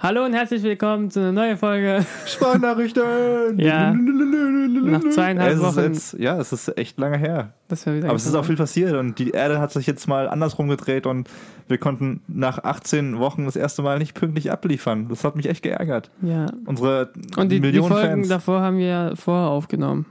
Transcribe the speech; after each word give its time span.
Hallo 0.00 0.24
und 0.24 0.32
herzlich 0.32 0.62
willkommen 0.62 1.10
zu 1.10 1.18
einer 1.18 1.32
neuen 1.32 1.56
Folge. 1.56 2.06
Sprachnachrichten! 2.24 3.58
Ja. 3.58 3.92
Nach 3.92 5.00
zweieinhalb 5.00 5.56
es 5.56 5.60
Wochen. 5.60 5.80
Jetzt, 5.80 6.12
ja, 6.20 6.38
es 6.38 6.52
ist 6.52 6.78
echt 6.78 7.00
lange 7.00 7.18
her. 7.18 7.52
Das 7.66 7.84
war 7.84 7.96
wieder 7.96 8.06
Aber 8.06 8.14
es 8.14 8.24
ist 8.24 8.36
auch 8.36 8.44
viel 8.44 8.54
passiert 8.54 8.92
und 8.94 9.18
die 9.18 9.30
Erde 9.30 9.58
hat 9.58 9.72
sich 9.72 9.88
jetzt 9.88 10.06
mal 10.06 10.28
andersrum 10.28 10.68
gedreht 10.68 11.04
und 11.04 11.28
wir 11.66 11.78
konnten 11.78 12.20
nach 12.28 12.62
18 12.62 13.18
Wochen 13.18 13.46
das 13.46 13.56
erste 13.56 13.82
Mal 13.82 13.98
nicht 13.98 14.14
pünktlich 14.14 14.52
abliefern. 14.52 15.08
Das 15.08 15.24
hat 15.24 15.34
mich 15.34 15.48
echt 15.48 15.64
geärgert. 15.64 16.12
Ja. 16.22 16.46
Unsere 16.64 17.10
Und 17.36 17.50
die, 17.50 17.56
die 17.56 17.60
Millionen 17.60 17.90
Folgen 17.90 18.08
Fans. 18.08 18.28
davor 18.28 18.60
haben 18.60 18.78
wir 18.78 19.14
vorher 19.16 19.48
aufgenommen. 19.48 20.06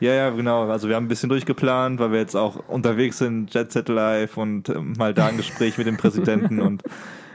Ja, 0.00 0.14
ja, 0.14 0.30
genau. 0.30 0.70
Also 0.70 0.88
wir 0.88 0.96
haben 0.96 1.04
ein 1.04 1.08
bisschen 1.08 1.28
durchgeplant, 1.28 2.00
weil 2.00 2.12
wir 2.12 2.18
jetzt 2.18 2.34
auch 2.34 2.66
unterwegs 2.66 3.18
sind, 3.18 3.52
Jet 3.52 3.72
Set 3.72 3.90
Live 3.90 4.38
und 4.38 4.70
ähm, 4.70 4.94
mal 4.96 5.12
da 5.12 5.26
ein 5.26 5.36
Gespräch 5.36 5.76
mit 5.76 5.86
dem 5.86 5.98
Präsidenten 5.98 6.62
und 6.62 6.82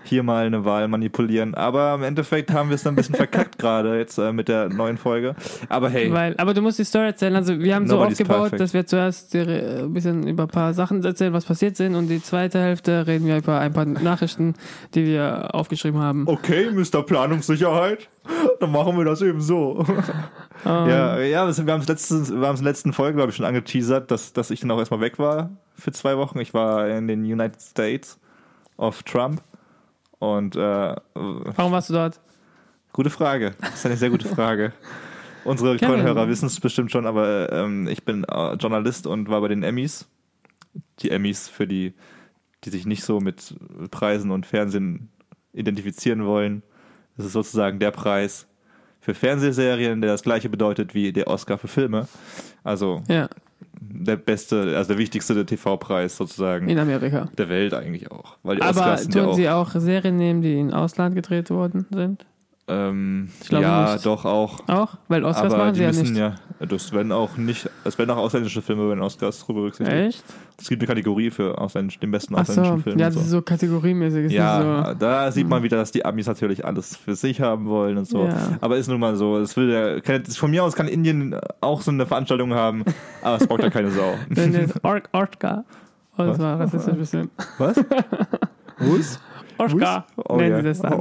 hier 0.08 0.24
mal 0.24 0.46
eine 0.46 0.66
Wahl 0.66 0.88
manipulieren. 0.88 1.54
Aber 1.54 1.96
im 1.96 2.04
Endeffekt 2.04 2.52
haben 2.52 2.70
wir 2.70 2.76
es 2.76 2.84
dann 2.84 2.94
ein 2.94 2.96
bisschen 2.96 3.16
verkackt 3.16 3.58
gerade 3.60 3.98
jetzt 3.98 4.18
äh, 4.18 4.32
mit 4.32 4.48
der 4.48 4.70
neuen 4.70 4.98
Folge. 4.98 5.36
Aber 5.70 5.90
hey, 5.90 6.12
Weil, 6.12 6.36
aber 6.38 6.54
du 6.54 6.62
musst 6.62 6.80
die 6.80 6.84
Story 6.84 7.08
erzählen. 7.08 7.36
Also 7.36 7.60
wir 7.60 7.76
haben 7.76 7.88
so 7.88 8.00
aufgebaut, 8.00 8.52
perfect. 8.52 8.62
dass 8.62 8.74
wir 8.74 8.86
zuerst 8.86 9.34
die, 9.34 9.40
äh, 9.40 9.84
ein 9.84 9.94
bisschen 9.94 10.28
über 10.28 10.44
ein 10.44 10.50
paar 10.50 10.74
Sachen 10.74 11.04
erzählen, 11.04 11.34
was 11.34 11.46
passiert 11.46 11.78
sind. 11.78 11.96
Und 11.96 12.08
die 12.08 12.22
zweite 12.22 12.60
Hälfte 12.60 13.08
reden 13.08 13.26
wir 13.28 13.38
über 13.38 13.60
ein 13.60 13.74
paar 13.74 13.86
Nachrichten, 13.86 14.56
die 14.96 15.06
wir 15.06 15.54
aufgeschrieben 15.54 16.00
haben. 16.00 16.28
okay, 16.28 16.70
Mr. 16.72 17.04
Planungssicherheit, 17.04 18.10
dann 18.60 18.72
machen 18.72 18.98
wir 18.98 19.06
das 19.06 19.22
eben 19.22 19.42
so. 19.42 19.86
Ähm, 20.66 20.90
Ja, 20.90 21.20
ja, 21.20 21.48
wir 21.48 21.74
haben 21.74 21.82
es 21.82 21.88
letztens, 21.88 22.32
wir 22.32 22.48
haben 22.48 22.56
es 22.56 22.62
in 22.62 22.64
der 22.64 22.74
letzten 22.74 22.92
Folge, 22.92 23.16
glaube 23.18 23.30
ich, 23.30 23.36
schon 23.36 23.46
angeteasert, 23.46 24.10
dass, 24.10 24.34
dass 24.34 24.50
ich 24.50 24.60
dann 24.60 24.72
auch 24.72 24.80
erstmal 24.80 25.02
weg 25.02 25.20
war 25.20 25.52
für 25.78 25.92
zwei 25.92 26.18
Wochen. 26.18 26.40
Ich 26.40 26.54
war 26.54 26.88
in 26.90 27.08
den 27.08 27.20
United 27.22 27.62
States 27.62 28.20
of 28.78 29.04
Trump. 29.04 29.42
Und 30.20 30.56
äh, 30.56 30.96
Warum 31.14 31.72
warst 31.72 31.90
du 31.90 31.94
dort? 31.94 32.20
gute 32.94 33.10
Frage. 33.12 33.54
Das 33.62 33.76
ist 33.76 33.86
eine 33.86 33.98
sehr 33.98 34.10
gute 34.10 34.28
Frage. 34.28 34.74
Unsere 35.44 35.78
Kevin. 35.78 36.02
Hörer 36.02 36.28
wissen 36.28 36.48
es 36.48 36.60
bestimmt 36.60 36.92
schon, 36.92 37.06
aber 37.06 37.52
ähm, 37.54 37.88
ich 37.88 38.04
bin 38.04 38.24
äh, 38.24 38.54
Journalist 38.56 39.06
und 39.08 39.30
war 39.30 39.40
bei 39.42 39.48
den 39.50 39.64
Emmys. 39.64 40.08
Die 41.00 41.12
Emmys 41.12 41.48
für 41.48 41.68
die, 41.68 41.94
die 42.64 42.70
sich 42.72 42.86
nicht 42.86 43.04
so 43.04 43.20
mit 43.20 43.56
Preisen 43.92 44.32
und 44.32 44.46
Fernsehen 44.46 45.10
identifizieren 45.54 46.26
wollen. 46.26 46.64
Das 47.16 47.26
ist 47.28 47.34
sozusagen 47.34 47.80
der 47.80 47.92
Preis 47.92 48.48
für 49.00 49.14
Fernsehserien, 49.14 50.02
der 50.02 50.12
das 50.12 50.24
gleiche 50.24 50.50
bedeutet 50.50 50.94
wie 50.94 51.14
der 51.14 51.28
Oscar 51.28 51.58
für 51.58 51.68
Filme. 51.68 52.08
Also 52.64 53.04
Ja, 53.08 53.30
der 53.80 54.18
beste, 54.18 54.76
also 54.76 54.90
der 54.90 54.98
wichtigste 54.98 55.46
TV-Preis 55.46 56.18
sozusagen 56.18 56.70
in 56.70 56.80
Amerika. 56.80 57.30
der 57.38 57.50
Welt 57.50 57.74
eigentlich 57.74 58.12
auch. 58.12 58.38
Weil 58.44 58.58
die 58.58 58.62
Aber 58.62 58.80
Oscars 58.80 59.08
tun 59.08 59.22
ja 59.22 59.28
auch, 59.28 59.36
sie 59.36 59.50
auch 59.50 59.70
Serien 59.72 60.18
nehmen, 60.18 60.42
die 60.42 60.60
in 60.60 60.74
Ausland 60.74 61.16
gedreht 61.16 61.50
worden 61.50 61.86
sind? 61.92 62.26
Ähm, 62.68 63.30
Ich 63.42 63.50
glaube 63.50 63.64
ja, 63.64 63.98
doch 63.98 64.26
auch. 64.26 64.60
Auch? 64.68 64.98
Weil 65.08 65.24
Oscars 65.24 65.54
aber 65.54 65.66
machen 65.66 65.76
sie 65.76 65.82
ja 65.84 65.88
müssen 65.88 66.14
nicht. 66.14 66.18
ja, 66.18 66.36
das 66.60 66.92
werden 66.92 67.12
auch 67.12 67.38
nicht, 67.38 67.70
es 67.86 67.98
werden 67.98 68.12
auch 68.12 68.18
ausländische 68.18 68.62
Filme 68.62 68.90
werden 68.90 69.02
Oscars 69.02 69.40
drüber 69.40 69.62
berücksichtigt. 69.62 69.98
Echt? 69.98 70.24
Es 70.60 70.68
gibt 70.68 70.82
eine 70.82 70.88
Kategorie 70.88 71.30
für 71.30 71.58
ausländisch, 71.58 72.00
den 72.00 72.12
besten 72.12 72.36
Ach 72.36 72.46
so, 72.46 72.52
ausländischen 72.52 72.84
Film. 72.84 73.00
ja, 73.00 73.06
das 73.08 73.16
ist 73.16 73.30
so. 73.30 73.38
so 73.38 73.42
kategoriemäßig. 73.42 74.26
ist 74.26 74.32
ja, 74.34 74.88
so, 74.88 74.94
da 74.96 75.32
sieht 75.32 75.48
man 75.48 75.64
wieder, 75.64 75.78
dass 75.78 75.92
die 75.92 76.04
Amis 76.04 76.28
natürlich 76.28 76.66
alles 76.66 76.98
für 76.98 77.16
sich 77.16 77.40
haben 77.40 77.68
wollen 77.68 77.98
und 77.98 78.08
so. 78.08 78.26
Ja. 78.26 78.58
Aber 78.60 78.76
ist 78.76 78.88
nun 78.90 79.00
mal 79.00 79.16
so. 79.16 79.38
Es 79.38 79.56
will 79.56 79.70
ja, 79.72 80.00
kann, 80.02 80.26
von 80.26 80.52
mir 80.52 80.64
aus 80.64 80.76
kann 80.76 80.88
Indien 80.88 81.40
auch 81.62 81.82
so 81.82 81.92
eine 81.92 82.06
Veranstaltung 82.06 82.54
haben, 82.54 82.84
aber 83.22 83.38
es 83.38 83.48
braucht 83.48 83.64
ja 83.64 83.70
keine 83.70 83.92
Sau. 83.92 84.16
Wenn 84.30 84.52
das 84.52 84.84
Or 84.84 85.02
Ortka. 85.14 85.64
Oh, 86.18 86.24
das 86.24 86.30
Was? 86.32 86.40
war 86.40 86.60
rassistisch 86.60 86.94
ein 86.94 87.00
bisschen. 87.00 87.30
Was? 87.60 87.78
Wus? 88.80 89.20
Ortka. 89.58 90.06
Oh, 90.18 90.38
nennen 90.38 90.52
ja. 90.52 90.58
sie 90.58 90.64
das 90.64 90.82
dann. 90.82 91.00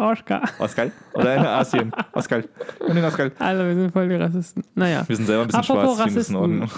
Ortka. 0.00 0.42
Oscar? 0.58 0.86
Oder 1.12 1.36
in 1.36 1.46
Asien? 1.46 1.92
Oscar. 2.12 2.42
In 2.88 2.94
den 2.96 3.04
Oscar. 3.04 3.30
Alle, 3.38 3.68
wir 3.68 3.74
sind 3.74 3.92
voll 3.92 4.08
die 4.08 4.14
Rassisten. 4.16 4.64
Naja. 4.74 5.04
Wir 5.06 5.16
sind 5.16 5.26
selber 5.26 5.42
ein 5.42 5.46
bisschen 5.48 5.60
Apropos 5.60 5.96
schwarz, 5.96 6.28
in 6.28 6.36
Ordnung. 6.36 6.70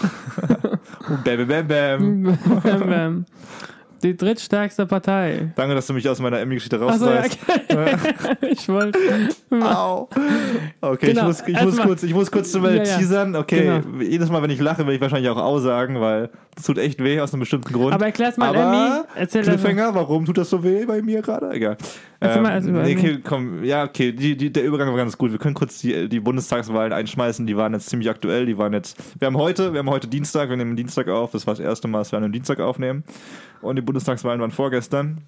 bam, 1.24 1.46
bam, 1.46 1.68
bam. 1.68 2.38
Bam, 2.62 2.80
bam. 2.90 3.26
Die 4.02 4.16
drittstärkste 4.16 4.86
Partei. 4.86 5.52
Danke, 5.54 5.74
dass 5.74 5.86
du 5.86 5.92
mich 5.92 6.08
aus 6.08 6.18
meiner 6.20 6.40
Emmy-Geschichte 6.40 6.80
Achso, 6.80 7.06
ja, 7.06 7.20
rausreißt. 7.20 7.38
okay. 7.70 7.96
ich 8.50 8.68
wollte. 8.68 8.98
Au. 9.50 10.08
Okay, 10.80 11.06
Genau, 11.06 11.22
ich, 11.22 11.26
muss, 11.26 11.42
ich, 11.46 11.62
muss 11.62 11.76
kurz, 11.78 12.02
ich 12.02 12.14
muss 12.14 12.30
kurz 12.30 12.50
zu 12.50 12.58
Ja, 12.58 12.70
ja. 12.72 12.82
teasern. 12.82 13.36
Okay, 13.36 13.80
Genau. 13.82 14.02
jedes 14.02 14.30
Mal, 14.30 14.42
wenn 14.42 14.50
ich 14.50 14.60
lache, 14.60 14.86
will 14.86 14.94
ich 14.94 15.00
wahrscheinlich 15.00 15.30
auch 15.30 15.36
Au 15.36 15.58
sagen, 15.58 16.00
weil 16.00 16.30
das 16.54 16.64
tut 16.64 16.78
echt 16.78 17.02
weh 17.02 17.20
aus 17.20 17.32
einem 17.32 17.40
bestimmten 17.40 17.72
Grund. 17.72 17.94
Aber 17.94 18.06
erklär's 18.06 18.36
mal, 18.36 18.48
Aber 18.48 18.62
Emmy. 18.62 19.02
Erzähl. 19.14 19.42
Cliffhanger, 19.42 19.94
warum 19.94 20.24
tut 20.24 20.36
das 20.38 20.50
so 20.50 20.62
weh 20.64 20.84
bei 20.84 21.00
mir 21.00 21.22
gerade? 21.22 21.50
Egal. 21.50 21.76
Erzähl 22.20 22.42
mal 22.42 22.64
über 22.64 22.82
nee, 22.82 22.96
okay, 22.96 23.18
komm, 23.22 23.64
ja, 23.64 23.84
okay, 23.84 24.12
die, 24.12 24.36
die, 24.36 24.52
der 24.52 24.64
Übergang 24.64 24.88
war 24.90 24.96
ganz 24.96 25.18
gut. 25.18 25.32
Wir 25.32 25.38
können 25.38 25.54
kurz 25.54 25.80
die, 25.80 26.08
die 26.08 26.20
Bundestagswahlen 26.20 26.92
einschmeißen, 26.92 27.46
die 27.46 27.56
waren 27.56 27.72
jetzt 27.72 27.88
ziemlich 27.88 28.08
aktuell, 28.10 28.46
die 28.46 28.56
waren 28.58 28.72
jetzt, 28.72 28.96
wir 29.18 29.26
haben 29.26 29.36
heute, 29.36 29.72
wir 29.72 29.80
haben 29.80 29.90
heute 29.90 30.06
Dienstag, 30.06 30.48
wir 30.48 30.56
nehmen 30.56 30.76
Dienstag 30.76 31.08
auf, 31.08 31.32
das 31.32 31.46
war 31.48 31.54
das 31.54 31.60
erste 31.60 31.88
Mal, 31.88 31.98
dass 31.98 32.12
wir 32.12 32.18
an 32.18 32.24
einem 32.24 32.32
Dienstag 32.32 32.60
aufnehmen 32.60 33.02
und 33.60 33.74
die 33.76 33.82
Bundestagswahlen 33.92 34.40
waren 34.40 34.50
vorgestern 34.50 35.18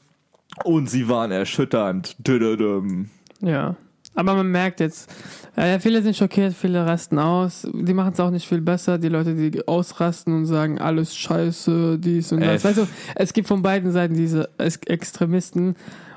und 0.65 0.89
sie 0.89 1.09
waren 1.09 1.31
erschütternd. 1.31 2.17
Dödödüm. 2.19 3.11
Ja. 3.41 3.77
Aber 4.15 4.35
man 4.35 4.51
merkt 4.51 4.81
jetzt, 4.81 5.13
äh, 5.57 5.79
viele 5.81 6.01
sind 6.01 6.17
schockiert, 6.17 6.55
viele 6.55 6.87
rasten 6.87 7.19
aus. 7.19 7.67
Die 7.75 7.93
machen 7.93 8.13
es 8.13 8.21
auch 8.21 8.31
nicht 8.31 8.49
viel 8.49 8.61
besser. 8.61 8.97
Die 8.97 9.09
Leute, 9.09 9.35
die 9.35 9.67
ausrasten 9.67 10.33
und 10.35 10.47
sagen, 10.47 10.79
alles 10.79 11.17
scheiße, 11.17 11.99
dies 11.99 12.33
und 12.33 12.41
das. 12.41 12.65
Weißt 12.65 12.79
du, 12.79 12.87
es 13.17 13.33
gibt 13.33 13.49
von 13.49 13.61
beiden 13.61 13.93
Seiten 13.93 14.15
diese 14.15 14.49
Ex 14.57 14.79
Extremisten. 14.87 15.77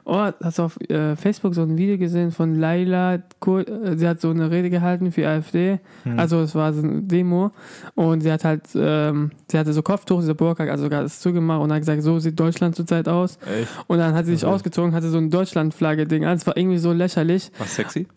Oh, 0.09 0.29
hast 0.41 0.57
du 0.57 0.63
auf 0.63 0.79
äh, 0.89 1.17
Facebook 1.17 1.53
so 1.53 1.63
ein 1.63 1.77
Video 1.77 1.97
gesehen 1.97 2.31
von 2.31 2.55
Laila? 2.55 3.15
Äh, 3.15 3.19
sie 3.97 4.07
hat 4.07 4.21
so 4.21 4.29
eine 4.29 4.49
Rede 4.49 4.69
gehalten 4.69 5.11
für 5.11 5.27
AfD. 5.27 5.79
Hm. 6.03 6.17
Also 6.17 6.39
es 6.39 6.55
war 6.55 6.71
so 6.71 6.81
eine 6.81 7.01
Demo. 7.01 7.51
Und 7.93 8.21
sie 8.21 8.31
hat 8.31 8.45
halt, 8.45 8.61
ähm, 8.73 9.31
sie 9.51 9.59
hatte 9.59 9.73
so 9.73 9.81
Kopftuch, 9.81 10.21
diese 10.21 10.33
Burka, 10.33 10.63
also 10.63 10.85
sogar 10.85 11.03
das 11.03 11.19
zugemacht 11.19 11.61
und 11.61 11.73
hat 11.73 11.79
gesagt, 11.79 12.01
so 12.03 12.19
sieht 12.19 12.39
Deutschland 12.39 12.75
zurzeit 12.77 13.09
aus. 13.09 13.37
Echt? 13.45 13.67
Und 13.87 13.97
dann 13.97 14.13
hat 14.15 14.25
sie 14.25 14.33
sich 14.35 14.45
Okay. 14.45 14.53
ausgezogen, 14.53 14.93
hatte 14.93 15.09
so 15.09 15.17
ein 15.17 15.29
Deutschlandflagge-Ding 15.29 16.23
an. 16.23 16.37
Es 16.37 16.47
war 16.47 16.55
irgendwie 16.55 16.77
so 16.77 16.93
lächerlich. 16.93 17.51
Was 17.57 17.75
sexy? 17.75 18.07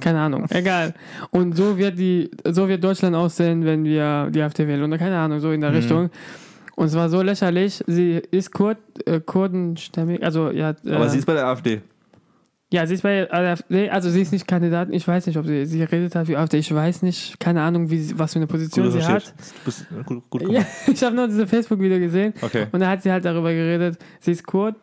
Keine 0.00 0.20
Ahnung, 0.20 0.46
egal. 0.50 0.94
Und 1.30 1.56
so 1.56 1.76
wird 1.78 1.98
die, 1.98 2.30
so 2.44 2.68
wird 2.68 2.84
Deutschland 2.84 3.16
aussehen, 3.16 3.64
wenn 3.64 3.84
wir 3.84 4.28
die 4.30 4.40
AfD 4.42 4.68
wählen. 4.68 4.84
Oder 4.84 4.98
keine 4.98 5.18
Ahnung, 5.18 5.40
so 5.40 5.50
in 5.50 5.62
der 5.62 5.70
Mhm. 5.70 5.76
Richtung. 5.76 6.10
Und 6.80 6.86
es 6.86 6.94
war 6.94 7.10
so 7.10 7.20
lächerlich. 7.20 7.84
Sie 7.86 8.12
ist 8.30 8.52
Kurd, 8.52 8.78
äh, 9.04 9.20
kurdenstämmig, 9.20 10.22
also 10.22 10.50
ja. 10.50 10.70
Äh, 10.82 10.92
Aber 10.94 11.10
sie 11.10 11.18
ist 11.18 11.26
bei 11.26 11.34
der 11.34 11.46
AfD. 11.46 11.82
ja, 12.72 12.86
sie 12.86 12.94
ist 12.94 13.02
bei 13.02 13.30
AfD, 13.30 13.90
also 13.90 14.08
sie 14.08 14.22
ist 14.22 14.32
nicht 14.32 14.46
Kandidatin. 14.46 14.94
Ich 14.94 15.06
weiß 15.06 15.26
nicht, 15.26 15.36
ob 15.36 15.44
sie, 15.44 15.66
sie 15.66 15.82
redet 15.82 16.14
hat 16.14 16.26
wie 16.28 16.36
AfD. 16.38 16.56
Ich 16.56 16.74
weiß 16.74 17.02
nicht, 17.02 17.38
keine 17.38 17.60
Ahnung, 17.60 17.90
wie, 17.90 17.98
sie- 17.98 18.18
was 18.18 18.32
für 18.32 18.38
eine 18.38 18.46
Position 18.46 18.86
Gut 18.90 18.94
sie 18.94 19.06
hat. 19.06 19.34
Du 19.58 19.64
bist 19.66 19.86
gut, 20.06 20.30
gut 20.30 20.48
Ja, 20.50 20.64
ich 20.86 21.02
habe 21.02 21.14
nur 21.14 21.28
diese 21.28 21.46
Facebook-Video 21.46 21.98
gesehen. 21.98 22.32
Okay. 22.40 22.68
Und 22.72 22.80
da 22.80 22.88
hat 22.88 23.02
sie 23.02 23.12
halt 23.12 23.26
darüber 23.26 23.52
geredet, 23.52 23.98
sie 24.20 24.32
ist 24.32 24.46
Kurd, 24.46 24.76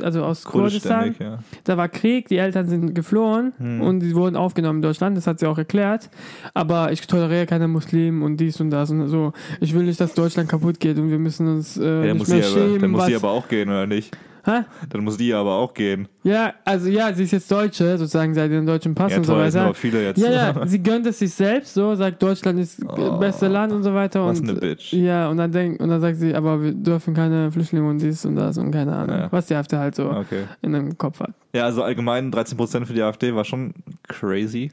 also 0.00 0.24
aus 0.24 0.44
Kurdistan. 0.44 1.14
Ja. 1.18 1.38
Da 1.64 1.76
war 1.76 1.88
Krieg, 1.88 2.28
die 2.28 2.38
Eltern 2.38 2.66
sind 2.68 2.94
geflohen 2.94 3.52
Hm. 3.58 3.80
und 3.82 4.00
die 4.00 4.14
wurden 4.14 4.36
aufgenommen 4.36 4.78
in 4.78 4.82
Deutschland, 4.82 5.16
das 5.16 5.26
hat 5.26 5.38
sie 5.40 5.46
auch 5.46 5.58
erklärt. 5.58 6.08
Aber 6.54 6.92
ich 6.92 7.06
toleriere 7.06 7.46
keine 7.46 7.68
Muslimen 7.68 8.22
und 8.22 8.38
dies 8.38 8.60
und 8.60 8.70
das 8.70 8.90
und 8.90 9.06
so. 9.08 9.32
Ich 9.60 9.74
will 9.74 9.82
nicht, 9.84 10.00
dass 10.00 10.14
Deutschland 10.14 10.48
kaputt 10.48 10.80
geht 10.80 10.98
und 10.98 11.10
wir 11.10 11.18
müssen 11.18 11.46
uns 11.48 11.76
äh, 11.76 11.82
Ja, 11.84 12.00
nicht 12.14 12.18
muss, 12.18 12.28
mehr 12.28 12.42
sie 12.42 12.48
aber, 12.50 12.60
schämen. 12.66 12.80
dann 12.80 12.90
muss 12.92 13.00
was, 13.02 13.06
sie 13.08 13.16
aber 13.16 13.30
auch 13.30 13.48
gehen, 13.48 13.68
oder 13.68 13.86
nicht? 13.86 14.16
Hä? 14.44 14.62
Dann 14.88 15.04
muss 15.04 15.16
die 15.16 15.32
aber 15.32 15.52
auch 15.52 15.72
gehen. 15.72 16.08
Ja, 16.24 16.52
also 16.64 16.88
ja, 16.88 17.12
sie 17.14 17.22
ist 17.22 17.30
jetzt 17.30 17.50
Deutsche, 17.50 17.96
sozusagen, 17.96 18.34
seit 18.34 18.50
den 18.50 18.66
deutschen 18.66 18.92
Pass 18.94 19.12
Ja, 19.12 19.18
und 19.18 19.24
so 19.24 19.36
weiter. 19.36 19.62
aber 19.62 19.74
viele 19.74 20.02
jetzt. 20.04 20.18
Ja, 20.18 20.30
ja, 20.32 20.66
sie 20.66 20.82
gönnt 20.82 21.06
es 21.06 21.20
sich 21.20 21.32
selbst, 21.32 21.74
so, 21.74 21.94
sagt 21.94 22.20
Deutschland 22.20 22.58
ist 22.58 22.80
Oh, 22.84 23.18
beste 23.18 23.46
Land 23.46 23.72
und 23.72 23.84
so 23.84 23.94
weiter. 23.94 24.26
was 24.26 24.40
und, 24.40 24.50
eine 24.50 24.58
Bitch. 24.58 24.92
Ja, 24.92 25.28
und 25.28 25.36
dann 25.36 25.52
denkt, 25.52 25.80
und 25.80 25.88
dann 25.88 26.00
sagt 26.00 26.16
sie, 26.16 26.34
aber 26.34 26.60
wir 26.60 26.72
dürfen 26.72 27.14
keine 27.14 27.52
Flüchtlinge 27.52 27.88
und 27.88 27.98
dies 28.02 28.24
und 28.26 28.34
das 28.34 28.58
und 28.58 28.72
keine 28.72 28.96
Ahnung. 28.96 29.16
Ja. 29.16 29.28
Was 29.30 29.46
die 29.46 29.54
AfD 29.54 29.76
halt 29.76 29.94
so 29.94 30.10
Okay. 30.10 30.44
in 30.60 30.72
dem 30.72 30.98
Kopf 30.98 31.20
hat. 31.20 31.30
Ja, 31.54 31.64
also 31.66 31.82
allgemein 31.84 32.32
13% 32.32 32.84
für 32.84 32.94
die 32.94 33.02
AfD 33.02 33.34
war 33.34 33.44
schon 33.44 33.74
crazy. 34.08 34.72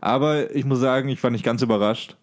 Aber 0.00 0.54
ich 0.54 0.64
muss 0.64 0.80
sagen, 0.80 1.08
ich 1.08 1.22
war 1.22 1.30
nicht 1.30 1.44
ganz 1.44 1.62
überrascht, 1.62 2.16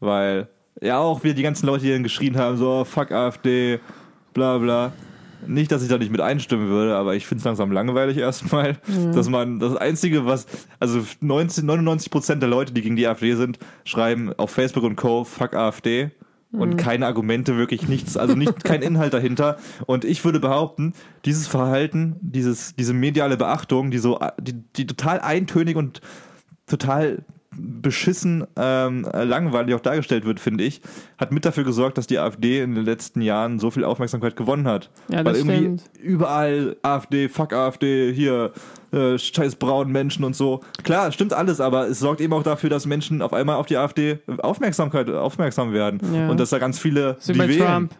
weil 0.00 0.48
ja 0.80 0.98
auch 0.98 1.22
wieder 1.24 1.34
die 1.34 1.42
ganzen 1.42 1.66
Leute, 1.66 1.84
die 1.84 1.92
dann 1.92 2.02
geschrien 2.02 2.38
haben, 2.38 2.56
so 2.56 2.84
fuck 2.84 3.12
AfD, 3.12 3.80
bla 4.32 4.56
bla. 4.58 4.92
Nicht, 5.46 5.72
dass 5.72 5.82
ich 5.82 5.88
da 5.88 5.98
nicht 5.98 6.12
mit 6.12 6.20
einstimmen 6.20 6.68
würde, 6.68 6.96
aber 6.96 7.14
ich 7.14 7.26
finde 7.26 7.40
es 7.40 7.44
langsam 7.44 7.72
langweilig 7.72 8.16
erstmal, 8.16 8.78
dass 9.14 9.28
man 9.28 9.58
das 9.58 9.76
Einzige, 9.76 10.26
was, 10.26 10.46
also 10.78 11.02
19, 11.20 11.64
99% 11.64 12.36
der 12.36 12.48
Leute, 12.48 12.72
die 12.72 12.82
gegen 12.82 12.96
die 12.96 13.06
AfD 13.06 13.34
sind, 13.34 13.58
schreiben 13.84 14.32
auf 14.36 14.50
Facebook 14.50 14.84
und 14.84 14.96
Co. 14.96 15.24
fuck 15.24 15.54
AfD 15.54 16.10
und 16.52 16.76
keine 16.76 17.06
Argumente, 17.06 17.56
wirklich 17.56 17.88
nichts, 17.88 18.16
also 18.16 18.34
nicht 18.34 18.62
kein 18.64 18.82
Inhalt 18.82 19.14
dahinter. 19.14 19.56
Und 19.86 20.04
ich 20.04 20.24
würde 20.24 20.38
behaupten, 20.38 20.92
dieses 21.24 21.46
Verhalten, 21.46 22.16
dieses, 22.20 22.76
diese 22.76 22.92
mediale 22.92 23.36
Beachtung, 23.36 23.90
die 23.90 23.98
so, 23.98 24.20
die, 24.38 24.52
die 24.76 24.86
total 24.86 25.20
eintönig 25.20 25.76
und 25.76 26.02
total 26.66 27.24
beschissen 27.56 28.46
ähm, 28.56 29.06
langweilig 29.12 29.74
auch 29.74 29.80
dargestellt 29.80 30.24
wird, 30.24 30.40
finde 30.40 30.64
ich, 30.64 30.80
hat 31.18 31.32
mit 31.32 31.44
dafür 31.44 31.64
gesorgt, 31.64 31.98
dass 31.98 32.06
die 32.06 32.18
AfD 32.18 32.60
in 32.60 32.74
den 32.74 32.84
letzten 32.84 33.20
Jahren 33.20 33.58
so 33.58 33.70
viel 33.70 33.84
Aufmerksamkeit 33.84 34.36
gewonnen 34.36 34.66
hat. 34.66 34.90
Ja, 35.08 35.24
Weil 35.24 35.36
irgendwie 35.36 35.56
stimmt. 35.56 35.90
überall 36.00 36.76
AfD, 36.82 37.28
fuck 37.28 37.52
AfD, 37.52 38.12
hier 38.12 38.52
äh, 38.92 39.18
scheiß 39.18 39.56
braunen 39.56 39.92
Menschen 39.92 40.24
und 40.24 40.36
so. 40.36 40.60
Klar, 40.82 41.12
stimmt 41.12 41.32
alles, 41.32 41.60
aber 41.60 41.88
es 41.88 41.98
sorgt 41.98 42.20
eben 42.20 42.32
auch 42.32 42.42
dafür, 42.42 42.70
dass 42.70 42.86
Menschen 42.86 43.22
auf 43.22 43.32
einmal 43.32 43.56
auf 43.56 43.66
die 43.66 43.76
AfD 43.76 44.18
Aufmerksamkeit 44.38 45.10
aufmerksam 45.10 45.72
werden. 45.72 46.00
Ja. 46.14 46.28
Und 46.28 46.40
dass 46.40 46.50
da 46.50 46.58
ganz 46.58 46.78
viele 46.78 47.16
So 47.18 47.32
die 47.32 47.38
wählen. 47.40 47.58
Trump. 47.58 47.94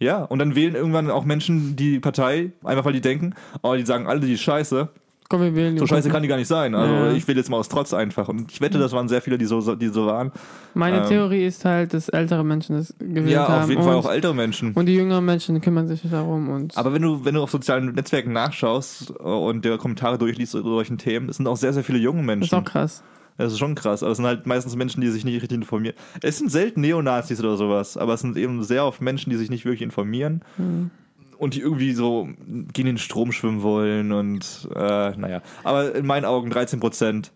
Ja, 0.00 0.24
und 0.24 0.38
dann 0.40 0.54
wählen 0.54 0.74
irgendwann 0.74 1.10
auch 1.10 1.24
Menschen 1.24 1.76
die 1.76 2.00
Partei, 2.00 2.52
einfach 2.64 2.84
weil 2.84 2.92
die 2.92 3.00
denken, 3.00 3.34
oh, 3.62 3.74
die 3.74 3.86
sagen 3.86 4.06
alle 4.06 4.20
die 4.20 4.36
Scheiße. 4.36 4.88
Komm, 5.28 5.40
wir 5.40 5.54
wählen 5.56 5.78
So 5.78 5.86
scheiße 5.86 6.10
kann 6.10 6.22
die 6.22 6.28
gar 6.28 6.36
nicht 6.36 6.48
sein. 6.48 6.74
Also 6.74 6.92
Ja. 6.94 7.12
ich 7.12 7.26
will 7.26 7.36
jetzt 7.36 7.48
mal 7.48 7.56
aus 7.56 7.68
Trotz 7.70 7.94
einfach. 7.94 8.28
Und 8.28 8.52
ich 8.52 8.60
wette, 8.60 8.78
das 8.78 8.92
waren 8.92 9.08
sehr 9.08 9.22
viele, 9.22 9.38
die 9.38 9.46
so, 9.46 9.74
die 9.74 9.88
so 9.88 10.06
waren. 10.06 10.32
Meine 10.74 10.98
ähm, 10.98 11.08
Theorie 11.08 11.44
ist 11.46 11.64
halt, 11.64 11.94
dass 11.94 12.08
ältere 12.10 12.44
Menschen 12.44 12.76
das 12.76 12.94
gewählt 12.98 13.30
Ja, 13.30 13.48
haben. 13.48 13.62
auf 13.64 13.70
jeden 13.70 13.82
Fall 13.82 13.94
auch 13.94 14.10
ältere 14.10 14.34
Menschen. 14.34 14.72
und 14.74 14.86
die 14.86 14.94
jüngeren 14.94 15.24
Menschen 15.24 15.60
kümmern 15.62 15.88
sich 15.88 16.02
darum. 16.10 16.50
Und 16.50 16.76
Aber 16.76 16.92
wenn 16.92 17.02
du, 17.02 17.24
wenn 17.24 17.34
du 17.34 17.42
auf 17.42 17.50
sozialen 17.50 17.94
Netzwerken 17.94 18.32
nachschaust 18.32 19.14
äh, 19.18 19.22
und 19.22 19.64
dir 19.64 19.78
Kommentare 19.78 20.18
durchliest 20.18 20.52
zu 20.52 20.62
solchen 20.62 20.98
Themen, 20.98 21.28
es 21.30 21.36
sind 21.38 21.46
auch 21.46 21.56
sehr, 21.56 21.72
sehr 21.72 21.84
viele 21.84 21.98
junge 21.98 22.18
das 22.20 22.26
Menschen. 22.26 22.44
ist 22.44 22.54
auch 22.54 22.64
krass. 22.64 23.02
Das 23.36 23.50
ist 23.52 23.58
schon 23.58 23.74
krass. 23.74 24.02
Aber 24.02 24.12
es 24.12 24.18
sind 24.18 24.26
halt 24.26 24.46
meistens 24.46 24.76
Menschen, 24.76 25.00
die 25.00 25.08
sich 25.08 25.24
nicht 25.24 25.42
richtig 25.42 25.56
informieren. 25.56 25.96
Es 26.22 26.38
sind 26.38 26.52
selten 26.52 26.82
Neonazis 26.82 27.40
oder 27.40 27.56
sowas, 27.56 27.96
aber 27.96 28.14
es 28.14 28.20
sind 28.20 28.36
eben 28.36 28.62
sehr 28.62 28.84
oft 28.84 29.00
Menschen, 29.02 29.30
die 29.30 29.36
sich 29.36 29.50
nicht 29.50 29.64
wirklich 29.64 29.82
informieren 29.82 30.42
Hm. 30.56 30.90
Und 31.44 31.54
die 31.54 31.60
irgendwie 31.60 31.92
so 31.92 32.26
gegen 32.72 32.86
den 32.86 32.98
Strom 32.98 33.30
schwimmen 33.30 33.62
wollen 33.62 34.12
und 34.12 34.66
äh, 34.74 35.10
naja. 35.16 35.42
Aber 35.62 35.94
in 35.94 36.06
meinen 36.06 36.24
Augen 36.24 36.48
13 36.50 36.80
Prozent. 36.80 37.32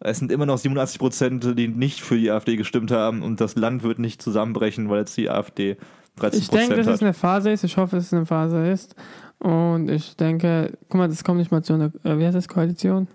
Es 0.00 0.18
sind 0.18 0.30
immer 0.30 0.46
noch 0.46 0.58
87 0.58 0.98
Prozent, 0.98 1.58
die 1.58 1.66
nicht 1.66 2.00
für 2.00 2.16
die 2.16 2.30
AfD 2.30 2.56
gestimmt 2.56 2.90
haben 2.90 3.22
und 3.22 3.40
das 3.40 3.56
Land 3.56 3.82
wird 3.82 3.98
nicht 3.98 4.20
zusammenbrechen, 4.22 4.88
weil 4.90 5.00
jetzt 5.00 5.16
die 5.16 5.30
AfD 5.30 5.76
13% 6.18 6.34
Ich 6.34 6.48
denke, 6.48 6.74
Prozent 6.74 6.78
dass 6.78 6.86
hat. 6.86 6.94
es 6.94 7.02
eine 7.02 7.14
Phase 7.14 7.50
ist. 7.50 7.64
Ich 7.64 7.76
hoffe, 7.76 7.96
dass 7.96 8.06
es 8.06 8.12
eine 8.12 8.26
Phase 8.26 8.68
ist. 8.68 8.94
Und 9.38 9.90
ich 9.90 10.16
denke, 10.16 10.76
guck 10.88 10.98
mal, 10.98 11.08
das 11.08 11.24
kommt 11.24 11.38
nicht 11.38 11.50
mal 11.50 11.62
zu 11.62 11.72
einer, 11.74 11.90
äh, 12.04 12.18
wie 12.18 12.24
heißt 12.24 12.36
das, 12.36 12.48
Koalition? 12.48 13.08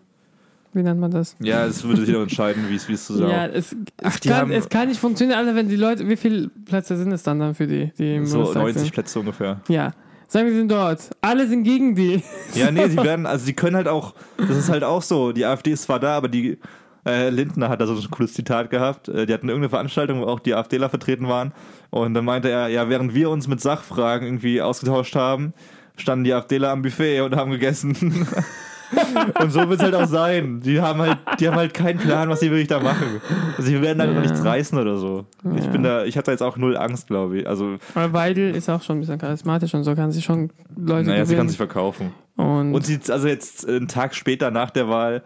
Wie 0.74 0.84
nennt 0.84 1.00
man 1.00 1.10
das? 1.10 1.36
ja, 1.40 1.66
es 1.66 1.84
würde 1.84 2.06
sich 2.06 2.16
auch 2.16 2.22
entscheiden, 2.22 2.70
wie 2.70 2.76
es 2.76 3.06
zusammen. 3.06 3.32
Ja, 3.36 3.48
es, 3.48 3.76
Ach, 4.04 4.16
es, 4.16 4.22
kann, 4.22 4.52
es 4.52 4.70
kann 4.70 4.88
nicht 4.88 5.00
funktionieren, 5.00 5.40
Alter, 5.40 5.56
wenn 5.56 5.68
die 5.68 5.76
Leute, 5.76 6.08
wie 6.08 6.16
viele 6.16 6.50
Plätze 6.50 6.96
sind 6.98 7.12
es 7.12 7.24
dann 7.24 7.40
dann 7.40 7.56
für 7.56 7.66
die, 7.66 7.92
die 7.98 8.26
so 8.26 8.38
Bundestag 8.38 8.64
90 8.64 8.82
sind? 8.82 8.94
Plätze 8.94 9.20
ungefähr. 9.20 9.62
Ja. 9.68 9.94
Sagen 10.32 10.46
wir, 10.46 10.52
sie 10.54 10.60
sind 10.60 10.72
dort. 10.72 11.10
Alle 11.22 11.48
sind 11.48 11.64
gegen 11.64 11.96
die. 11.96 12.22
Ja, 12.54 12.70
nee, 12.70 12.88
sie 12.88 12.98
werden, 12.98 13.26
also 13.26 13.46
sie 13.46 13.54
können 13.54 13.76
halt 13.76 13.88
auch, 13.88 14.14
das 14.38 14.58
ist 14.58 14.70
halt 14.70 14.84
auch 14.84 15.02
so, 15.02 15.32
die 15.32 15.44
AfD 15.44 15.72
ist 15.72 15.84
zwar 15.84 16.00
da, 16.00 16.16
aber 16.16 16.28
die 16.28 16.60
äh, 17.04 17.30
Lindner 17.30 17.68
hat 17.68 17.82
da 17.82 17.88
so 17.88 17.96
ein 17.96 18.12
cooles 18.12 18.36
Zitat 18.36 18.70
gehabt. 18.70 19.08
Äh, 19.08 19.26
die 19.26 19.34
hatten 19.34 19.50
irgendeine 19.50 19.70
Veranstaltung, 19.70 20.22
wo 20.22 20.26
auch 20.26 20.40
die 20.40 20.54
AfDler 20.54 20.88
vertreten 20.88 21.28
waren. 21.28 21.52
Und 21.90 22.14
dann 22.14 22.26
meinte 22.26 22.48
er, 22.48 22.68
ja, 22.68 22.90
während 22.90 23.16
wir 23.16 23.32
uns 23.32 23.48
mit 23.48 23.60
Sachfragen 23.60 24.28
irgendwie 24.28 24.62
ausgetauscht 24.62 25.16
haben, 25.16 25.54
standen 25.98 26.26
die 26.26 26.34
AfDler 26.34 26.70
am 26.70 26.84
Buffet 26.84 27.22
und 27.22 27.36
haben 27.36 27.50
gegessen. 27.50 28.28
und 29.42 29.52
so 29.52 29.60
wird 29.70 29.80
es 29.80 29.84
halt 29.84 29.96
auch 29.96 30.08
sein. 30.08 30.62
Die 30.62 30.82
haben 30.82 31.00
halt, 31.00 31.18
die 31.40 31.48
haben 31.48 31.56
halt 31.58 31.74
keinen 31.74 32.00
Plan, 32.00 32.30
was 32.30 32.40
sie 32.40 32.50
wirklich 32.50 32.68
da 32.68 32.80
machen. 32.80 33.22
Also 33.58 33.64
sie 33.70 33.82
werden 33.82 34.00
halt 34.02 34.14
noch 34.14 34.22
nichts 34.22 34.44
reißen 34.44 34.78
oder 34.80 34.98
so. 34.98 35.26
Ich 35.56 35.66
Ja. 35.66 35.72
bin 35.72 35.84
da, 35.84 36.04
ich 36.06 36.18
hatte 36.18 36.26
da 36.28 36.32
jetzt 36.32 36.42
auch 36.44 36.58
null 36.58 36.76
Angst, 36.78 37.08
glaube 37.08 37.40
ich. 37.40 37.48
Also, 37.48 37.76
Aber 37.96 38.14
Weidel 38.14 38.56
ist 38.56 38.70
auch 38.70 38.82
schon 38.82 38.98
ein 38.98 39.00
bisschen 39.02 39.18
charismatisch 39.20 39.74
und 39.74 39.84
so 39.84 39.96
kann 39.96 40.12
sich 40.12 40.24
schon 40.26 40.50
Leute 40.76 41.10
naja, 41.10 41.26
sie 41.26 41.34
kann 41.34 41.48
gewinnen. 41.48 41.50
sich 41.50 41.58
verkaufen. 41.58 42.12
und, 42.38 42.74
Und 42.74 42.86
sie, 42.86 43.00
also 43.10 43.28
jetzt 43.28 43.68
einen 43.68 43.88
Tag 43.88 44.16
später 44.16 44.52
nach 44.52 44.72
der 44.72 44.90
Wahl 44.90 45.24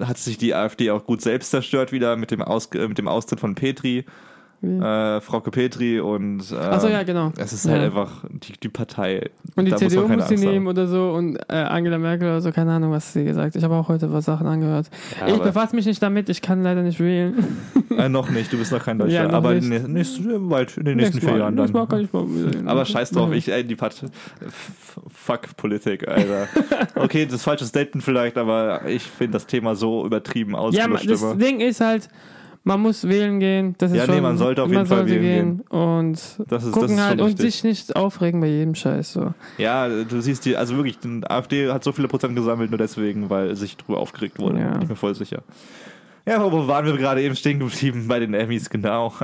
hat 0.00 0.16
sich 0.16 0.38
die 0.38 0.54
AfD 0.54 0.90
auch 0.90 1.04
gut 1.04 1.20
selbst 1.20 1.50
zerstört 1.50 1.92
wieder 1.92 2.16
mit 2.16 2.30
dem, 2.30 2.40
Aus, 2.40 2.66
äh, 2.74 2.88
mit 2.88 2.96
dem 2.96 3.08
Austritt 3.08 3.40
von 3.40 3.54
Petri, 3.54 4.06
Wie? 4.66 4.82
äh, 4.84 5.20
Frauke 5.20 5.50
Petri 5.50 6.00
und 6.00 6.40
äh, 6.52 6.56
Ach 6.56 6.80
so, 6.80 6.88
ja, 6.88 7.02
genau. 7.02 7.32
es 7.36 7.52
ist 7.52 7.68
halt 7.68 7.80
Ja. 7.80 7.86
einfach 7.86 8.24
die, 8.30 8.52
die 8.54 8.68
Partei. 8.68 9.30
Und 9.54 9.64
die 9.66 9.70
Da 9.70 9.76
CDU 9.78 10.08
muss 10.08 10.28
sie 10.28 10.36
nehmen 10.36 10.66
oder 10.66 10.86
so 10.86 11.10
und 11.12 11.36
äh, 11.48 11.54
Angela 11.54 11.98
Merkel 11.98 12.28
oder 12.28 12.40
so, 12.40 12.52
keine 12.52 12.72
Ahnung, 12.72 12.90
was 12.92 13.12
sie 13.12 13.24
gesagt 13.24 13.48
hat. 13.48 13.56
Ich 13.56 13.64
habe 13.64 13.74
auch 13.74 13.88
heute 13.88 14.12
was 14.12 14.24
Sachen 14.24 14.46
angehört. 14.46 14.90
Ja, 15.20 15.28
ich 15.34 15.40
befasse 15.40 15.74
mich 15.76 15.86
nicht 15.86 16.02
damit, 16.02 16.28
ich 16.28 16.42
kann 16.42 16.62
leider 16.62 16.82
nicht 16.82 17.00
wählen. 17.00 17.34
Äh, 17.96 18.08
noch 18.08 18.28
nicht, 18.30 18.52
du 18.52 18.58
bist 18.58 18.72
noch 18.72 18.84
kein 18.84 18.98
Deutscher, 18.98 19.12
Ja, 19.14 19.28
noch 19.28 19.34
aber 19.34 19.54
nicht. 19.54 19.70
in, 19.70 19.92
nächst, 19.92 20.20
bald 20.48 20.76
in 20.76 20.84
den 20.84 20.96
nächsten 20.98 21.20
vier. 21.20 21.36
Jahren 21.36 21.54
Nächstes 21.54 21.72
Mal 21.74 21.86
kann 21.86 21.98
dann. 21.98 22.04
ich 22.04 22.12
mal 22.12 22.26
wählen. 22.52 22.68
Aber 22.68 22.84
scheiß 22.84 23.10
drauf, 23.10 23.30
Ja. 23.30 23.36
ich, 23.36 23.50
ey, 23.52 23.64
die 23.64 23.76
Partei. 23.76 24.06
f- 24.44 25.00
Fuck 25.12 25.56
Politik, 25.56 26.06
Alter. 26.08 26.48
Okay, 26.96 27.24
das 27.26 27.34
ist 27.36 27.42
falsches 27.44 27.68
Statement 27.68 28.02
vielleicht, 28.04 28.36
aber 28.38 28.86
ich 28.86 29.02
finde 29.02 29.34
das 29.34 29.46
Thema 29.46 29.74
so 29.74 30.04
übertrieben 30.06 30.52
Ja, 30.52 30.56
ma- 30.88 30.96
ausgelöscht 30.96 31.10
das. 31.10 31.38
Ding 31.38 31.60
ist 31.60 31.80
halt, 31.80 32.08
man 32.66 32.80
muss 32.80 33.06
wählen 33.06 33.38
gehen. 33.38 33.76
Das 33.78 33.92
ist 33.92 33.96
Ja, 33.96 34.06
nee, 34.08 34.14
schon, 34.14 34.22
man 34.22 34.38
sollte 34.38 34.64
auf 34.64 34.70
jeden 34.70 34.86
Fall 34.86 35.08
wählen 35.08 35.60
Und 35.68 36.14
Das 36.14 36.34
ist, 36.34 36.48
das 36.48 36.72
gucken 36.72 36.96
ist 36.96 37.00
halt 37.00 37.20
und 37.20 37.38
sich 37.38 37.62
nicht 37.62 37.94
aufregen 37.94 38.40
bei 38.40 38.48
jedem 38.48 38.74
Scheiß. 38.74 39.12
So. 39.12 39.34
Ja, 39.56 39.88
du 39.88 40.20
siehst 40.20 40.44
die, 40.44 40.56
also 40.56 40.74
wirklich, 40.74 40.98
die 40.98 41.22
AfD 41.28 41.70
hat 41.70 41.84
so 41.84 41.92
viele 41.92 42.08
Prozent 42.08 42.34
gesammelt, 42.34 42.70
nur 42.70 42.78
deswegen, 42.78 43.30
weil 43.30 43.54
sich 43.54 43.76
drüber 43.76 44.00
aufgeregt 44.00 44.40
wurde. 44.40 44.58
Ja. 44.58 44.72
Bin 44.72 44.82
ich 44.82 44.88
mir 44.88 44.96
voll 44.96 45.14
sicher. 45.14 45.42
Ja, 46.26 46.38
aber 46.38 46.50
wo 46.50 46.66
waren 46.66 46.84
wir 46.84 46.96
gerade 46.96 47.22
eben 47.22 47.36
stehen 47.36 47.60
geblieben? 47.60 48.08
Bei 48.08 48.18
den 48.18 48.34
Emmys, 48.34 48.68
genau. 48.68 49.14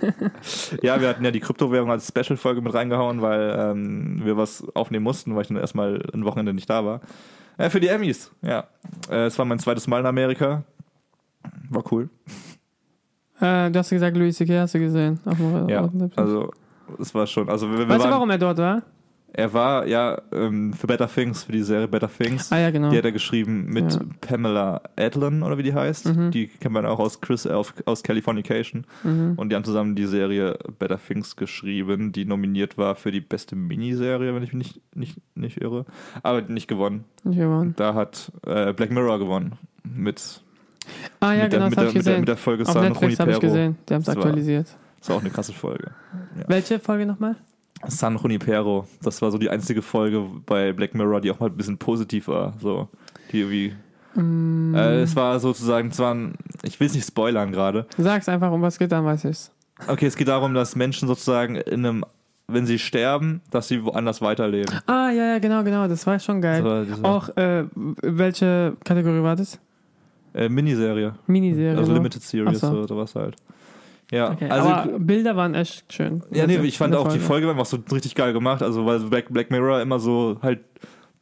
ja, 0.82 1.00
wir 1.00 1.08
hatten 1.08 1.24
ja 1.24 1.30
die 1.30 1.40
Kryptowährung 1.40 1.90
als 1.90 2.08
Special-Folge 2.08 2.60
mit 2.60 2.74
reingehauen, 2.74 3.22
weil 3.22 3.56
ähm, 3.58 4.20
wir 4.22 4.36
was 4.36 4.62
aufnehmen 4.74 5.04
mussten, 5.04 5.34
weil 5.34 5.42
ich 5.42 5.48
dann 5.48 5.56
erstmal 5.56 6.02
ein 6.12 6.26
Wochenende 6.26 6.52
nicht 6.52 6.68
da 6.68 6.84
war. 6.84 7.00
Äh, 7.56 7.70
für 7.70 7.80
die 7.80 7.88
Emmys, 7.88 8.30
ja. 8.42 8.64
Äh, 9.10 9.24
es 9.24 9.38
war 9.38 9.46
mein 9.46 9.58
zweites 9.58 9.86
Mal 9.86 10.00
in 10.00 10.06
Amerika. 10.06 10.62
War 11.70 11.84
cool. 11.92 12.10
Äh, 13.40 13.70
du 13.70 13.78
hast 13.78 13.90
gesagt, 13.90 14.16
Louis 14.16 14.36
C.K. 14.36 14.60
hast 14.60 14.74
du 14.74 14.78
gesehen. 14.78 15.18
Auf 15.24 15.36
dem 15.36 15.68
Ja, 15.68 15.80
roten 15.80 16.10
also 16.16 16.50
es 16.98 17.14
war 17.14 17.26
schon. 17.26 17.48
Also 17.48 17.70
wir, 17.70 17.78
wir 17.78 17.88
weißt 17.88 18.00
du, 18.00 18.04
waren, 18.04 18.10
warum 18.12 18.30
er 18.30 18.38
dort 18.38 18.58
war? 18.58 18.82
Er 19.32 19.52
war 19.52 19.86
ja 19.86 20.20
ähm, 20.32 20.72
für 20.72 20.88
Better 20.88 21.08
Things, 21.08 21.44
für 21.44 21.52
die 21.52 21.62
Serie 21.62 21.86
Better 21.86 22.10
Things. 22.10 22.50
Ah 22.50 22.58
ja, 22.58 22.70
genau. 22.72 22.90
Die 22.90 22.98
hat 22.98 23.04
er 23.04 23.12
geschrieben 23.12 23.66
mit 23.66 23.92
Ja. 23.94 24.00
Pamela 24.20 24.82
Adlon, 24.96 25.44
oder 25.44 25.56
wie 25.56 25.62
die 25.62 25.72
heißt. 25.72 26.06
Mhm. 26.14 26.32
Die 26.32 26.48
kennt 26.48 26.74
man 26.74 26.84
auch 26.84 26.98
aus 26.98 27.20
Chris 27.20 27.46
aus, 27.46 27.72
aus 27.86 28.02
Californication. 28.02 28.84
Mhm. 29.04 29.34
Und 29.36 29.50
die 29.50 29.54
haben 29.56 29.62
zusammen 29.62 29.94
die 29.94 30.06
Serie 30.06 30.58
Better 30.80 30.98
Things 30.98 31.36
geschrieben, 31.36 32.10
die 32.10 32.24
nominiert 32.24 32.76
war 32.76 32.96
für 32.96 33.12
die 33.12 33.20
beste 33.20 33.54
Miniserie, 33.54 34.34
wenn 34.34 34.42
ich 34.42 34.52
mich 34.52 34.74
nicht, 34.74 34.96
nicht, 34.96 35.18
nicht 35.36 35.60
irre. 35.60 35.84
Aber 36.24 36.42
nicht 36.42 36.66
gewonnen. 36.66 37.04
Nicht 37.22 37.38
gewonnen. 37.38 37.74
Da 37.76 37.94
hat 37.94 38.32
äh, 38.44 38.72
Black 38.72 38.90
Mirror 38.90 39.20
gewonnen. 39.20 39.52
Mit, 39.84 40.42
Ah 41.20 41.32
ja, 41.34 41.44
mit, 41.44 41.52
genau, 41.52 41.68
der, 41.68 41.70
das 41.70 41.76
habe 41.76 41.76
der, 41.76 41.88
ich 41.88 41.94
mit, 41.94 41.94
der, 41.94 41.94
gesehen. 41.94 42.20
mit 42.20 42.28
der 42.28 42.36
Folge 42.36 42.62
Auf 42.64 42.72
San 42.72 42.82
Netflix 42.88 43.20
habe 43.20 43.32
ich 43.32 43.40
gesehen. 43.40 43.76
Die 43.88 43.94
haben 43.94 44.00
es 44.00 44.06
Das 44.06 44.16
war- 44.16 44.22
aktualisiert. 44.24 44.66
Das 44.98 45.08
war 45.08 45.16
auch 45.16 45.20
eine 45.20 45.30
krasse 45.30 45.52
Folge. 45.52 45.90
Welche 46.46 46.78
Folge 46.78 47.06
nochmal? 47.06 47.36
San 47.86 48.16
Junipero, 48.18 48.86
das 49.02 49.22
war 49.22 49.30
so 49.30 49.38
die 49.38 49.48
einzige 49.48 49.80
Folge 49.80 50.26
bei 50.44 50.72
Black 50.72 50.94
Mirror, 50.94 51.20
die 51.22 51.30
auch 51.30 51.40
mal 51.40 51.46
ein 51.46 51.56
bisschen 51.56 51.78
positiv 51.78 52.28
war. 52.28 52.52
So, 52.60 52.88
die 53.32 53.40
irgendwie. 53.40 53.74
Mm, 54.14 54.74
Äh, 54.74 55.00
es 55.02 55.16
war 55.16 55.40
sozusagen, 55.40 55.88
es 55.88 55.98
waren, 55.98 56.34
ich 56.62 56.78
will 56.80 56.88
es 56.88 56.94
nicht 56.94 57.06
spoilern 57.06 57.52
gerade. 57.52 57.86
Sag's 57.96 58.28
einfach, 58.28 58.50
um 58.52 58.60
was 58.60 58.78
geht, 58.78 58.92
dann 58.92 59.04
weiß 59.06 59.24
ich's. 59.24 59.50
Okay, 59.88 60.04
es 60.06 60.16
geht 60.16 60.28
darum, 60.28 60.52
dass 60.52 60.76
Menschen 60.76 61.08
sozusagen 61.08 61.54
in 61.54 61.86
einem, 61.86 62.04
wenn 62.48 62.66
sie 62.66 62.78
sterben, 62.78 63.40
dass 63.50 63.68
sie 63.68 63.82
woanders 63.82 64.20
weiterleben. 64.20 64.74
Ah, 64.86 65.08
ja, 65.10 65.24
ja, 65.32 65.38
genau, 65.38 65.62
genau. 65.62 65.88
Das 65.88 66.06
war 66.06 66.18
schon 66.18 66.42
geil. 66.42 66.62
Das 66.62 66.70
war 66.70 66.84
diese, 66.84 67.04
Auch, 67.04 67.28
äh, 67.38 67.64
welche 68.02 68.76
Kategorie 68.84 69.22
war 69.22 69.36
das? 69.36 69.58
Äh, 70.34 70.48
Miniserie, 70.48 71.14
Miniserie. 71.26 71.76
also 71.76 71.92
ne? 71.92 71.98
Limited 71.98 72.22
Series 72.22 72.60
so. 72.60 72.70
oder 72.70 72.88
sowas 72.88 73.14
halt. 73.14 73.36
Ja, 74.10 74.32
Okay, 74.32 74.48
also 74.50 74.68
aber 74.68 74.98
Bilder 74.98 75.36
waren 75.36 75.54
echt 75.54 75.92
schön. 75.92 76.22
Ja, 76.32 76.46
nee, 76.46 76.54
Also, 76.56 76.66
ich 76.66 76.78
fand 76.78 76.94
auch 76.96 77.12
die 77.12 77.20
Folge 77.20 77.48
einfach 77.48 77.66
so 77.66 77.78
richtig 77.92 78.14
geil 78.14 78.32
gemacht, 78.32 78.62
also 78.62 78.84
weil 78.84 78.98
Black, 79.00 79.32
Black 79.32 79.50
Mirror 79.50 79.80
immer 79.80 80.00
so 80.00 80.38
halt 80.42 80.60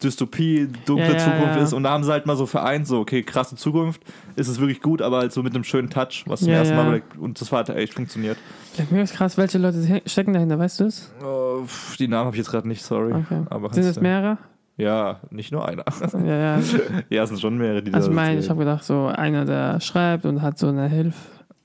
Dystopie, 0.03 0.69
dunkle 0.87 1.07
Ja, 1.09 1.13
ja, 1.13 1.19
Zukunft 1.19 1.57
ja. 1.57 1.63
ist 1.63 1.73
und 1.73 1.83
da 1.83 1.91
haben 1.91 2.05
sie 2.05 2.13
halt 2.13 2.25
mal 2.25 2.37
so 2.37 2.47
vereint, 2.47 2.87
so 2.87 3.01
okay, 3.01 3.25
krasse 3.25 3.57
Zukunft, 3.57 4.01
ist 4.37 4.47
es 4.47 4.61
wirklich 4.61 4.81
gut, 4.81 5.03
aber 5.03 5.19
halt 5.19 5.33
so 5.33 5.43
mit 5.43 5.55
einem 5.55 5.65
schönen 5.65 5.91
Touch, 5.91 6.25
was 6.27 6.41
zum 6.41 6.51
ersten. 6.51 6.77
Mal 6.77 7.03
und 7.19 7.41
das 7.41 7.51
hat 7.51 7.69
echt 7.71 7.95
funktioniert. 7.95 8.39
Black 8.77 8.93
Mirror 8.93 9.05
ist 9.05 9.15
krass. 9.15 9.37
Welche 9.37 9.59
Leute 9.59 10.01
stecken 10.07 10.33
dahinter, 10.33 10.59
weißt 10.59 10.81
du 10.81 10.85
es? 10.85 11.13
Oh, 11.23 11.63
die 11.99 12.07
Namen 12.07 12.27
habe 12.27 12.37
ich 12.37 12.39
jetzt 12.39 12.51
gerade 12.51 12.69
nicht, 12.69 12.83
sorry. 12.83 13.13
Okay. 13.13 13.43
Sind 13.73 13.85
es 13.85 14.01
mehrere? 14.01 14.39
Ja, 14.79 15.19
nicht 15.31 15.51
nur 15.51 15.67
einer. 15.69 15.85
ja, 16.25 16.57
ja. 16.57 16.61
ja, 17.11 17.23
es 17.25 17.29
sind 17.29 17.41
schon 17.41 17.59
mehrere, 17.59 17.83
die 17.83 17.93
Also 17.93 18.07
da 18.09 18.13
ich 18.13 18.17
meine, 18.17 18.41
ich 18.41 18.49
habe 18.49 18.61
gedacht, 18.61 18.85
so 18.85 19.07
einer, 19.07 19.45
der 19.45 19.81
schreibt 19.81 20.25
und 20.25 20.41
hat 20.41 20.57
so 20.57 20.69
eine 20.69 20.89
Hilf, 20.89 21.17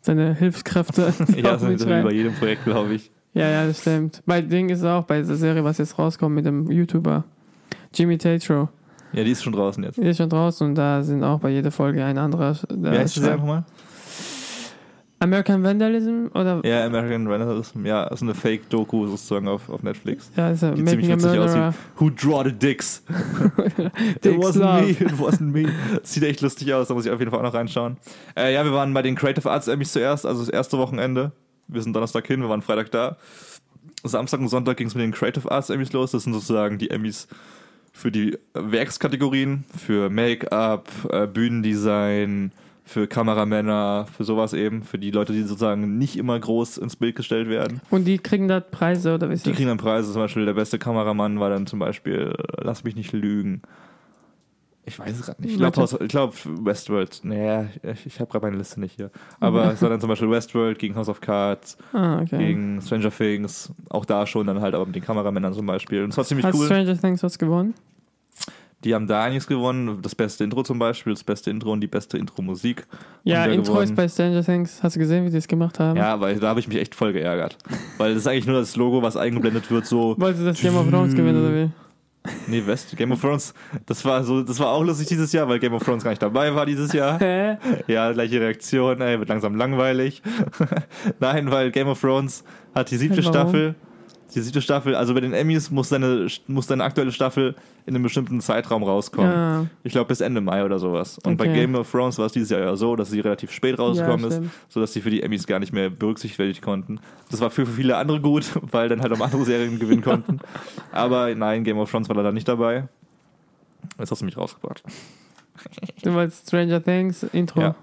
seine 0.01 0.33
Hilfskräfte. 0.33 1.13
Ja, 1.37 1.53
ist 1.53 1.87
wie 1.87 2.01
bei 2.03 2.11
jedem 2.11 2.33
Projekt, 2.33 2.65
glaube 2.65 2.95
ich. 2.95 3.11
ja, 3.33 3.47
ja, 3.47 3.67
das 3.67 3.81
stimmt. 3.81 4.23
Bei 4.25 4.41
Ding 4.41 4.69
ist 4.69 4.79
es 4.79 4.85
auch, 4.85 5.03
bei 5.03 5.19
dieser 5.19 5.35
Serie, 5.35 5.63
was 5.63 5.77
jetzt 5.77 5.97
rauskommt 5.99 6.33
mit 6.35 6.45
dem 6.45 6.69
YouTuber 6.71 7.23
Jimmy 7.93 8.17
Tatro. 8.17 8.69
Ja, 9.13 9.23
die 9.23 9.31
ist 9.31 9.43
schon 9.43 9.53
draußen 9.53 9.83
jetzt. 9.83 9.97
Die 9.97 10.07
ist 10.07 10.17
schon 10.17 10.29
draußen 10.29 10.67
und 10.67 10.75
da 10.75 11.03
sind 11.03 11.23
auch 11.23 11.39
bei 11.39 11.51
jeder 11.51 11.69
Folge 11.69 12.03
ein 12.03 12.17
anderer. 12.17 12.57
Der 12.71 12.93
Wie 12.93 12.97
heißt 12.97 13.15
die 13.15 13.19
Serie 13.19 13.35
schreibt. 13.37 13.45
nochmal? 13.45 13.63
American 15.23 15.63
Vandalism 15.63 16.27
oder 16.33 16.61
Ja, 16.65 16.85
American 16.85 17.27
Vandalism, 17.27 17.85
ja, 17.85 18.03
ist 18.05 18.21
eine 18.21 18.33
Fake-Doku 18.33 19.07
sozusagen 19.07 19.47
auf, 19.47 19.69
auf 19.69 19.81
Netflix. 19.83 20.29
ja, 20.35 20.51
ist 20.51 20.61
ja 20.63 20.71
Die 20.71 20.83
ziemlich 20.85 21.07
witzig 21.07 21.39
aussieht. 21.39 21.73
Who 21.97 22.09
draw 22.09 22.43
the 22.43 22.51
dicks? 22.51 23.03
It 23.77 24.25
Dicks 24.25 24.37
wasn't 24.45 24.59
love. 24.59 24.81
me, 24.83 24.89
it 24.91 25.19
wasn't 25.19 25.51
me. 25.51 25.71
Das 26.01 26.13
sieht 26.13 26.23
echt 26.23 26.41
lustig 26.41 26.73
aus, 26.73 26.87
da 26.87 26.93
muss 26.93 27.05
ich 27.05 27.11
auf 27.11 27.19
jeden 27.19 27.31
Fall 27.31 27.39
auch 27.39 27.43
noch 27.43 27.53
reinschauen. 27.53 27.97
Äh, 28.37 28.53
ja, 28.53 28.63
wir 28.63 28.73
waren 28.73 28.93
bei 28.93 29.01
den 29.01 29.15
Creative 29.15 29.49
Arts 29.49 29.67
Emmys 29.67 29.93
zuerst, 29.93 30.25
also 30.25 30.41
das 30.41 30.49
erste 30.49 30.77
Wochenende. 30.77 31.31
Wir 31.67 31.81
sind 31.81 31.95
Donnerstag 31.95 32.27
hin, 32.27 32.41
wir 32.41 32.49
waren 32.49 32.61
Freitag 32.61 32.91
da. 32.91 33.17
Samstag 34.03 34.41
und 34.41 34.49
Sonntag 34.49 34.77
ging 34.77 34.87
es 34.87 34.95
mit 34.95 35.03
den 35.03 35.11
Creative 35.13 35.49
Arts 35.49 35.69
Emmys 35.69 35.93
los. 35.93 36.11
Das 36.11 36.23
sind 36.23 36.33
sozusagen 36.33 36.77
die 36.77 36.89
Emmys 36.91 37.27
für 37.93 38.11
die 38.11 38.37
Werkskategorien, 38.53 39.63
für 39.77 40.09
Make-up, 40.09 40.89
äh, 41.11 41.27
Bühnendesign, 41.27 42.51
für 42.85 43.07
Kameramänner, 43.07 44.05
für 44.15 44.23
sowas 44.25 44.53
eben, 44.53 44.83
für 44.83 44.97
die 44.99 45.11
Leute, 45.11 45.31
die 45.33 45.43
sozusagen 45.43 45.97
nicht 45.97 46.17
immer 46.17 46.37
groß 46.39 46.77
ins 46.77 46.95
Bild 46.97 47.15
gestellt 47.15 47.47
werden. 47.49 47.79
Und 47.89 48.05
die 48.05 48.17
kriegen 48.17 48.47
da 48.47 48.59
Preise 48.59 49.15
oder 49.15 49.29
wie 49.29 49.33
ist 49.35 49.45
Die 49.45 49.49
das? 49.51 49.57
kriegen 49.57 49.69
dann 49.69 49.77
Preise, 49.77 50.11
zum 50.11 50.21
Beispiel 50.21 50.45
der 50.45 50.53
beste 50.53 50.77
Kameramann 50.79 51.39
war 51.39 51.49
dann 51.49 51.65
zum 51.65 51.79
Beispiel, 51.79 52.33
lass 52.61 52.83
mich 52.83 52.95
nicht 52.95 53.13
lügen. 53.13 53.61
Ich 54.85 54.99
weiß 54.99 55.17
es 55.17 55.25
gerade 55.27 55.41
nicht. 55.41 55.51
Ich 55.51 55.57
glaube, 55.57 56.07
glaub 56.09 56.33
Westworld. 56.45 57.21
Nee, 57.23 57.67
ich, 57.83 58.05
ich 58.05 58.19
habe 58.19 58.29
gerade 58.29 58.45
meine 58.47 58.57
Liste 58.57 58.81
nicht 58.81 58.97
hier. 58.97 59.11
Aber 59.39 59.71
es 59.73 59.81
war 59.81 59.89
dann 59.89 60.01
zum 60.01 60.09
Beispiel 60.09 60.29
Westworld 60.29 60.77
gegen 60.77 60.95
House 60.97 61.07
of 61.07 61.21
Cards, 61.21 61.77
Ah, 61.93 62.19
okay. 62.21 62.37
gegen 62.37 62.81
Stranger 62.81 63.09
Things. 63.09 63.71
Auch 63.89 64.03
da 64.03 64.27
schon 64.27 64.45
dann 64.45 64.59
halt 64.59 64.75
aber 64.75 64.85
mit 64.85 64.95
den 64.95 65.03
Kameramännern 65.03 65.53
zum 65.53 65.65
Beispiel. 65.65 66.03
Und 66.03 66.09
es 66.09 66.17
war 66.17 66.25
ziemlich 66.25 66.45
Hat 66.45 66.53
cool. 66.53 66.65
Stranger 66.65 66.99
Things 66.99 67.23
was 67.23 67.39
gewonnen? 67.39 67.75
Die 68.83 68.93
haben 68.93 69.07
da 69.07 69.23
einiges 69.23 69.47
gewonnen. 69.47 70.01
Das 70.01 70.15
beste 70.15 70.43
Intro 70.43 70.63
zum 70.63 70.79
Beispiel, 70.79 71.13
das 71.13 71.23
beste 71.23 71.49
Intro 71.49 71.71
und 71.71 71.81
die 71.81 71.87
beste 71.87 72.17
Intro-Musik. 72.17 72.85
Ja, 73.23 73.45
Intro 73.45 73.73
gewonnen. 73.73 73.83
ist 73.83 73.95
bei 73.95 74.07
Stranger 74.07 74.43
Things. 74.43 74.83
Hast 74.83 74.95
du 74.95 74.99
gesehen, 74.99 75.25
wie 75.25 75.29
die 75.29 75.37
es 75.37 75.47
gemacht 75.47 75.79
haben? 75.79 75.97
Ja, 75.97 76.19
weil 76.19 76.39
da 76.39 76.49
habe 76.49 76.59
ich 76.59 76.67
mich 76.67 76.77
echt 76.77 76.95
voll 76.95 77.13
geärgert. 77.13 77.57
Weil 77.97 78.13
das 78.13 78.23
ist 78.23 78.27
eigentlich 78.27 78.47
nur 78.47 78.59
das 78.59 78.75
Logo, 78.75 79.01
was 79.01 79.15
eingeblendet 79.15 79.71
wird, 79.71 79.85
so. 79.85 80.15
Wollte 80.19 80.43
das 80.43 80.59
Game 80.61 80.75
of 80.75 80.89
Thrones 80.89 81.15
gewinnen 81.15 81.41
oder 81.43 81.55
wie? 81.55 81.69
Nee, 82.47 82.65
West, 82.65 82.95
Game 82.95 83.11
of 83.11 83.21
Thrones, 83.21 83.53
das 83.85 84.03
war 84.05 84.23
so, 84.23 84.43
das 84.43 84.59
war 84.59 84.69
auch 84.69 84.83
lustig 84.83 85.07
dieses 85.07 85.31
Jahr, 85.33 85.47
weil 85.49 85.59
Game 85.59 85.73
of 85.73 85.83
Thrones 85.83 86.03
gar 86.03 86.11
nicht 86.11 86.21
dabei 86.21 86.53
war 86.55 86.65
dieses 86.65 86.93
Jahr. 86.93 87.19
Hä? 87.21 87.57
Ja, 87.87 88.11
gleiche 88.11 88.39
Reaktion, 88.39 89.01
ey, 89.01 89.19
wird 89.19 89.29
langsam 89.29 89.55
langweilig. 89.55 90.21
Nein, 91.19 91.51
weil 91.51 91.71
Game 91.71 91.87
of 91.87 91.99
Thrones 91.99 92.43
hat 92.73 92.91
die 92.91 92.97
siebte 92.97 93.17
Warum? 93.17 93.31
Staffel. 93.33 93.75
Die 94.33 94.41
siebte 94.41 94.61
Staffel, 94.61 94.95
also 94.95 95.13
bei 95.13 95.19
den 95.19 95.33
Emmys 95.33 95.69
muss 95.69 95.89
deine, 95.89 96.27
muss 96.47 96.65
deine 96.65 96.83
aktuelle 96.83 97.11
Staffel 97.11 97.55
in 97.85 97.93
einem 97.93 98.03
bestimmten 98.03 98.41
Zeitraum 98.41 98.81
rauskommen. 98.81 99.31
Ja, 99.31 99.65
Ich 99.83 99.91
glaube 99.91 100.07
bis 100.07 100.21
Ende 100.21 100.41
Mai 100.41 100.65
oder 100.65 100.79
sowas. 100.79 101.19
Und 101.19 101.37
bei 101.37 101.45
Okay. 101.45 101.53
Game 101.53 101.75
of 101.75 101.91
Thrones 101.91 102.17
war 102.17 102.25
es 102.25 102.31
dieses 102.31 102.49
Jahr 102.49 102.61
ja 102.61 102.75
so, 102.75 102.95
dass 102.95 103.11
sie 103.11 103.19
relativ 103.19 103.51
spät 103.51 103.77
rausgekommen 103.77 104.31
Ja, 104.31 104.37
ist, 104.39 104.41
sodass 104.69 104.93
sie 104.93 105.01
für 105.01 105.11
die 105.11 105.21
Emmys 105.21 105.45
gar 105.45 105.59
nicht 105.59 105.71
mehr 105.71 105.89
berücksichtigt 105.91 106.39
werden 106.39 106.59
konnten. 106.61 106.99
Das 107.29 107.41
war 107.41 107.51
für, 107.51 107.65
für 107.65 107.73
viele 107.73 107.95
andere 107.97 108.21
gut, 108.21 108.45
weil 108.71 108.89
dann 108.89 109.01
halt 109.01 109.11
auch 109.13 109.19
andere 109.19 109.43
Serien 109.45 109.77
gewinnen 109.77 110.01
konnten. 110.01 110.39
Aber 110.91 111.33
nein, 111.35 111.63
Game 111.63 111.77
of 111.77 111.91
Thrones 111.91 112.09
war 112.09 112.15
leider 112.15 112.31
nicht 112.31 112.47
dabei. 112.47 112.87
Jetzt 113.99 114.09
hast 114.09 114.21
du 114.21 114.25
mich 114.25 114.37
rausgebracht. 114.37 114.81
du 116.01 116.13
wolltest 116.13 116.47
Stranger 116.47 116.81
Things 116.83 117.23
Intro. 117.23 117.61
Ja. 117.61 117.75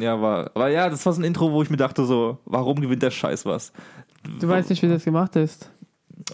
Ja, 0.00 0.20
war, 0.20 0.50
aber 0.54 0.68
ja, 0.68 0.88
das 0.88 1.04
war 1.06 1.12
so 1.12 1.20
ein 1.20 1.24
Intro, 1.24 1.52
wo 1.52 1.62
ich 1.62 1.70
mir 1.70 1.76
dachte 1.76 2.04
so, 2.06 2.38
warum 2.44 2.80
gewinnt 2.80 3.02
der 3.02 3.10
Scheiß 3.10 3.44
was? 3.46 3.72
Du 4.40 4.48
weißt 4.48 4.70
nicht, 4.70 4.82
wie 4.82 4.88
das 4.88 5.04
gemacht 5.04 5.36
ist. 5.36 5.70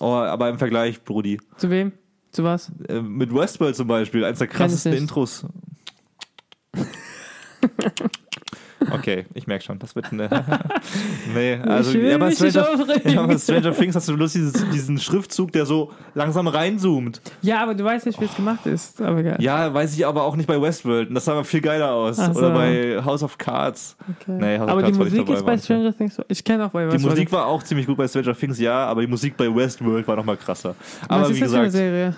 Oh, 0.00 0.06
aber 0.06 0.48
im 0.48 0.58
Vergleich, 0.58 1.02
Brudi. 1.02 1.40
Zu 1.56 1.70
wem? 1.70 1.92
Zu 2.30 2.44
was? 2.44 2.72
Äh, 2.88 3.02
mit 3.02 3.34
Westworld 3.34 3.76
zum 3.76 3.88
Beispiel, 3.88 4.24
eins 4.24 4.38
der 4.38 4.46
krassesten. 4.48 4.92
Intros. 4.94 5.46
Okay, 8.90 9.26
ich 9.34 9.46
merke 9.46 9.64
schon, 9.64 9.78
das 9.78 9.94
wird 9.94 10.12
eine. 10.12 10.28
nee, 11.34 11.54
also. 11.56 11.96
ja, 11.98 12.18
nicht 12.18 12.36
Stranger, 12.36 12.66
ja, 13.04 13.26
bei 13.26 13.38
Stranger 13.38 13.72
Things 13.72 13.94
hast 13.94 14.08
du 14.08 14.16
bloß 14.16 14.32
dieses, 14.32 14.52
diesen 14.70 14.98
Schriftzug, 14.98 15.52
der 15.52 15.66
so 15.66 15.92
langsam 16.14 16.46
reinzoomt. 16.48 17.20
Ja, 17.42 17.62
aber 17.62 17.74
du 17.74 17.84
weißt 17.84 18.06
nicht, 18.06 18.20
wie 18.20 18.24
es 18.24 18.34
gemacht 18.34 18.66
ist. 18.66 19.00
Aber 19.00 19.18
egal. 19.18 19.36
Ja, 19.40 19.72
weiß 19.72 19.94
ich 19.94 20.06
aber 20.06 20.24
auch 20.24 20.36
nicht 20.36 20.46
bei 20.46 20.60
Westworld. 20.60 21.08
Und 21.08 21.14
das 21.14 21.24
sah 21.24 21.32
aber 21.32 21.44
viel 21.44 21.60
geiler 21.60 21.92
aus. 21.92 22.16
So. 22.16 22.32
Oder 22.32 22.50
bei 22.50 23.02
House 23.04 23.22
of 23.22 23.38
Cards. 23.38 23.96
Okay. 24.20 24.32
Nee, 24.40 24.58
House 24.58 24.64
of 24.66 24.70
aber 24.70 24.82
die 24.82 24.92
Cards 24.92 25.04
nicht 25.12 25.18
Musik 25.20 25.36
ist 25.36 25.46
bei. 25.46 25.58
Stranger 25.58 25.96
Things. 25.96 26.14
so- 26.16 26.24
Ich 26.28 26.42
kenne 26.42 26.66
auch 26.66 26.70
bei 26.70 26.86
Die 26.86 26.94
was. 26.94 27.02
Musik 27.02 27.30
war 27.32 27.46
auch 27.46 27.62
ziemlich 27.62 27.86
gut 27.86 27.96
bei 27.96 28.08
Stranger 28.08 28.34
Things, 28.36 28.58
ja, 28.58 28.86
aber 28.86 29.00
die 29.02 29.06
Musik 29.06 29.36
bei 29.36 29.54
Westworld 29.54 30.06
war 30.08 30.16
nochmal 30.16 30.36
krasser. 30.36 30.74
Aber 31.08 31.22
was 31.22 31.28
wie 31.30 31.32
ist 31.34 31.42
das 31.42 31.50
für 31.50 31.56
eine 31.56 31.64
gesagt, 31.66 31.72
Serie? 31.72 32.16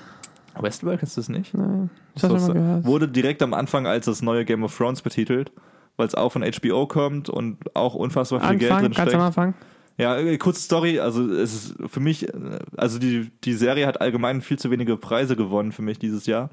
Westworld 0.61 1.01
kennst 1.01 1.17
du 1.17 1.21
das 1.21 1.29
nicht? 1.29 1.53
Nein. 1.55 1.91
Habe 2.23 2.39
schon 2.39 2.47
mal 2.47 2.53
gehört. 2.55 2.85
Wurde 2.85 3.09
direkt 3.09 3.43
am 3.43 3.55
Anfang 3.55 3.87
als 3.89 4.07
das 4.07 4.23
neue 4.23 4.45
Game 4.45 4.63
of 4.63 4.77
Thrones 4.77 5.03
betitelt, 5.03 5.51
weil 5.97 6.07
es 6.07 6.15
auch 6.15 6.31
von 6.31 6.43
HBO 6.43 6.87
kommt 6.87 7.29
und 7.29 7.75
auch 7.77 7.95
unfassbar 7.95 8.41
viel 8.41 8.59
Geld 8.59 8.73
Anfang, 8.73 8.85
drin 8.85 8.93
ganz 8.93 9.09
steckt. 9.09 9.15
am 9.15 9.27
Anfang. 9.27 9.55
Ja, 9.97 10.19
äh, 10.19 10.39
kurze 10.39 10.61
Story, 10.61 10.99
also 10.99 11.31
es 11.31 11.55
ist 11.55 11.75
für 11.87 12.01
mich, 12.01 12.29
äh, 12.29 12.59
also 12.77 12.99
die, 12.99 13.31
die 13.45 13.55
Serie 13.55 13.87
hat 13.87 14.01
allgemein 14.01 14.43
viel 14.43 14.59
zu 14.59 14.71
wenige 14.71 14.97
Preise 14.97 15.37
gewonnen 15.37 15.73
für 15.73 15.83
mich 15.83 15.99
dieses 15.99 16.27
Jahr. 16.27 16.51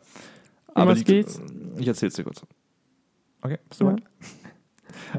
Um 0.73 0.87
was 0.87 0.99
die, 0.99 1.05
geht's? 1.05 1.41
Ich 1.77 1.87
erzähl's 1.87 2.13
dir 2.13 2.23
kurz. 2.23 2.41
Okay, 3.41 3.57
bist 3.67 3.81
du 3.81 3.87
Ja. 3.87 3.95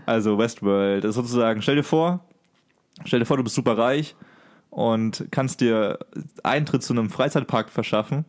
Also 0.06 0.38
Westworld 0.38 1.04
ist 1.04 1.16
sozusagen, 1.16 1.60
stell 1.60 1.76
dir 1.76 1.82
vor, 1.82 2.24
stell 3.04 3.18
dir 3.18 3.26
vor, 3.26 3.36
du 3.36 3.42
bist 3.42 3.56
super 3.56 3.76
reich 3.76 4.14
und 4.70 5.26
kannst 5.30 5.60
dir 5.60 5.98
Eintritt 6.42 6.82
zu 6.82 6.94
einem 6.94 7.10
Freizeitpark 7.10 7.68
verschaffen, 7.68 8.24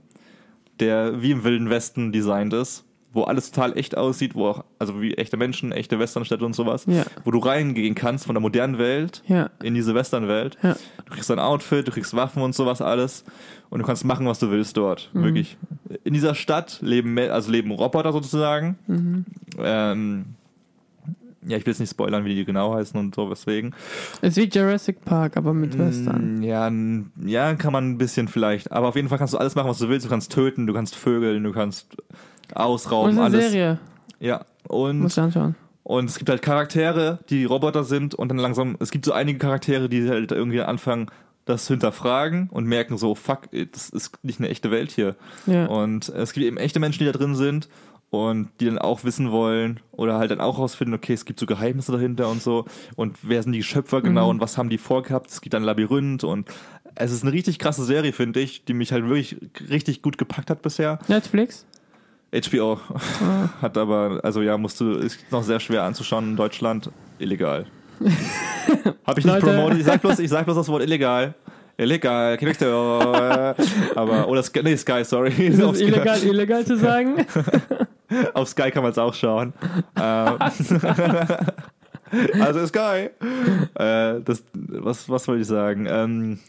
der 0.80 1.22
wie 1.22 1.32
im 1.32 1.44
Wilden 1.44 1.70
Westen 1.70 2.12
designt 2.12 2.54
ist, 2.54 2.86
wo 3.14 3.24
alles 3.24 3.52
total 3.52 3.78
echt 3.78 3.96
aussieht, 3.96 4.34
wo 4.36 4.48
auch, 4.48 4.64
also 4.80 5.02
wie 5.02 5.14
echte 5.14 5.38
Menschen, 5.38 5.72
echte 5.72 6.00
Westernstädte 6.00 6.44
und 6.46 6.54
sowas, 6.56 6.86
Ja. 6.88 7.04
wo 7.24 7.32
du 7.32 7.38
reingehen 7.40 7.94
kannst 7.96 8.26
von 8.26 8.34
der 8.36 8.42
modernen 8.42 8.80
Welt 8.80 9.22
Ja. 9.28 9.52
in 9.62 9.76
diese 9.76 9.94
Westernwelt. 9.94 10.58
Ja. 10.64 10.76
Du 11.06 11.14
kriegst 11.14 11.30
ein 11.30 11.40
Outfit, 11.40 11.88
du 11.88 11.92
kriegst 11.92 12.16
Waffen 12.16 12.42
und 12.42 12.56
sowas 12.56 12.82
alles 12.82 13.24
und 13.70 13.80
du 13.80 13.86
kannst 13.86 14.04
machen, 14.04 14.26
was 14.26 14.40
du 14.40 14.50
willst 14.50 14.78
dort. 14.78 15.12
Mhm. 15.14 15.24
Wirklich. 15.24 15.58
In 16.04 16.14
dieser 16.14 16.34
Stadt 16.36 16.80
leben, 16.82 17.18
also 17.20 17.52
leben 17.52 17.70
Roboter 17.72 18.12
sozusagen. 18.12 18.78
Mhm. 18.88 19.26
Ähm, 19.60 20.26
ja, 21.46 21.58
ich 21.58 21.66
will 21.66 21.72
jetzt 21.74 21.80
nicht 21.82 21.90
spoilern, 21.92 22.24
wie 22.24 22.36
die 22.36 22.46
genau 22.46 22.74
heißen 22.74 22.98
und 22.98 23.14
so, 23.14 23.30
weswegen. 23.30 23.76
Es 24.22 24.38
ist 24.38 24.38
wie 24.38 24.50
Jurassic 24.58 25.04
Park, 25.04 25.36
aber 25.36 25.54
mit 25.54 25.78
Western. 25.78 26.40
Mm, 26.40 26.42
Ja, 26.42 26.68
n- 26.68 27.12
ja, 27.26 27.54
kann 27.56 27.74
man 27.74 27.90
ein 27.92 27.98
bisschen 27.98 28.30
vielleicht. 28.30 28.72
Aber 28.72 28.88
auf 28.88 28.96
jeden 28.96 29.10
Fall 29.10 29.18
kannst 29.18 29.34
du 29.34 29.38
alles 29.38 29.54
machen, 29.54 29.70
was 29.70 29.78
du 29.80 29.90
willst. 29.90 30.06
Du 30.06 30.10
kannst 30.10 30.32
töten, 30.32 30.68
du 30.68 30.74
kannst 30.74 30.96
vögeln, 30.96 31.44
du 31.44 31.52
kannst 31.52 31.98
ausrauben, 32.56 33.12
eine 33.12 33.22
alles. 33.22 33.52
Serie. 33.52 33.80
Ja. 34.20 34.46
Muss 34.70 34.80
Und, 34.80 35.06
ich 35.08 35.20
anschauen. 35.20 35.56
und 35.84 36.10
es 36.10 36.18
gibt 36.18 36.30
halt 36.30 36.42
Charaktere, 36.42 37.20
die 37.30 37.46
Roboter 37.46 37.84
sind 37.84 38.16
und 38.16 38.30
dann 38.30 38.38
langsam, 38.38 38.78
es 38.80 38.92
gibt 38.92 39.06
so 39.06 39.12
einige 39.12 39.38
Charaktere, 39.40 39.90
die 39.90 40.08
halt 40.10 40.32
irgendwie 40.32 40.62
anfangen, 40.62 41.08
das 41.46 41.66
zu 41.66 41.74
hinterfragen 41.74 42.48
und 42.50 42.66
merken 42.66 42.98
so, 42.98 43.16
fuck, 43.16 43.50
das 43.52 43.90
ist 43.90 44.18
nicht 44.24 44.40
eine 44.40 44.48
echte 44.48 44.72
Welt 44.72 44.92
hier. 44.92 45.16
Ja. 45.46 45.66
Und 45.66 46.08
es 46.10 46.32
gibt 46.32 46.46
eben 46.46 46.56
echte 46.56 46.80
Menschen, 46.80 47.00
die 47.00 47.06
da 47.06 47.12
drin 47.12 47.36
sind 47.36 47.68
und 48.12 48.48
die 48.62 48.66
dann 48.68 48.78
auch 48.78 49.04
wissen 49.04 49.32
wollen 49.32 49.82
oder 49.92 50.18
halt 50.20 50.32
dann 50.32 50.40
auch 50.40 50.58
rausfinden, 50.58 50.94
okay, 50.96 51.12
es 51.14 51.26
gibt 51.26 51.40
so 51.42 51.46
Geheimnisse 51.46 51.92
dahinter 51.92 52.30
und 52.30 52.42
so 52.42 52.64
und 52.96 53.18
wer 53.24 53.44
sind 53.44 53.52
die 53.52 53.64
Schöpfer 53.64 54.02
genau 54.02 54.26
Mhm. 54.26 54.30
und 54.30 54.40
was 54.42 54.58
haben 54.58 54.70
die 54.70 54.78
vorgehabt? 54.78 55.32
Es 55.32 55.42
gibt 55.42 55.54
ein 55.56 55.64
Labyrinth 55.64 56.24
und 56.24 56.48
es 56.96 57.12
ist 57.12 57.24
eine 57.24 57.34
richtig 57.34 57.60
krasse 57.60 57.84
Serie, 57.84 58.14
finde 58.14 58.40
ich, 58.40 58.64
die 58.64 58.74
mich 58.74 58.94
halt 58.94 59.04
wirklich 59.04 59.36
richtig 59.70 60.02
gut 60.02 60.18
gepackt 60.18 60.50
hat 60.50 60.62
bisher. 60.62 61.00
Netflix? 61.10 61.66
HBO 62.34 62.80
hat 63.62 63.78
aber, 63.78 64.20
also 64.24 64.42
ja, 64.42 64.58
musst 64.58 64.82
du, 64.82 64.94
ist 64.94 65.20
noch 65.32 65.44
sehr 65.44 65.60
schwer 65.60 65.84
anzuschauen 65.84 66.32
in 66.32 66.36
Deutschland. 66.36 66.90
Illegal. 67.20 67.66
Hab 69.06 69.18
ich 69.18 69.26
nicht 69.26 69.34
Leute. 69.34 69.46
promotet. 69.46 69.80
Ich 69.80 69.86
sag 69.86 70.02
bloß, 70.02 70.20
ich 70.20 70.30
sag 70.30 70.46
bloß 70.46 70.58
das 70.58 70.68
Wort 70.68 70.82
illegal. 70.84 71.36
Illegal, 71.76 72.38
aber, 73.96 74.28
oder 74.28 74.44
Sky, 74.44 74.62
nee, 74.64 74.78
Sky, 74.78 75.04
sorry. 75.04 75.30
Ist 75.32 75.60
es 75.60 75.82
illegal, 75.82 76.22
illegal 76.24 76.64
zu 76.66 76.78
sagen? 76.78 77.26
auf 78.36 78.48
Sky 78.48 78.70
kann 78.70 78.84
man 78.84 78.92
es 78.92 78.98
auch 79.00 79.14
schauen. 79.14 79.54
Ähm, 80.00 80.38
also 82.40 82.68
Sky. 82.68 83.10
Äh, 83.74 84.22
das, 84.24 84.44
was, 84.54 85.10
was 85.10 85.28
wollte 85.28 85.42
ich 85.42 85.48
sagen? 85.48 85.88
Ähm, 85.90 86.40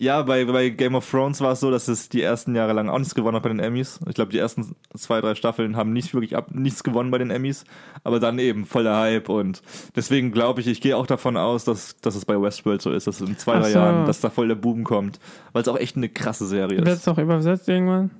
ja, 0.00 0.22
bei, 0.22 0.46
bei 0.46 0.70
Game 0.70 0.94
of 0.94 1.08
Thrones 1.08 1.42
war 1.42 1.52
es 1.52 1.60
so, 1.60 1.70
dass 1.70 1.86
es 1.86 2.08
die 2.08 2.22
ersten 2.22 2.54
Jahre 2.54 2.72
lang 2.72 2.88
auch 2.88 2.98
nichts 2.98 3.14
gewonnen 3.14 3.36
hat 3.36 3.42
bei 3.42 3.50
den 3.50 3.60
Emmys. 3.60 4.00
Ich 4.08 4.14
glaube, 4.14 4.32
die 4.32 4.38
ersten 4.38 4.74
zwei, 4.96 5.20
drei 5.20 5.34
Staffeln 5.34 5.76
haben 5.76 5.92
nicht 5.92 6.14
wirklich 6.14 6.34
ab, 6.34 6.54
nichts 6.54 6.82
gewonnen 6.82 7.10
bei 7.10 7.18
den 7.18 7.30
Emmys, 7.30 7.64
aber 8.02 8.18
dann 8.18 8.38
eben 8.38 8.64
voller 8.64 8.98
Hype 8.98 9.28
und 9.28 9.60
deswegen 9.94 10.32
glaube 10.32 10.62
ich, 10.62 10.68
ich 10.68 10.80
gehe 10.80 10.96
auch 10.96 11.06
davon 11.06 11.36
aus, 11.36 11.64
dass, 11.66 12.00
dass 12.00 12.14
es 12.14 12.24
bei 12.24 12.40
Westworld 12.40 12.80
so 12.80 12.92
ist, 12.92 13.08
dass 13.08 13.20
in 13.20 13.36
zwei, 13.36 13.58
drei 13.58 13.72
so. 13.72 13.78
Jahren, 13.78 14.06
dass 14.06 14.22
da 14.22 14.30
voll 14.30 14.48
der 14.48 14.54
Boom 14.54 14.84
kommt, 14.84 15.20
weil 15.52 15.60
es 15.60 15.68
auch 15.68 15.76
echt 15.76 15.98
eine 15.98 16.08
krasse 16.08 16.46
Serie 16.46 16.78
Wird 16.78 16.88
ist. 16.88 17.00
es 17.00 17.08
auch 17.08 17.18
übersetzt 17.18 17.68
irgendwann? 17.68 18.10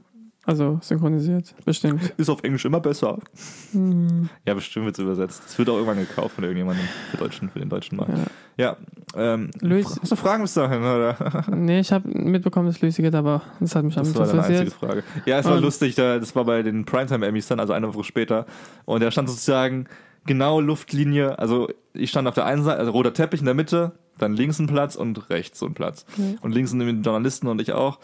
Also 0.46 0.78
synchronisiert? 0.82 1.54
Bestimmt. 1.66 2.14
Ist 2.16 2.30
auf 2.30 2.42
Englisch 2.42 2.64
immer 2.64 2.80
besser. 2.80 3.18
Hm. 3.72 4.30
Ja, 4.46 4.54
bestimmt 4.54 4.86
wird 4.86 4.98
es 4.98 5.04
übersetzt. 5.04 5.42
Es 5.46 5.58
wird 5.58 5.68
auch 5.68 5.74
irgendwann 5.74 5.98
gekauft 5.98 6.34
von 6.34 6.44
irgendjemandem 6.44 6.84
für, 7.10 7.18
deutschen, 7.18 7.50
für 7.50 7.58
den 7.58 7.68
deutschen 7.68 7.96
Markt. 7.98 8.12
Ja. 8.56 8.76
Ja. 9.14 9.34
ähm, 9.34 9.50
Luis- 9.60 9.98
hast 10.00 10.10
du 10.12 10.16
Fragen 10.16 10.42
bis 10.42 10.54
dahin, 10.54 10.78
oder? 10.80 11.44
Nee, 11.54 11.80
ich 11.80 11.92
habe 11.92 12.08
mitbekommen, 12.08 12.66
dass 12.66 12.80
Lucy 12.80 13.02
geht, 13.02 13.14
aber 13.14 13.42
das 13.60 13.74
hat 13.74 13.84
mich 13.84 13.96
am 13.98 14.04
Das 14.04 14.14
war 14.16 14.26
deine 14.26 14.42
einzige. 14.42 14.70
Frage. 14.70 15.02
Ja, 15.26 15.38
es 15.40 15.46
war 15.46 15.56
Und- 15.56 15.62
lustig, 15.62 15.94
da, 15.94 16.18
das 16.18 16.34
war 16.34 16.44
bei 16.46 16.62
den 16.62 16.84
Primetime 16.86 17.26
Emmys 17.26 17.46
dann, 17.46 17.60
also 17.60 17.72
eine 17.74 17.92
Woche 17.92 18.04
später. 18.04 18.46
Und 18.86 19.02
da 19.02 19.10
stand 19.10 19.28
sozusagen 19.28 19.86
genau 20.26 20.60
Luftlinie, 20.60 21.38
also 21.38 21.68
ich 21.92 22.08
stand 22.10 22.26
auf 22.28 22.34
der 22.34 22.46
einen 22.46 22.62
Seite, 22.62 22.78
also 22.78 22.92
roter 22.92 23.12
Teppich 23.12 23.40
in 23.40 23.46
der 23.46 23.54
Mitte, 23.54 23.92
dann 24.18 24.32
links 24.34 24.58
ein 24.58 24.66
Platz 24.66 24.96
und 24.96 25.28
rechts 25.30 25.58
so 25.58 25.66
ein 25.66 25.74
Platz. 25.74 26.04
Und 26.40 26.52
links 26.52 26.70
sind 26.70 26.80
die 26.80 26.86
Journalisten 26.88 27.46
und 27.46 27.60
ich 27.60 27.72
auch. 27.72 27.98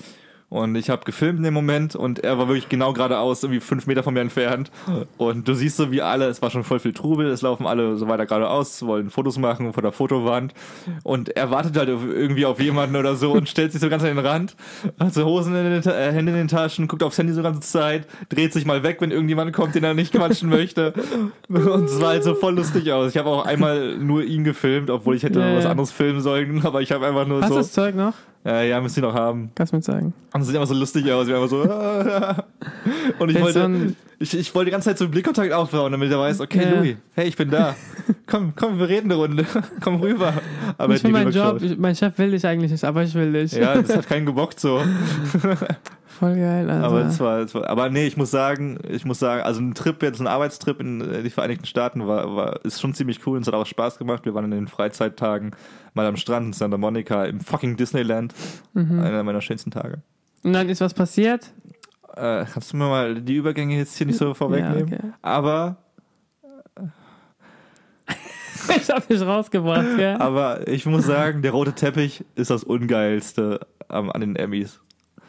Und 0.48 0.76
ich 0.76 0.90
habe 0.90 1.04
gefilmt 1.04 1.38
in 1.38 1.42
dem 1.42 1.54
Moment 1.54 1.96
und 1.96 2.20
er 2.20 2.38
war 2.38 2.46
wirklich 2.46 2.68
genau 2.68 2.92
geradeaus, 2.92 3.42
irgendwie 3.42 3.58
fünf 3.60 3.88
Meter 3.88 4.04
von 4.04 4.14
mir 4.14 4.20
entfernt. 4.20 4.70
Und 5.18 5.48
du 5.48 5.54
siehst 5.54 5.76
so, 5.76 5.90
wie 5.90 6.02
alle, 6.02 6.26
es 6.26 6.40
war 6.40 6.50
schon 6.50 6.62
voll 6.62 6.78
viel 6.78 6.92
Trubel, 6.92 7.26
es 7.26 7.42
laufen 7.42 7.66
alle 7.66 7.96
so 7.96 8.06
weiter 8.06 8.26
geradeaus, 8.26 8.86
wollen 8.86 9.10
Fotos 9.10 9.38
machen 9.38 9.72
vor 9.72 9.82
der 9.82 9.90
Fotowand. 9.90 10.54
Und 11.02 11.30
er 11.36 11.50
wartet 11.50 11.76
halt 11.76 11.88
irgendwie 11.88 12.46
auf 12.46 12.60
jemanden 12.60 12.94
oder 12.94 13.16
so 13.16 13.32
und 13.32 13.48
stellt 13.48 13.72
sich 13.72 13.80
so 13.80 13.88
ganz 13.88 14.04
an 14.04 14.10
den 14.10 14.24
Rand, 14.24 14.54
hat 15.00 15.14
so 15.14 15.24
Hosen 15.24 15.52
in 15.56 15.82
den, 15.82 15.92
äh, 15.92 16.12
Hände 16.12 16.30
in 16.30 16.38
den 16.38 16.48
Taschen, 16.48 16.86
guckt 16.86 17.02
aufs 17.02 17.18
Handy 17.18 17.32
so 17.32 17.42
ganze 17.42 17.60
Zeit, 17.62 18.06
dreht 18.28 18.52
sich 18.52 18.64
mal 18.64 18.84
weg, 18.84 18.98
wenn 19.00 19.10
irgendjemand 19.10 19.52
kommt, 19.52 19.74
den 19.74 19.82
er 19.82 19.94
nicht 19.94 20.12
quatschen 20.12 20.48
möchte. 20.48 20.94
Und 21.48 21.86
es 21.86 22.00
war 22.00 22.10
halt 22.10 22.22
so 22.22 22.34
voll 22.36 22.54
lustig 22.54 22.92
aus. 22.92 23.10
Ich 23.10 23.18
habe 23.18 23.30
auch 23.30 23.44
einmal 23.44 23.96
nur 23.98 24.22
ihn 24.22 24.44
gefilmt, 24.44 24.90
obwohl 24.90 25.16
ich 25.16 25.24
hätte 25.24 25.40
Ja, 25.40 25.56
was 25.56 25.66
anderes 25.66 25.90
filmen 25.90 26.20
sollen, 26.20 26.60
aber 26.64 26.82
ich 26.82 26.92
habe 26.92 27.04
einfach 27.04 27.26
nur 27.26 27.40
Hast 27.40 27.50
du 27.50 27.54
so. 27.54 27.60
das 27.60 27.72
Zeug 27.72 27.96
noch? 27.96 28.14
Ja, 28.46 28.62
ja, 28.62 28.80
müsst 28.80 28.96
ihr 28.96 29.02
noch 29.02 29.12
haben. 29.12 29.50
Kannst 29.56 29.72
du 29.72 29.76
mir 29.76 29.82
zeigen. 29.82 30.14
Und 30.32 30.40
es 30.40 30.46
sieht 30.46 30.54
einfach 30.54 30.68
so 30.68 30.74
lustig 30.74 31.10
aus. 31.10 31.26
Wir 31.26 31.34
einfach 31.34 31.48
so. 31.48 31.62
Und 33.18 33.28
ich 33.28 33.40
wollte, 33.40 33.96
ich, 34.20 34.38
ich 34.38 34.54
wollte 34.54 34.66
die 34.66 34.70
ganze 34.70 34.88
Zeit 34.88 34.98
so 34.98 35.04
einen 35.04 35.10
Blickkontakt 35.10 35.52
aufbauen, 35.52 35.90
damit 35.90 36.12
er 36.12 36.20
weiß, 36.20 36.40
okay, 36.40 36.62
Ja. 36.62 36.78
Louis, 36.78 36.96
hey, 37.14 37.26
ich 37.26 37.34
bin 37.34 37.50
da. 37.50 37.74
komm, 38.28 38.52
komm, 38.54 38.78
wir 38.78 38.88
reden 38.88 39.10
eine 39.10 39.20
Runde. 39.20 39.44
komm 39.82 39.96
rüber. 39.96 40.32
Aber 40.78 40.94
ich 40.94 41.02
will 41.02 41.10
meinen 41.10 41.32
Job, 41.32 41.60
ich, 41.60 41.76
mein 41.76 41.96
Chef 41.96 42.16
will 42.18 42.30
dich 42.30 42.46
eigentlich 42.46 42.70
nicht, 42.70 42.84
aber 42.84 43.02
ich 43.02 43.14
will 43.14 43.32
dich. 43.32 43.50
Ja, 43.50 43.82
das 43.82 43.96
hat 43.96 44.06
keinen 44.08 44.26
gebockt 44.26 44.60
so. 44.60 44.80
Voll 46.18 46.36
geil, 46.36 46.70
Alter. 46.70 46.86
Aber 46.86 47.04
es 47.04 47.20
war, 47.20 47.40
es 47.40 47.54
war, 47.54 47.68
aber 47.68 47.90
nee, 47.90 48.06
ich 48.06 48.16
muss 48.16 48.30
sagen, 48.30 48.78
ich 48.88 49.04
muss 49.04 49.18
sagen, 49.18 49.42
also 49.42 49.60
ein 49.60 49.74
Trip 49.74 50.02
jetzt, 50.02 50.18
ein 50.18 50.26
Arbeitstrip 50.26 50.80
in 50.80 51.22
die 51.22 51.28
Vereinigten 51.30 51.66
Staaten 51.66 52.06
war, 52.06 52.34
war, 52.34 52.64
ist 52.64 52.80
schon 52.80 52.94
ziemlich 52.94 53.26
cool 53.26 53.36
und 53.36 53.42
es 53.42 53.48
hat 53.48 53.54
auch 53.54 53.66
Spaß 53.66 53.98
gemacht. 53.98 54.24
Wir 54.24 54.34
waren 54.34 54.46
in 54.46 54.52
den 54.52 54.68
Freizeittagen 54.68 55.50
mal 55.92 56.06
am 56.06 56.16
Strand 56.16 56.46
in 56.46 56.52
Santa 56.54 56.78
Monica 56.78 57.24
im 57.24 57.40
fucking 57.40 57.76
Disneyland. 57.76 58.32
Mhm. 58.72 58.98
Einer 59.00 59.22
meiner 59.24 59.42
schönsten 59.42 59.70
Tage. 59.70 59.98
Und 60.42 60.54
dann 60.54 60.70
ist 60.70 60.80
was 60.80 60.94
passiert. 60.94 61.52
Äh, 62.16 62.46
kannst 62.50 62.72
du 62.72 62.78
mir 62.78 62.88
mal 62.88 63.20
die 63.20 63.34
Übergänge 63.34 63.76
jetzt 63.76 63.98
hier 63.98 64.06
nicht 64.06 64.18
so 64.18 64.32
vorwegnehmen? 64.32 64.84
okay. 64.84 65.12
Aber, 65.20 65.76
ich 68.74 68.88
hab 68.88 69.06
dich 69.06 69.20
rausgebracht, 69.20 69.96
gell? 69.96 70.16
aber 70.16 70.66
ich 70.66 70.86
muss 70.86 71.04
sagen, 71.04 71.42
der 71.42 71.50
rote 71.50 71.74
Teppich 71.74 72.24
ist 72.36 72.50
das 72.50 72.64
Ungeilste 72.64 73.60
an 73.88 74.20
den 74.20 74.34
Emmys. 74.36 74.80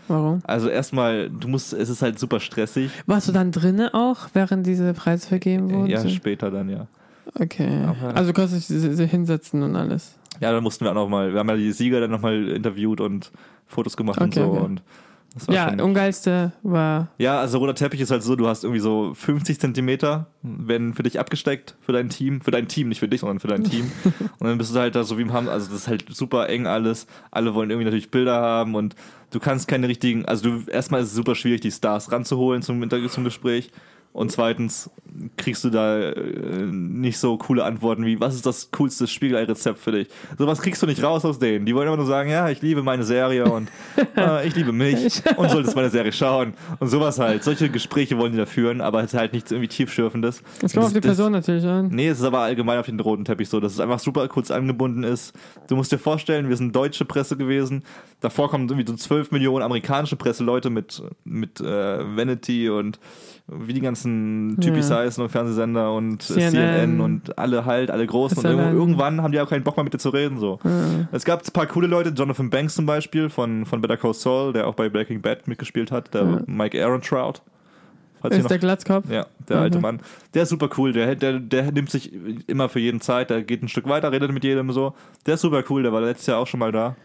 Warum? 0.08 0.42
Also 0.46 0.70
erstmal, 0.70 1.30
du 1.30 1.48
musst, 1.48 1.74
es 1.74 1.90
ist 1.90 2.02
halt 2.02 2.18
super 2.20 2.40
stressig. 2.40 2.92
Warst 3.06 3.28
du 3.28 3.32
dann 3.32 3.52
drinnen 3.52 3.90
auch, 3.94 4.30
während 4.34 4.66
diese 4.66 4.94
Preise 4.94 5.28
vergeben 5.28 5.70
wurden? 5.72 5.88
Ja, 5.88 6.08
später 6.08 6.50
dann, 6.52 6.70
ja. 6.70 6.88
Okay. 7.40 7.84
Aber- 7.86 8.16
Also 8.16 8.32
du 8.32 8.34
kannst 8.34 8.70
dich 8.70 9.12
hinsetzen 9.12 9.64
und 9.64 9.76
alles. 9.76 10.16
Ja, 10.40 10.52
dann 10.52 10.64
mussten 10.64 10.86
wir 10.86 10.92
auch 10.92 10.96
noch 10.96 11.10
mal, 11.10 11.34
wir 11.34 11.40
haben 11.40 11.50
ja 11.50 11.56
die 11.58 11.72
Sieger 11.72 12.00
dann 12.00 12.12
nochmal 12.12 12.48
interviewt 12.50 13.02
und 13.02 13.32
Fotos 13.68 13.98
gemacht 13.98 14.20
und 14.22 14.28
Okay, 14.28 14.40
so. 14.46 14.52
okay. 14.52 14.64
Und 14.66 14.82
Ja, 15.50 15.70
schon, 15.70 15.82
ungeilste 15.82 16.52
war. 16.64 17.10
ja, 17.18 17.40
also 17.40 17.58
roter 17.60 17.76
Teppich 17.76 18.02
ist 18.02 18.12
halt 18.12 18.24
so, 18.24 18.36
du 18.36 18.48
hast 18.48 18.64
irgendwie 18.64 18.80
so 18.80 19.14
50 19.14 19.60
Zentimeter, 19.60 20.28
werden 20.42 20.94
für 20.94 21.04
dich 21.04 21.20
abgesteckt, 21.20 21.76
für 21.82 21.94
dein 21.94 22.10
Team, 22.10 22.42
für 22.42 22.52
dein 22.52 22.68
Team, 22.68 22.90
nicht 22.90 23.00
für 23.00 23.08
dich, 23.08 23.22
sondern 23.22 23.40
für 23.40 23.48
dein 23.48 23.64
Team. 23.64 23.92
und 24.04 24.48
dann 24.48 24.58
bist 24.58 24.74
du 24.74 24.80
halt 24.80 24.96
da 24.96 25.04
so 25.04 25.18
wie 25.18 25.24
im 25.24 25.34
Ham, 25.34 25.48
also 25.50 25.70
das 25.70 25.82
ist 25.82 25.88
halt 25.88 26.06
super 26.10 26.50
eng 26.50 26.68
alles. 26.68 27.08
Alle 27.32 27.54
wollen 27.54 27.70
irgendwie 27.70 27.86
natürlich 27.86 28.12
Bilder 28.12 28.42
haben 28.42 28.76
und 28.76 28.96
du 29.32 29.40
kannst 29.40 29.68
keine 29.68 29.88
richtigen, 29.88 30.26
also 30.26 30.50
du, 30.50 30.72
erstmal 30.72 31.02
ist 31.02 31.10
es 31.10 31.16
super 31.16 31.36
schwierig, 31.36 31.62
die 31.62 31.72
Stars 31.72 32.12
ranzuholen 32.12 32.62
zum, 32.62 32.82
Interview, 32.82 33.08
zum 33.08 33.24
Gespräch. 33.24 33.72
Und 34.14 34.32
zweitens 34.32 34.90
kriegst 35.36 35.64
du 35.64 35.70
da 35.70 36.00
äh, 36.12 36.66
nicht 36.66 37.18
so 37.20 37.38
coole 37.38 37.64
Antworten 37.64 38.06
wie, 38.06 38.20
was 38.20 38.36
ist 38.36 38.46
das 38.46 38.72
coolste 38.72 39.08
Spiegelei-Rezept 39.08 39.78
für 39.80 39.92
dich? 39.92 40.08
Sowas 40.38 40.60
kriegst 40.62 40.82
du 40.82 40.88
nicht 40.88 41.04
raus 41.04 41.24
aus 41.26 41.40
denen. 41.40 41.66
Die 41.66 41.76
wollen 41.76 41.88
immer 41.88 41.98
nur 41.98 42.06
sagen, 42.06 42.30
ja, 42.30 42.50
ich 42.50 42.62
liebe 42.62 42.84
meine 42.84 43.04
Serie 43.04 43.46
und 43.46 43.70
äh, 44.18 44.48
ich 44.48 44.56
liebe 44.56 44.72
mich 44.72 45.22
und 45.38 45.50
solltest 45.52 45.76
meine 45.76 45.90
Serie 45.90 46.12
schauen. 46.12 46.54
Und 46.80 46.88
sowas 46.90 47.20
halt. 47.20 47.44
Solche 47.44 47.70
Gespräche 47.70 48.18
wollen 48.18 48.32
die 48.32 48.38
da 48.38 48.46
führen, 48.46 48.82
aber 48.82 49.00
es 49.04 49.14
ist 49.14 49.20
halt 49.20 49.34
nichts 49.34 49.52
irgendwie 49.52 49.68
tiefschürfendes. 49.70 50.42
Es 50.64 50.74
kommt 50.74 50.86
auf 50.86 50.94
die 50.94 51.00
Das- 51.00 51.06
Person 51.10 51.32
natürlich 51.32 51.66
an. 51.66 51.90
Nee, 51.90 52.08
es 52.10 52.20
ist 52.20 52.26
aber 52.26 52.40
allgemein 52.40 52.80
auf 52.80 52.86
den 52.88 53.00
roten 53.00 53.26
Teppich 53.26 53.50
so, 53.50 53.60
dass 53.60 53.74
es 53.74 53.80
einfach 53.80 54.00
super 54.00 54.28
kurz 54.28 54.52
angebunden 54.52 55.04
ist. 55.04 55.34
Du 55.68 55.76
musst 55.76 55.92
dir 55.92 56.00
vorstellen, 56.00 56.50
wir 56.50 56.58
sind 56.58 56.76
deutsche 56.76 57.06
Presse 57.06 57.38
gewesen. 57.38 57.84
Davor 58.20 58.50
kommen 58.50 58.68
irgendwie 58.68 58.88
so 58.88 58.96
12 58.96 59.32
Millionen 59.32 59.64
amerikanische 59.64 60.16
Presseleute 60.16 60.70
mit, 60.70 61.02
mit 61.24 61.60
äh, 61.60 61.64
Vanity 62.18 62.70
und 62.70 63.00
wie 63.50 63.74
die 63.74 63.80
ganzen 63.82 63.97
Typis 64.04 64.90
Ja. 64.90 64.98
heißen 64.98 65.24
und 65.24 65.30
Fernsehsender 65.30 65.94
und 65.94 66.22
CNN. 66.22 66.52
CNN. 66.52 67.02
und 67.02 67.38
alle 67.38 67.66
halt, 67.66 67.92
alle 67.92 68.06
großen. 68.06 68.38
Und 68.38 68.44
SNN. 68.46 68.58
irgendwo, 68.60 68.80
irgendwann 68.80 69.22
haben 69.22 69.32
die 69.32 69.40
auch 69.40 69.50
keinen 69.50 69.64
Bock 69.64 69.78
mehr 69.78 69.84
mit 69.84 69.94
dir 69.94 69.98
zu 70.00 70.10
reden. 70.10 70.38
So. 70.38 70.60
Es 71.12 71.26
gab 71.26 71.42
ein 71.46 71.54
paar 71.54 71.66
coole 71.68 71.88
Leute, 71.88 72.10
Jonathan 72.10 72.50
Banks 72.50 72.76
zum 72.76 72.86
Beispiel 72.86 73.30
von, 73.30 73.66
von 73.66 73.82
Better 73.82 73.98
Call 73.98 74.14
Saul, 74.14 74.54
der 74.54 74.68
auch 74.68 74.76
bei 74.76 74.90
Breaking 74.90 75.22
Bad 75.22 75.48
mitgespielt 75.48 75.92
hat, 75.92 76.14
der. 76.14 76.44
Mike 76.48 76.84
Aaron 76.84 77.02
Trout. 77.02 77.42
Falls 78.20 78.36
Ist 78.36 78.50
der 78.50 78.58
Glatzkopf? 78.58 79.10
ja, 79.12 79.28
der 79.48 79.58
Mhm. 79.58 79.64
alte 79.64 79.80
Mann. 79.80 80.00
Der 80.34 80.44
ist 80.44 80.50
super 80.50 80.70
cool. 80.78 80.92
Der, 80.92 81.16
der, 81.16 81.40
der 81.40 81.72
nimmt 81.72 81.92
sich 81.92 82.12
immer 82.48 82.68
für 82.68 82.80
jeden 82.80 83.00
Zeit. 83.00 83.30
Der 83.30 83.44
geht 83.44 83.62
ein 83.62 83.68
Stück 83.68 83.88
weiter, 83.88 84.12
redet 84.12 84.32
mit 84.32 84.44
jedem 84.44 84.72
so. 84.72 84.96
Der 85.28 85.36
ist 85.36 85.42
super 85.42 85.64
cool. 85.70 85.84
Der 85.84 85.94
war 85.94 86.02
letztes 86.02 86.26
Jahr 86.26 86.40
auch 86.40 86.48
schon 86.48 86.60
mal 86.60 86.72
da. 86.72 86.96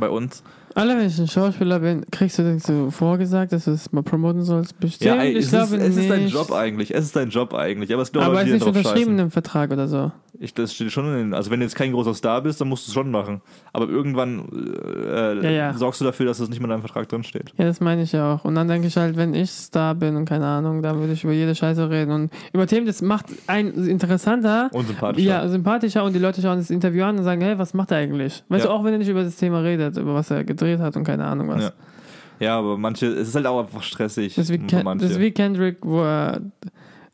Bei 0.00 0.08
uns. 0.08 0.42
Alle, 0.74 0.96
wenn 0.96 1.06
ich 1.06 1.18
ein 1.18 1.28
Schauspieler 1.28 1.80
bin, 1.80 2.04
kriegst 2.10 2.38
du 2.38 2.58
so 2.58 2.90
vorgesagt, 2.90 3.52
dass 3.52 3.64
du 3.66 3.72
es 3.72 3.92
mal 3.92 4.02
promoten 4.02 4.42
sollst? 4.42 4.78
Bestimmt, 4.80 5.20
ey, 5.20 5.30
ich 5.32 5.38
es, 5.38 5.44
ist, 5.46 5.50
glaube 5.50 5.76
es 5.76 5.96
ist 5.96 6.10
dein 6.10 6.24
nicht. 6.24 6.34
Job 6.34 6.52
eigentlich. 6.52 6.94
Es 6.94 7.04
ist 7.04 7.16
dein 7.16 7.30
Job 7.30 7.54
eigentlich. 7.54 7.92
Aber 7.92 8.02
es 8.02 8.14
auch 8.14 8.22
Aber 8.22 8.40
es 8.42 8.48
ist 8.48 8.54
nicht 8.54 8.66
unterschrieben 8.66 9.18
im 9.18 9.30
Vertrag 9.30 9.70
oder 9.70 9.88
so. 9.88 10.12
Ich, 10.40 10.54
das 10.54 10.74
steht 10.74 10.90
schon 10.90 11.06
in 11.06 11.14
den, 11.14 11.34
Also 11.34 11.50
wenn 11.50 11.60
du 11.60 11.66
jetzt 11.66 11.74
kein 11.76 11.92
großer 11.92 12.14
Star 12.14 12.40
bist, 12.42 12.60
dann 12.60 12.68
musst 12.68 12.86
du 12.86 12.90
es 12.90 12.94
schon 12.94 13.10
machen. 13.10 13.42
Aber 13.72 13.88
irgendwann 13.88 14.48
äh, 15.06 15.44
Ja, 15.44 15.50
ja. 15.50 15.74
sorgst 15.74 16.00
du 16.00 16.04
dafür, 16.04 16.26
dass 16.26 16.40
es 16.40 16.48
nicht 16.48 16.58
mehr 16.58 16.64
in 16.64 16.70
deinem 16.70 16.80
Vertrag 16.80 17.08
drin 17.08 17.22
steht. 17.22 17.52
Ja, 17.58 17.66
das 17.66 17.80
meine 17.80 18.02
ich 18.02 18.12
ja 18.12 18.34
auch. 18.34 18.44
Und 18.44 18.54
dann 18.54 18.66
denke 18.66 18.88
ich 18.88 18.96
halt, 18.96 19.16
wenn 19.16 19.34
ich 19.34 19.50
Star 19.50 19.94
bin 19.94 20.16
und 20.16 20.24
keine 20.24 20.46
Ahnung, 20.46 20.82
dann 20.82 20.98
würde 20.98 21.12
ich 21.12 21.22
über 21.22 21.32
jede 21.32 21.54
Scheiße 21.54 21.88
reden. 21.90 22.10
Und 22.12 22.32
über 22.52 22.66
Themen, 22.66 22.86
das 22.86 23.02
macht 23.02 23.26
einen 23.46 23.86
interessanter. 23.86 24.70
Unsympathisch. 24.72 25.22
Ja, 25.22 25.46
sympathischer 25.48 26.02
und 26.04 26.14
die 26.14 26.18
Leute 26.18 26.40
schauen 26.42 26.58
das 26.58 26.70
Interview 26.70 27.04
an 27.04 27.18
und 27.18 27.24
sagen, 27.24 27.40
hey, 27.42 27.58
was 27.58 27.74
macht 27.74 27.90
er 27.92 27.98
eigentlich? 27.98 28.42
Weißt 28.48 28.64
Ja. 28.64 28.70
du, 28.70 28.76
auch 28.76 28.84
wenn 28.84 28.92
er 28.94 28.98
nicht 28.98 29.08
über 29.08 29.22
das 29.22 29.36
Thema 29.36 29.60
redet, 29.60 29.96
über 29.96 30.14
was 30.14 30.30
er 30.30 30.44
gedreht 30.62 30.80
hat 30.80 30.96
und 30.96 31.04
keine 31.04 31.24
Ahnung 31.24 31.48
was. 31.48 31.62
Ja. 31.62 31.72
ja, 32.40 32.58
aber 32.58 32.78
manche, 32.78 33.06
es 33.06 33.28
ist 33.28 33.34
halt 33.34 33.46
auch 33.46 33.60
einfach 33.60 33.82
stressig. 33.82 34.34
Das, 34.34 34.48
ist 34.48 34.52
wie 34.52 34.66
Ken, 34.66 34.98
das 34.98 35.10
ist 35.10 35.20
wie 35.20 35.30
Kendrick, 35.32 35.78
wo 35.82 36.02
er 36.02 36.40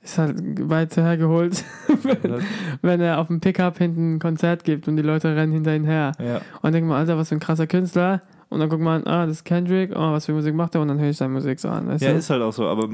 ist 0.02 0.18
halt 0.18 0.36
weit 0.68 0.96
hergeholt, 0.96 1.64
wenn, 2.02 2.42
wenn 2.82 3.00
er 3.00 3.18
auf 3.18 3.26
dem 3.26 3.40
Pickup 3.40 3.78
hinten 3.78 4.14
ein 4.14 4.18
Konzert 4.18 4.64
gibt 4.64 4.88
und 4.88 4.96
die 4.96 5.02
Leute 5.02 5.34
rennen 5.34 5.52
hinter 5.52 5.74
ihm 5.74 5.84
her. 5.84 6.12
ja. 6.18 6.40
Und 6.62 6.72
denkt 6.72 6.88
man, 6.88 6.98
Alter, 6.98 7.16
was 7.16 7.28
für 7.28 7.36
ein 7.36 7.40
krasser 7.40 7.66
Künstler. 7.66 8.22
Und 8.50 8.60
dann 8.60 8.70
guckt 8.70 8.82
man, 8.82 9.06
ah, 9.06 9.26
das 9.26 9.38
ist 9.38 9.44
Kendrick, 9.44 9.92
oh, 9.94 10.12
was 10.12 10.24
für 10.24 10.32
Musik 10.32 10.54
macht 10.54 10.74
er? 10.74 10.80
Und 10.80 10.88
dann 10.88 10.98
höre 10.98 11.10
ich 11.10 11.18
seine 11.18 11.34
Musik 11.34 11.60
so 11.60 11.68
an. 11.68 11.86
Weißt 11.86 12.02
ja, 12.02 12.12
du? 12.12 12.18
ist 12.18 12.30
halt 12.30 12.40
auch 12.40 12.52
so. 12.52 12.66
Aber 12.66 12.88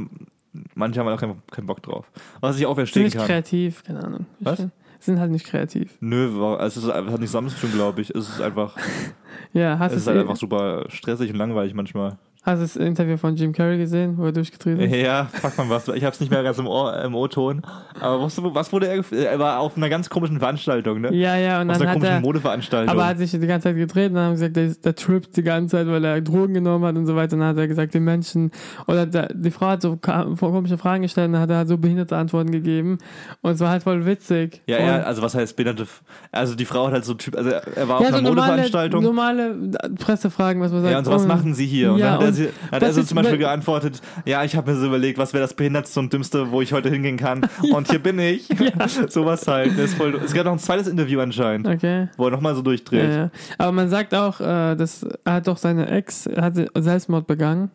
manche 0.75 0.99
haben 0.99 1.07
halt 1.07 1.17
auch 1.17 1.21
keinen, 1.21 1.41
keinen 1.49 1.67
Bock 1.67 1.81
drauf. 1.81 2.11
Was 2.41 2.59
ich 2.59 2.67
auch 2.67 2.75
verstehen 2.75 3.05
nicht 3.05 3.17
kann. 3.17 3.27
kreativ, 3.27 3.85
keine 3.85 4.03
Ahnung. 4.03 4.27
Was? 4.41 4.67
Sind 5.05 5.21
halt 5.21 5.31
nicht 5.31 5.45
kreativ. 5.45 5.97
Nö, 6.01 6.31
war- 6.41 6.61
es 6.61 6.77
ist 6.79 6.89
einfach 6.89 7.19
nicht 7.19 7.31
zu 7.51 7.57
tun, 7.61 7.73
glaube 7.73 8.01
ich. 8.01 8.11
Es 8.11 8.29
ist 8.29 8.41
einfach, 8.41 8.77
Ja, 9.53 9.79
hast 9.79 9.93
es 9.93 9.99
ist 10.03 10.07
halt 10.07 10.19
einfach 10.21 10.37
super 10.37 10.85
stressig 10.89 11.31
und 11.31 11.37
langweilig 11.37 11.75
manchmal. 11.75 12.17
Hast 12.45 12.59
du 12.59 12.63
das 12.63 12.77
Interview 12.77 13.17
von 13.17 13.37
Jim 13.37 13.53
Carrey 13.53 13.79
gesehen, 13.79 14.19
wo 14.19 14.27
er 14.27 14.33
durchgetrieben 14.33 14.81
ist? 14.81 14.95
Ja, 14.95 15.27
fuck 15.33 15.57
man 15.59 15.71
was. 15.71 15.89
Ich 15.89 16.05
hab's 16.05 16.21
nicht 16.21 16.31
mehr 16.31 16.43
ganz 16.43 16.59
im 16.59 16.67
Ohr- 16.67 16.97
im 17.03 17.15
O-Ton. 17.15 17.63
Aber 18.01 18.23
was, 18.23 18.39
was 18.43 18.73
wurde 18.73 18.87
er? 18.89 19.03
Er 19.13 19.39
war 19.39 19.61
auf 19.61 19.77
einer 19.77 19.89
ganz 19.89 20.09
komischen 20.11 20.39
Veranstaltung, 20.39 21.01
ne? 21.01 21.15
Ja, 21.15 21.37
ja, 21.37 21.61
und 21.61 21.71
Auf 21.71 21.79
dann 21.79 21.83
einer 21.87 21.91
hat 21.91 21.95
komischen 21.97 22.15
er, 22.17 22.21
Modeveranstaltung. 22.21 22.89
aber 22.91 23.03
er 23.03 23.09
hat 23.09 23.19
sich 23.19 23.31
die 23.31 23.39
ganze 23.47 23.69
Zeit 23.69 23.77
gedreht 23.77 24.11
und 24.11 24.17
dann 24.17 24.25
haben 24.27 24.33
gesagt, 24.33 24.57
der, 24.57 24.69
der 24.69 24.95
trippt 24.95 25.37
die 25.37 25.43
ganze 25.43 25.77
Zeit, 25.77 25.87
weil 25.87 26.05
er 26.05 26.21
Drogen 26.21 26.55
genommen 26.55 26.85
hat 26.85 26.97
und 26.97 27.07
so 27.07 27.17
weiter. 27.17 27.35
Und 27.35 27.41
dann 27.41 27.49
hat 27.51 27.57
er 27.59 27.67
gesagt, 27.69 27.95
die 27.95 28.01
Menschen, 28.01 28.51
oder 28.87 29.07
der, 29.07 29.29
die 29.33 29.51
Frau 29.51 29.67
hat 29.69 29.83
so 29.83 29.97
komische 29.97 30.77
Fragen 30.79 31.03
gestellt 31.03 31.29
und 31.29 31.33
dann 31.35 31.43
hat 31.43 31.51
er 31.51 31.57
halt 31.59 31.69
so 31.69 31.79
behinderte 31.79 32.17
Antworten 32.17 32.51
gegeben. 32.51 32.99
Und 33.43 33.53
es 33.53 33.61
war 33.61 33.71
halt 33.71 33.83
voll 33.83 34.05
witzig. 34.07 34.63
ja, 34.67 34.79
und, 34.79 34.85
ja, 34.87 35.01
also 35.03 35.23
was 35.23 35.35
heißt 35.35 35.57
behinderte? 35.57 35.89
Also 36.33 36.55
die 36.55 36.65
Frau 36.65 36.87
hat 36.87 36.93
halt 36.95 37.05
so 37.05 37.15
Typ, 37.15 37.37
also 37.37 37.51
er 37.51 37.89
war 37.89 37.97
auf 37.97 38.03
ja, 38.03 38.09
einer 38.09 38.17
so 38.19 38.23
normale, 38.23 38.47
Modeveranstaltung. 38.49 39.03
normale 39.03 39.57
Pressefragen, 39.99 40.61
was 40.61 40.73
man 40.73 40.83
sagt. 40.83 40.93
Ja, 40.93 40.99
und 40.99 41.05
so 41.05 41.11
was 41.13 41.23
Und- 41.23 41.29
machen 41.29 41.55
sie 41.55 41.67
hier? 41.67 41.93
Und 41.93 41.99
Ja, 41.99 42.19
dann 42.19 42.34
hat 42.35 42.47
er, 42.47 42.53
sie, 42.53 42.71
hat 42.73 42.83
er 42.83 42.93
so 42.93 43.03
zum 43.03 43.17
Beispiel 43.17 43.39
geantwortet, 43.39 44.01
ja, 44.25 44.45
ich 44.45 44.57
habe 44.57 44.71
mir 44.73 44.79
so 44.79 44.87
überlegt, 44.87 45.19
was 45.19 45.33
wäre 45.33 45.43
das 45.43 45.55
behindertste 45.55 46.01
und 46.01 46.13
dümmste, 46.13 46.51
wo 46.51 46.61
ich 46.61 46.73
heute 46.73 46.91
hingehen 46.91 47.17
kann. 47.17 47.47
Und 47.73 47.91
hier 47.91 47.99
bin 47.99 48.19
ich. 48.19 48.49
Sowas 49.09 49.47
halt. 49.49 49.73
Voll, 49.91 50.15
es 50.25 50.33
gab 50.35 50.45
noch 50.45 50.53
ein 50.53 50.59
zweites 50.59 50.87
Interview 50.87 51.21
anscheinend, 51.21 51.67
Okay. 51.67 52.09
wo 52.17 52.27
er 52.27 52.31
nochmal 52.31 52.55
so 52.55 52.63
durchdreht. 52.63 53.11
Ja, 53.11 53.17
ja. 53.17 53.31
Aber 53.59 53.73
man 53.73 53.89
sagt 53.89 54.15
auch, 54.15 54.41
äh, 54.41 54.75
dass 54.77 55.07
er 55.25 55.33
hat 55.33 55.47
doch 55.47 55.57
seine 55.57 55.89
Ex, 55.89 56.29
hat 56.37 56.55
Selbstmord 56.75 57.27
begangen, 57.27 57.71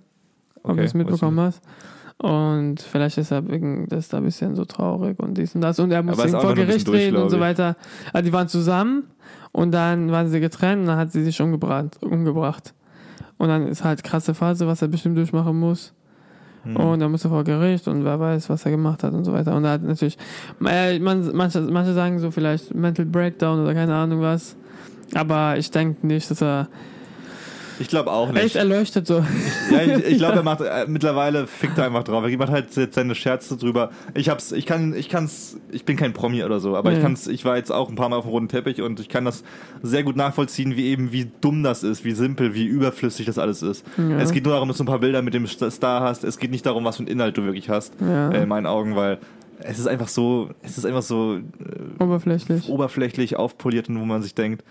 ob 0.63 0.71
Okay, 0.71 0.79
du 0.81 0.85
es 0.85 0.93
mitbekommen 0.93 1.39
hast. 1.39 1.61
Und 2.21 2.81
vielleicht 2.81 3.17
ist 3.17 3.31
er 3.31 3.47
wegen 3.47 3.87
das 3.87 4.09
da 4.09 4.17
ein 4.17 4.25
bisschen 4.25 4.53
so 4.55 4.65
traurig 4.65 5.17
und 5.19 5.37
dies 5.37 5.55
und 5.55 5.61
das. 5.61 5.79
Und 5.79 5.91
er 5.91 6.01
auch 6.01 6.41
vor 6.41 6.53
Gericht 6.53 6.89
reden 6.89 7.15
und 7.15 7.29
so 7.29 7.39
weiter. 7.39 7.77
Also 8.11 8.25
die 8.25 8.33
waren 8.33 8.49
zusammen 8.49 9.03
und 9.53 9.71
dann 9.71 10.11
waren 10.11 10.27
sie 10.27 10.41
getrennt 10.41 10.81
und 10.81 10.87
dann 10.87 10.97
hat 10.97 11.13
sie 11.13 11.23
sich 11.23 11.41
umgebracht. 11.41 11.97
umgebracht. 12.03 12.73
Und 13.39 13.47
dann 13.47 13.67
ist 13.67 13.83
halt 13.83 14.03
krasse 14.03 14.35
Phase, 14.35 14.67
was 14.67 14.83
er 14.83 14.89
bestimmt 14.89 15.17
durchmachen 15.17 15.57
muss. 15.57 15.93
Und 16.65 17.01
er 17.01 17.09
musste 17.09 17.29
vor 17.29 17.43
Gericht 17.43 17.87
und 17.87 18.03
wer 18.03 18.19
weiß, 18.19 18.49
was 18.49 18.65
er 18.65 18.71
gemacht 18.71 19.03
hat 19.03 19.13
und 19.13 19.23
so 19.23 19.33
weiter. 19.33 19.55
Und 19.55 19.63
er 19.63 19.71
hat 19.71 19.83
natürlich, 19.83 20.17
äh, 20.65 20.99
man, 20.99 21.35
manche, 21.35 21.61
manche 21.61 21.93
sagen 21.93 22.19
so 22.19 22.31
vielleicht 22.31 22.75
Mental 22.75 23.05
Breakdown 23.05 23.61
oder 23.61 23.73
keine 23.73 23.95
Ahnung 23.95 24.21
was. 24.21 24.55
Aber 25.15 25.57
ich 25.57 25.71
denke 25.71 26.05
nicht, 26.05 26.29
dass 26.29 26.41
er 26.41 26.67
Ich 27.79 27.87
glaube 27.87 28.11
auch 28.11 28.31
nicht. 28.31 28.55
erleuchtet 28.55 29.07
so. 29.07 29.23
Ja, 29.71 29.81
ich, 29.81 30.05
ich 30.05 30.17
glaube, 30.17 30.37
er 30.37 30.43
macht 30.43 30.61
äh, 30.61 30.85
mittlerweile 30.87 31.47
fickt 31.47 31.77
er 31.77 31.85
einfach 31.85 32.03
drauf. 32.03 32.23
Er 32.25 32.37
macht 32.37 32.49
halt 32.51 32.75
jetzt 32.75 32.95
seine 32.95 33.15
Scherze 33.15 33.57
drüber. 33.57 33.91
Ich 34.13 34.29
hab's, 34.29 34.51
ich 34.51 34.65
kann, 34.65 34.93
ich 34.93 35.09
kann's, 35.09 35.57
ich 35.71 35.85
bin 35.85 35.95
kein 35.97 36.13
Promi 36.13 36.43
oder 36.43 36.59
so, 36.59 36.75
aber 36.75 36.91
ich 36.91 36.97
Ja. 36.97 37.03
kann's, 37.03 37.27
ich 37.27 37.45
war 37.45 37.57
jetzt 37.57 37.71
auch 37.71 37.89
ein 37.89 37.95
paar 37.95 38.09
Mal 38.09 38.17
auf 38.17 38.25
dem 38.25 38.31
roten 38.31 38.47
Teppich 38.49 38.81
und 38.81 38.99
ich 38.99 39.07
kann 39.09 39.25
das 39.25 39.43
sehr 39.81 40.03
gut 40.03 40.15
nachvollziehen, 40.15 40.75
wie 40.75 40.87
eben, 40.87 41.11
wie 41.11 41.31
dumm 41.41 41.63
das 41.63 41.83
ist, 41.83 42.03
wie 42.03 42.11
simpel, 42.11 42.53
wie 42.53 42.65
überflüssig 42.65 43.25
das 43.25 43.37
alles 43.37 43.61
ist. 43.61 43.85
Ja. 43.97 44.19
Es 44.19 44.31
geht 44.31 44.43
nur 44.43 44.53
darum, 44.53 44.67
dass 44.67 44.77
du 44.77 44.83
ein 44.83 44.87
paar 44.87 44.99
Bilder 44.99 45.21
mit 45.21 45.33
dem 45.33 45.47
Star 45.47 46.01
hast. 46.01 46.23
Es 46.23 46.37
geht 46.39 46.51
nicht 46.51 46.65
darum, 46.65 46.83
was 46.85 46.97
für 46.97 47.01
einen 47.03 47.07
Inhalt 47.11 47.37
du 47.37 47.43
wirklich 47.43 47.69
hast, 47.69 47.93
Ja. 48.01 48.29
äh, 48.31 48.43
in 48.43 48.49
meinen 48.49 48.65
Augen, 48.65 48.95
weil 48.95 49.17
es 49.61 49.79
ist 49.79 49.87
einfach 49.87 50.07
so, 50.07 50.49
es 50.63 50.77
ist 50.77 50.85
einfach 50.85 51.01
so 51.01 51.35
äh, 51.37 52.03
Oberflächlich. 52.03 52.69
oberflächlich 52.69 53.35
aufpoliert 53.37 53.89
und 53.89 53.99
wo 53.99 54.05
man 54.05 54.21
sich 54.21 54.33
denkt, 54.35 54.63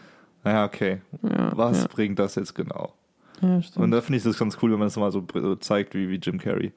naja, 0.45 0.65
okay, 0.65 1.01
Ja, 1.23 1.57
was 1.57 1.83
ja. 1.83 1.89
bringt 1.89 2.19
das 2.19 2.35
jetzt 2.35 2.55
genau? 2.55 2.93
Ja, 3.41 3.63
stimmt. 3.63 3.85
Und 3.85 3.91
da 3.93 4.01
finde 4.01 4.19
ich 4.19 4.25
das 4.25 4.39
ganz 4.39 4.59
cool, 4.63 4.73
wenn 4.73 4.79
man 4.79 4.87
das 4.89 4.97
mal 4.97 5.13
so 5.13 5.25
so 5.33 5.55
zeigt, 5.57 5.95
wie, 5.95 6.09
wie 6.09 6.17
Jim 6.17 6.39
Carrey. 6.39 6.73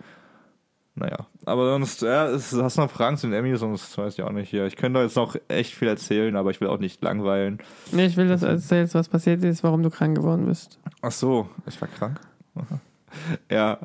Naja, 0.94 1.26
aber 1.46 1.72
sonst, 1.72 2.02
ja, 2.02 2.28
es, 2.28 2.54
hast 2.54 2.78
du 2.78 2.82
noch 2.82 2.92
Fragen 2.92 3.16
zu 3.16 3.26
den 3.28 3.34
Emmys? 3.34 3.62
Sonst 3.62 3.98
weiß 3.98 4.14
ich 4.14 4.24
auch 4.24 4.32
nicht 4.32 4.50
hier. 4.50 4.66
Ich 4.66 4.76
könnte 4.76 5.00
da 5.00 5.04
jetzt 5.04 5.16
noch 5.16 5.38
echt 5.48 5.74
viel 5.74 5.88
erzählen, 5.88 6.36
aber 6.36 6.52
ich 6.52 6.60
will 6.60 6.68
auch 6.68 6.80
nicht 6.80 7.02
langweilen. 7.02 7.60
Nee, 7.94 8.08
ich 8.08 8.18
will, 8.18 8.28
dass 8.28 8.42
du 8.42 8.48
erzählst, 8.48 8.94
was 8.94 9.08
passiert 9.08 9.42
ist, 9.44 9.64
warum 9.64 9.84
du 9.84 9.90
krank 9.90 10.18
geworden 10.18 10.46
bist. 10.46 10.80
Ach 11.02 11.12
so, 11.14 11.50
ich 11.66 11.80
war 11.82 11.88
krank. 11.88 12.20
ja, 13.50 13.78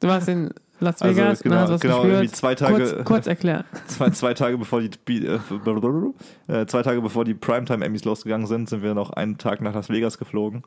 Du 0.00 0.08
warst 0.08 0.28
in 0.28 0.50
Las 0.80 1.00
Also, 1.00 1.16
Vegas 1.16 1.42
genau, 1.42 1.54
und 1.56 1.60
hast 1.62 1.70
was 1.70 1.80
genau, 1.80 2.02
gespürt. 2.02 2.36
zwei 2.36 2.54
Tage- 2.54 2.76
Kurz, 2.92 3.04
kurz 3.04 3.26
erklären. 3.26 3.64
zwei, 3.86 4.10
zwei 4.10 4.34
Tage 4.34 4.58
bevor 4.58 4.80
die 4.82 4.90
äh, 5.26 5.38
äh, 6.48 6.66
zwei 6.66 6.82
Tage 6.82 7.00
bevor 7.00 7.24
die 7.24 7.34
Primetime 7.34 7.84
Emmys 7.84 8.04
losgegangen 8.04 8.46
sind, 8.46 8.68
sind 8.68 8.82
wir 8.82 8.94
noch 8.94 9.10
einen 9.10 9.38
Tag 9.38 9.60
nach 9.62 9.74
Las 9.74 9.88
Vegas 9.88 10.18
geflogen, 10.18 10.62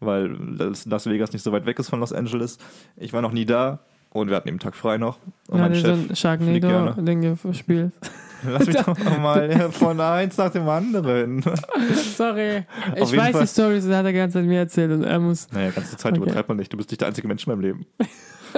weil 0.00 0.36
Las 0.58 1.06
Vegas 1.06 1.32
nicht 1.32 1.42
so 1.42 1.52
weit 1.52 1.64
weg 1.66 1.78
ist 1.78 1.88
von 1.88 2.00
Los 2.00 2.12
Angeles. 2.12 2.58
Ich 2.96 3.12
war 3.12 3.22
noch 3.22 3.32
nie 3.32 3.46
da 3.46 3.78
und 4.10 4.28
wir 4.28 4.36
hatten 4.36 4.48
den 4.48 4.58
Tag 4.58 4.74
frei 4.76 4.98
noch. 4.98 5.18
Und 5.48 5.58
Ja, 5.58 5.68
mein 5.68 5.74
Chef. 5.74 6.16
Sharknado-Ding 6.18 7.38
gespielt. 7.42 7.92
Lass 8.46 8.66
mich 8.66 8.76
doch 8.76 8.98
mal 9.18 9.70
von 9.72 9.98
eins 9.98 10.36
nach 10.36 10.50
dem 10.50 10.68
anderen. 10.68 11.42
Sorry. 12.16 12.64
Auf 12.92 13.10
Ich 13.12 13.16
weiß 13.18 13.32
Fall. 13.32 13.40
die 13.42 13.48
Stories, 13.48 13.86
das 13.86 13.96
hat 13.96 14.04
er 14.04 14.12
die 14.12 14.18
ganze 14.18 14.38
Zeit 14.38 14.44
mir 14.46 14.58
erzählt 14.58 14.92
und 14.92 15.04
er 15.04 15.18
muss. 15.18 15.50
Naja, 15.52 15.70
ganze 15.70 15.96
Zeit 15.96 16.12
Okay. 16.12 16.22
übertreibt 16.22 16.48
man 16.50 16.58
nicht. 16.58 16.70
Du 16.70 16.76
bist 16.76 16.90
nicht 16.90 17.00
der 17.00 17.08
einzige 17.08 17.26
Mensch 17.28 17.46
in 17.46 17.52
meinem 17.52 17.62
Leben. 17.62 17.86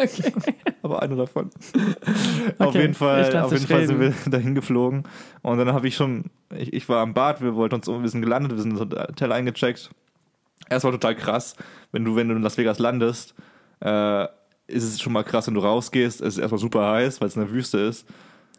Okay. 0.03 0.33
Aber 0.83 1.03
einer 1.03 1.17
davon. 1.17 1.51
auf 2.59 2.69
Okay, 2.69 2.83
jeden 2.83 2.95
Fall, 2.95 3.37
auf 3.37 3.53
jeden 3.53 3.67
Fall 3.67 3.87
sind 3.87 4.01
wir 4.01 4.15
dahin 4.31 4.55
geflogen. 4.55 5.03
Und 5.43 5.59
dann 5.59 5.73
habe 5.73 5.89
ich 5.89 5.97
schon, 5.97 6.25
ich, 6.57 6.73
ich 6.73 6.89
war 6.89 7.01
am 7.03 7.15
Bad, 7.15 7.41
wir 7.43 7.55
wollten 7.57 7.75
uns, 7.77 7.89
um- 7.89 8.03
wir 8.03 8.09
sind 8.09 8.23
gelandet, 8.23 8.53
wir 8.53 8.59
sind 8.63 8.73
ins 8.73 8.81
Hotel 8.81 9.33
eingecheckt. 9.33 9.91
War 10.71 10.81
total 10.81 11.15
krass, 11.17 11.57
wenn 11.93 12.05
du, 12.05 12.15
wenn 12.17 12.29
du 12.29 12.35
in 12.37 12.43
Las 12.43 12.59
Vegas 12.59 12.79
landest, 12.79 13.35
äh, 13.81 14.25
ist 14.67 14.85
es 14.85 15.01
schon 15.01 15.13
mal 15.15 15.25
krass, 15.25 15.47
wenn 15.47 15.55
du 15.55 15.61
rausgehst. 15.61 16.21
Es 16.21 16.35
ist 16.35 16.39
erstmal 16.39 16.59
super 16.61 16.91
heiß, 16.93 17.21
weil 17.21 17.29
es 17.29 17.37
eine 17.39 17.51
Wüste 17.51 17.79
ist. 17.79 18.07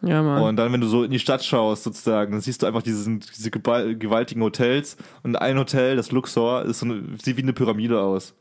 Ja, 0.02 0.24
Mann. 0.24 0.42
Und 0.42 0.56
dann, 0.56 0.72
wenn 0.74 0.82
du 0.82 0.88
so 0.88 1.04
in 1.04 1.12
die 1.12 1.20
Stadt 1.20 1.44
schaust, 1.44 1.84
sozusagen, 1.84 2.32
dann 2.32 2.42
siehst 2.42 2.64
du 2.64 2.66
einfach 2.68 2.82
diesen, 2.82 3.20
diese 3.20 3.52
gewaltigen 3.52 4.42
Hotels. 4.42 4.98
Und 5.24 5.36
ein 5.36 5.58
Hotel, 5.58 5.98
das 5.98 6.12
Luxor, 6.12 6.64
ist 6.64 6.80
so 6.80 6.86
eine, 6.86 7.04
sieht 7.22 7.38
wie 7.38 7.44
eine 7.44 7.54
Pyramide 7.54 8.02
aus. 8.02 8.34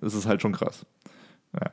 Das 0.00 0.12
ist 0.14 0.26
halt 0.26 0.42
schon 0.42 0.52
krass. 0.52 0.84
Ja. 1.54 1.70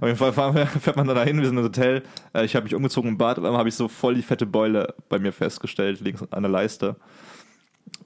Auf 0.00 0.06
jeden 0.06 0.16
Fall 0.16 0.32
fährt 0.80 0.96
man 0.96 1.06
da 1.06 1.14
dahin, 1.14 1.38
wir 1.38 1.46
sind 1.46 1.58
im 1.58 1.64
Hotel. 1.64 2.02
Äh, 2.32 2.44
Ich 2.44 2.56
habe 2.56 2.64
mich 2.64 2.74
umgezogen 2.74 3.10
im 3.10 3.18
Bad, 3.18 3.38
auf 3.38 3.44
einmal 3.44 3.58
habe 3.58 3.68
ich 3.68 3.74
so 3.74 3.88
voll 3.88 4.14
die 4.14 4.22
fette 4.22 4.46
Beule 4.46 4.94
bei 5.08 5.18
mir 5.18 5.32
festgestellt, 5.32 6.00
links 6.00 6.22
an 6.30 6.42
der 6.42 6.50
Leiste. 6.50 6.96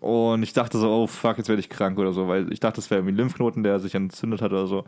Und 0.00 0.42
ich 0.42 0.52
dachte 0.52 0.78
so, 0.78 0.90
oh 0.90 1.06
fuck, 1.06 1.38
jetzt 1.38 1.48
werde 1.48 1.60
ich 1.60 1.68
krank 1.68 1.98
oder 1.98 2.12
so, 2.12 2.28
weil 2.28 2.52
ich 2.52 2.60
dachte, 2.60 2.76
das 2.76 2.90
wäre 2.90 3.00
irgendwie 3.00 3.14
ein 3.14 3.18
Lymphknoten, 3.18 3.62
der 3.62 3.78
sich 3.80 3.94
entzündet 3.94 4.42
hat 4.42 4.52
oder 4.52 4.66
so. 4.66 4.84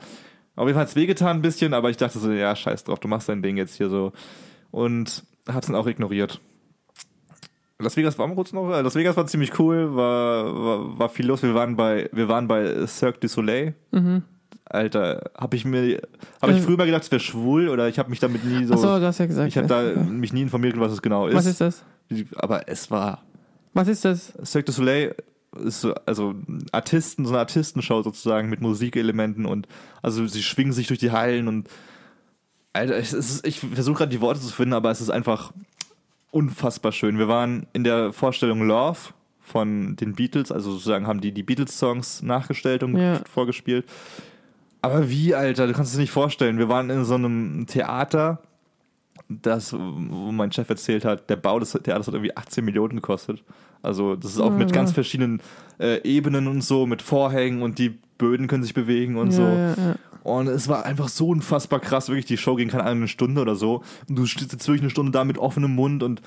Auf 0.54 0.66
jeden 0.66 0.74
Fall 0.74 0.82
hat 0.82 0.88
es 0.88 0.96
wehgetan 0.96 1.38
ein 1.38 1.42
bisschen, 1.42 1.72
aber 1.72 1.90
ich 1.90 1.96
dachte 1.96 2.18
so, 2.18 2.30
ja, 2.30 2.54
scheiß 2.54 2.84
drauf, 2.84 2.98
du 3.00 3.08
machst 3.08 3.28
dein 3.28 3.42
Ding 3.42 3.56
jetzt 3.56 3.76
hier 3.76 3.88
so. 3.88 4.12
Und 4.70 5.24
hab's 5.48 5.66
dann 5.66 5.76
auch 5.76 5.86
ignoriert. 5.86 6.40
Las 7.78 7.96
Vegas 7.96 8.18
war 8.18 8.28
kurz 8.34 8.52
noch, 8.52 8.70
äh, 8.70 8.80
Las 8.80 8.94
Vegas 8.94 9.16
war 9.16 9.26
ziemlich 9.26 9.58
cool, 9.58 9.96
war, 9.96 10.54
war, 10.54 10.98
war 10.98 11.08
viel 11.08 11.26
los. 11.26 11.42
Wir 11.42 11.54
waren 11.54 11.76
bei, 11.76 12.08
wir 12.12 12.28
waren 12.28 12.46
bei 12.48 12.86
Cirque 12.86 13.18
du 13.20 13.28
Soleil. 13.28 13.74
mhm. 13.90 14.22
Alter, 14.74 15.30
habe 15.36 15.56
ich 15.56 15.64
mir, 15.64 16.00
habe 16.40 16.52
ich 16.52 16.58
Äh. 16.58 16.62
früher 16.62 16.76
mal 16.76 16.86
gedacht, 16.86 17.02
es 17.02 17.10
wäre 17.10 17.20
schwul 17.20 17.68
oder 17.68 17.88
ich 17.88 17.98
habe 17.98 18.10
mich 18.10 18.20
damit 18.20 18.44
nie 18.44 18.64
so, 18.64 18.74
Achso, 18.74 18.98
du 18.98 19.06
hast 19.06 19.18
ja 19.18 19.26
gesagt. 19.26 19.48
ich 19.48 19.56
habe 19.56 19.66
da 19.68 19.82
ja. 19.90 19.96
mich 20.02 20.32
nie 20.32 20.42
informiert, 20.42 20.78
was 20.78 20.92
es 20.92 21.02
genau 21.02 21.26
ist. 21.26 21.34
Was 21.34 21.46
ist 21.46 21.60
das? 21.60 21.84
Aber 22.36 22.68
es 22.68 22.90
war 22.90 23.22
Was 23.74 23.88
ist 23.88 24.04
das? 24.04 24.32
Cirque 24.44 24.66
du 24.66 24.72
Soleil 24.72 25.14
ist 25.64 25.82
so, 25.82 25.94
also 26.06 26.34
Artisten, 26.72 27.24
so 27.26 27.32
eine 27.32 27.40
Artistenshow 27.40 28.02
sozusagen 28.02 28.48
mit 28.48 28.60
Musikelementen 28.60 29.44
und 29.46 29.68
also 30.00 30.26
sie 30.26 30.42
schwingen 30.42 30.72
sich 30.72 30.86
durch 30.86 30.98
die 31.00 31.10
Hallen 31.10 31.48
und 31.48 31.68
Alter, 32.72 32.96
ist, 32.96 33.46
ich 33.46 33.60
versuche 33.60 33.98
gerade 33.98 34.10
die 34.10 34.20
Worte 34.22 34.40
zu 34.40 34.48
finden, 34.52 34.72
aber 34.72 34.90
es 34.90 35.00
ist 35.02 35.10
einfach 35.10 35.52
unfassbar 36.30 36.92
schön. 36.92 37.18
Wir 37.18 37.28
waren 37.28 37.66
in 37.74 37.84
der 37.84 38.12
Vorstellung 38.14 38.66
Love 38.66 38.98
von 39.42 39.96
den 39.96 40.14
Beatles, 40.14 40.50
also 40.50 40.72
sozusagen 40.72 41.06
haben 41.06 41.20
die 41.20 41.32
die 41.32 41.42
Beatles-Songs 41.42 42.22
nachgestellt 42.22 42.82
und 42.82 42.96
Ja. 42.96 43.20
vorgespielt. 43.30 43.84
Aber 44.82 45.08
wie, 45.08 45.34
Alter, 45.34 45.66
du 45.66 45.72
kannst 45.72 45.92
es 45.92 45.98
nicht 45.98 46.10
vorstellen. 46.10 46.58
Wir 46.58 46.68
waren 46.68 46.90
in 46.90 47.04
so 47.04 47.14
einem 47.14 47.66
Theater, 47.66 48.42
das, 49.28 49.72
wo 49.72 49.78
mein 50.32 50.52
Chef 50.52 50.68
erzählt 50.68 51.04
hat, 51.04 51.30
der 51.30 51.36
Bau 51.36 51.58
des 51.58 51.72
Theaters 51.72 52.06
hat 52.08 52.14
irgendwie 52.14 52.36
18 52.36 52.64
Millionen 52.64 52.96
gekostet. 52.96 53.42
Also 53.82 54.16
das 54.16 54.32
ist 54.32 54.40
auch 54.40 54.50
mit 54.50 54.70
Ja. 54.70 54.74
ganz 54.74 54.92
verschiedenen 54.92 55.40
äh, 55.80 56.02
Ebenen 56.02 56.46
und 56.48 56.62
so, 56.62 56.86
mit 56.86 57.00
Vorhängen 57.02 57.62
und 57.62 57.78
die 57.78 57.98
Böden 58.18 58.46
können 58.46 58.62
sich 58.62 58.74
bewegen 58.74 59.16
und 59.16 59.30
ja, 59.30 59.36
so. 59.36 59.42
ja, 59.42 59.68
ja. 59.74 59.96
Und 60.22 60.46
es 60.46 60.68
war 60.68 60.84
einfach 60.84 61.08
so 61.08 61.28
unfassbar 61.28 61.80
krass. 61.80 62.08
Wirklich, 62.08 62.26
die 62.26 62.36
Show 62.36 62.54
ging 62.54 62.68
keine 62.68 62.84
Ahnung, 62.84 62.98
eine 62.98 63.08
Stunde 63.08 63.40
oder 63.40 63.56
so. 63.56 63.82
Und 64.08 64.16
du 64.16 64.26
stehst 64.26 64.52
jetzt 64.52 64.66
wirklich 64.68 64.82
eine 64.82 64.90
Stunde 64.90 65.10
da 65.10 65.24
mit 65.24 65.36
offenem 65.38 65.74
Mund 65.74 66.04
und 66.04 66.22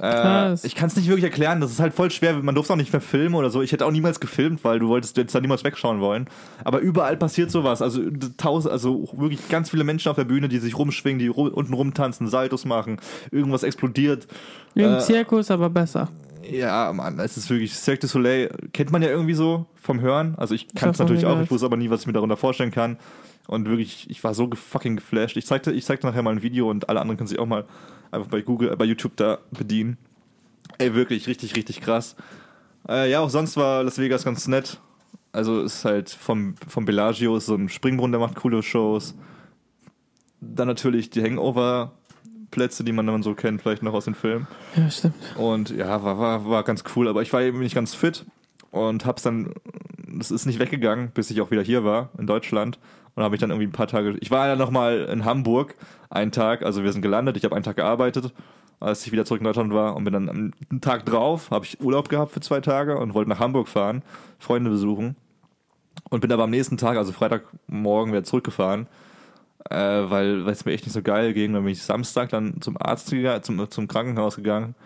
äh, 0.00 0.54
ich 0.62 0.74
kann 0.74 0.88
es 0.88 0.96
nicht 0.96 1.08
wirklich 1.08 1.24
erklären. 1.24 1.60
Das 1.60 1.70
ist 1.70 1.80
halt 1.80 1.94
voll 1.94 2.10
schwer. 2.10 2.34
Man 2.34 2.54
durfte 2.54 2.72
auch 2.72 2.76
nicht 2.76 2.92
mehr 2.92 3.00
filmen 3.00 3.34
oder 3.34 3.50
so. 3.50 3.62
Ich 3.62 3.72
hätte 3.72 3.84
auch 3.86 3.90
niemals 3.90 4.20
gefilmt, 4.20 4.64
weil 4.64 4.78
du 4.78 4.88
wolltest 4.88 5.16
jetzt 5.16 5.34
da 5.34 5.40
niemals 5.40 5.64
wegschauen 5.64 6.00
wollen. 6.00 6.28
Aber 6.64 6.80
überall 6.80 7.16
passiert 7.16 7.50
sowas. 7.50 7.82
Also 7.82 8.02
tausend, 8.36 8.72
also 8.72 9.08
wirklich 9.16 9.48
ganz 9.48 9.70
viele 9.70 9.84
Menschen 9.84 10.08
auf 10.10 10.16
der 10.16 10.24
Bühne, 10.24 10.48
die 10.48 10.58
sich 10.58 10.78
rumschwingen, 10.78 11.18
die 11.18 11.28
ru 11.28 11.48
unten 11.48 11.74
rumtanzen, 11.74 12.28
Saltos 12.28 12.64
machen, 12.64 12.98
irgendwas 13.30 13.62
explodiert. 13.62 14.26
Wie 14.74 14.82
im 14.82 14.94
Äh, 14.94 14.98
Zirkus, 15.00 15.50
aber 15.50 15.70
besser. 15.70 16.08
Ja, 16.50 16.92
Mann, 16.94 17.18
es 17.18 17.36
ist 17.36 17.50
wirklich 17.50 17.74
Cirque 17.74 18.00
du 18.00 18.06
Soleil. 18.06 18.50
Kennt 18.72 18.90
man 18.90 19.02
ja 19.02 19.08
irgendwie 19.08 19.34
so 19.34 19.66
vom 19.74 20.00
Hören. 20.00 20.34
Also 20.36 20.54
ich 20.54 20.68
kann 20.74 20.90
es 20.90 20.98
natürlich 20.98 21.26
auch, 21.26 21.40
ich 21.42 21.50
wusste 21.50 21.66
aber 21.66 21.76
nie, 21.76 21.90
was 21.90 22.02
ich 22.02 22.06
mir 22.06 22.12
darunter 22.14 22.36
vorstellen 22.36 22.70
kann. 22.70 22.96
Und 23.48 23.66
wirklich, 23.66 24.08
ich 24.10 24.22
war 24.22 24.34
so 24.34 24.50
fucking 24.54 24.96
geflasht. 24.96 25.38
Ich 25.38 25.46
zeigte, 25.46 25.72
ich 25.72 25.86
zeigte 25.86 26.06
nachher 26.06 26.22
mal 26.22 26.32
ein 26.32 26.42
Video 26.42 26.68
und 26.68 26.90
alle 26.90 27.00
anderen 27.00 27.16
können 27.16 27.28
sich 27.28 27.38
auch 27.38 27.46
mal 27.46 27.64
einfach 28.10 28.28
bei 28.28 28.42
Google, 28.42 28.70
äh, 28.70 28.76
bei 28.76 28.84
YouTube 28.84 29.16
da 29.16 29.38
bedienen. 29.50 29.96
Ey, 30.76 30.94
wirklich, 30.94 31.26
richtig, 31.26 31.56
richtig 31.56 31.80
krass. 31.80 32.14
Äh, 32.86 33.10
ja, 33.10 33.20
auch 33.20 33.30
sonst 33.30 33.56
war 33.56 33.82
Las 33.84 33.98
Vegas 33.98 34.22
ganz 34.24 34.46
nett. 34.48 34.78
Also 35.32 35.62
ist 35.62 35.86
halt 35.86 36.10
vom, 36.10 36.56
vom 36.68 36.84
Bellagio, 36.84 37.38
ist 37.38 37.46
so 37.46 37.54
ein 37.54 37.70
Springbrunnen, 37.70 38.12
der 38.12 38.20
macht 38.20 38.34
coole 38.34 38.62
Shows. 38.62 39.14
Dann 40.42 40.68
natürlich 40.68 41.08
die 41.08 41.22
Hangover-Plätze, 41.22 42.84
die 42.84 42.92
man 42.92 43.06
dann 43.06 43.22
so 43.22 43.32
kennt, 43.32 43.62
vielleicht 43.62 43.82
noch 43.82 43.94
aus 43.94 44.04
den 44.04 44.14
Filmen. 44.14 44.46
Ja, 44.76 44.90
stimmt. 44.90 45.14
Und 45.36 45.70
ja, 45.70 46.02
war, 46.04 46.18
war, 46.18 46.50
war 46.50 46.64
ganz 46.64 46.84
cool, 46.94 47.08
aber 47.08 47.22
ich 47.22 47.32
war 47.32 47.40
eben 47.40 47.60
nicht 47.60 47.74
ganz 47.74 47.94
fit 47.94 48.26
und 48.70 49.06
hab's 49.06 49.22
dann, 49.22 49.54
das 50.06 50.30
ist 50.30 50.44
nicht 50.44 50.58
weggegangen, 50.58 51.12
bis 51.12 51.30
ich 51.30 51.40
auch 51.40 51.50
wieder 51.50 51.62
hier 51.62 51.82
war, 51.82 52.10
in 52.18 52.26
Deutschland. 52.26 52.78
Und 53.18 53.24
habe 53.24 53.34
ich 53.34 53.40
dann 53.40 53.50
irgendwie 53.50 53.66
ein 53.66 53.72
paar 53.72 53.88
Tage, 53.88 54.16
ich 54.20 54.30
war 54.30 54.46
ja 54.46 54.54
nochmal 54.54 55.08
in 55.12 55.24
Hamburg, 55.24 55.74
einen 56.08 56.30
Tag, 56.30 56.62
also 56.62 56.84
wir 56.84 56.92
sind 56.92 57.02
gelandet, 57.02 57.36
ich 57.36 57.42
habe 57.42 57.56
einen 57.56 57.64
Tag 57.64 57.74
gearbeitet, 57.74 58.32
als 58.78 59.04
ich 59.04 59.10
wieder 59.10 59.24
zurück 59.24 59.40
in 59.40 59.44
Deutschland 59.44 59.74
war 59.74 59.96
und 59.96 60.04
bin 60.04 60.12
dann 60.12 60.52
am 60.70 60.80
Tag 60.80 61.04
drauf, 61.04 61.50
habe 61.50 61.64
ich 61.64 61.80
Urlaub 61.80 62.08
gehabt 62.10 62.30
für 62.30 62.38
zwei 62.38 62.60
Tage 62.60 62.96
und 62.96 63.14
wollte 63.14 63.28
nach 63.28 63.40
Hamburg 63.40 63.66
fahren, 63.66 64.02
Freunde 64.38 64.70
besuchen. 64.70 65.16
Und 66.10 66.20
bin 66.20 66.30
aber 66.30 66.44
am 66.44 66.50
nächsten 66.50 66.76
Tag, 66.76 66.96
also 66.96 67.10
Freitagmorgen, 67.10 68.12
wieder 68.12 68.22
zurückgefahren, 68.22 68.86
äh, 69.68 69.74
weil 69.74 70.44
weil 70.46 70.52
es 70.52 70.64
mir 70.64 70.70
echt 70.70 70.86
nicht 70.86 70.94
so 70.94 71.02
geil 71.02 71.32
ging. 71.32 71.54
Dann 71.54 71.64
bin 71.64 71.72
ich 71.72 71.82
Samstag 71.82 72.28
dann 72.28 72.60
zum 72.60 72.76
Arzt 72.80 73.10
gegangen, 73.10 73.42
zum, 73.42 73.68
zum 73.68 73.88
Krankenhaus 73.88 74.36
gegangen. 74.36 74.76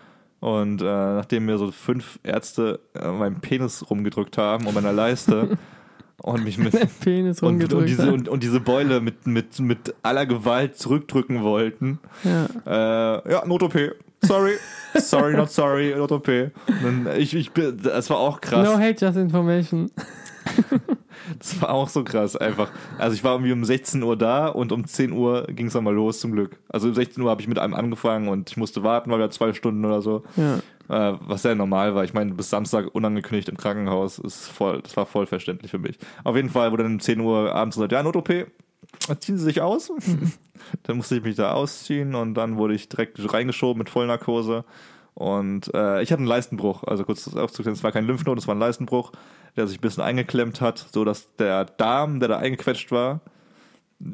Und 0.41 0.81
äh, 0.81 0.85
nachdem 0.87 1.45
mir 1.45 1.59
so 1.59 1.71
fünf 1.71 2.19
Ärzte 2.23 2.81
äh, 2.95 3.09
meinen 3.09 3.43
Penis 3.43 3.85
rumgedrückt 3.91 4.39
haben 4.39 4.67
und 4.67 4.73
meiner 4.75 4.95
Leiste 4.95 5.59
und 6.23 6.45
mich 6.45 6.59
mit 6.59 6.73
Penis 7.01 7.43
und, 7.43 7.73
und, 7.73 7.87
diese, 7.87 8.13
und, 8.13 8.29
und 8.29 8.43
diese 8.43 8.61
Beule 8.61 9.01
mit, 9.01 9.27
mit, 9.27 9.59
mit 9.61 9.95
aller 10.03 10.27
Gewalt 10.27 10.77
zurückdrücken 10.79 11.43
wollten. 11.43 11.99
ja. 12.25 12.47
Äh, 12.67 13.33
ja, 13.33 13.47
Not-OP. 13.47 13.77
Sorry. 14.25 14.53
sorry, 14.95 15.37
not 15.37 15.51
sorry. 15.51 15.95
Und 15.95 16.11
dann, 16.11 17.09
Ich, 17.19 17.35
ich, 17.35 17.51
das 17.53 18.09
war 18.09 18.19
auch 18.19 18.41
krass. 18.41 18.65
No 18.65 18.79
hate, 18.79 19.05
just 19.05 19.17
information. 19.19 19.91
Das 21.39 21.61
war 21.61 21.71
auch 21.71 21.89
so 21.89 22.05
krass 22.05 22.37
einfach. 22.37 22.71
Also 22.99 23.15
ich 23.15 23.25
war 23.25 23.33
irgendwie 23.33 23.53
um 23.53 23.65
16 23.65 24.03
Uhr 24.03 24.17
da 24.17 24.49
und 24.49 24.73
um 24.73 24.87
10 24.87 25.13
Uhr 25.13 25.47
ging 25.49 25.67
es 25.67 25.73
dann 25.73 25.85
mal 25.85 25.95
los 25.95 26.21
zum 26.21 26.33
Glück. 26.33 26.59
Also 26.69 26.89
um 26.89 26.95
16 26.95 27.23
Uhr 27.23 27.31
habe 27.31 27.41
ich 27.41 27.49
mit 27.49 27.59
einem 27.59 27.75
angefangen 27.75 28.29
und 28.29 28.51
ich 28.51 28.57
musste 28.57 28.83
warten, 28.83 29.11
weil 29.11 29.19
wir 29.19 29.31
zwei 29.31 29.53
Stunden 29.53 29.85
oder 29.85 30.03
so. 30.03 30.23
Ja. 30.37 30.59
Äh, 30.89 31.19
was 31.21 31.43
sehr 31.43 31.55
normal 31.55 31.95
war. 31.95 32.05
Ich 32.05 32.13
meine, 32.13 32.35
bis 32.35 32.51
Samstag 32.51 32.95
unangekündigt 32.95 33.49
im 33.49 33.57
Krankenhaus 33.57 34.19
ist 34.19 34.49
voll, 34.49 34.83
das 34.83 34.97
war 34.97 35.07
voll 35.07 35.27
verständlich 35.27 35.71
für 35.71 35.79
mich. 35.79 35.99
Auf 36.25 36.37
jeden 36.37 36.51
Fall 36.51 36.73
wurde 36.73 36.83
dann 36.83 36.95
um 36.95 37.01
10 37.01 37.21
Uhr 37.21 37.55
abends 37.55 37.77
gesagt, 37.77 37.93
ja, 37.93 38.03
Not-OP, 38.03 38.29
ziehen 38.29 39.39
Sie 39.39 39.45
sich 39.45 39.61
aus. 39.61 39.93
dann 40.83 40.97
musste 40.97 41.17
ich 41.17 41.23
mich 41.23 41.37
da 41.37 41.53
ausziehen 41.53 42.15
und 42.15 42.35
dann 42.35 42.57
wurde 42.57 42.75
ich 42.75 42.89
direkt 42.89 43.33
reingeschoben 43.33 43.79
mit 43.79 43.91
Vollnarkose. 43.91 44.65
Und 45.15 45.73
äh, 45.75 46.03
ich 46.03 46.11
hatte 46.11 46.21
einen 46.21 46.27
Leistenbruch, 46.27 46.85
also 46.85 47.05
kurz 47.05 47.35
aufzuklären, 47.35 47.77
es 47.77 47.85
war 47.85 47.93
kein 47.93 48.07
Lymphknoten, 48.07 48.39
es 48.39 48.47
war 48.49 48.55
ein 48.55 48.61
Leistenbruch, 48.61 49.13
der 49.57 49.67
sich 49.67 49.79
ein 49.79 49.83
bisschen 49.83 50.03
eingeklemmt 50.03 50.61
hat, 50.61 50.87
so 50.93 51.05
dass 51.05 51.35
der 51.37 51.65
Darm, 51.67 52.19
der 52.19 52.29
da 52.31 52.39
eingequetscht 52.39 52.91
war, 52.91 53.21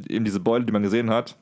eben 0.09 0.25
diese 0.25 0.41
Beule, 0.41 0.65
die 0.65 0.73
man 0.73 0.83
gesehen 0.83 1.11
hat, 1.11 1.37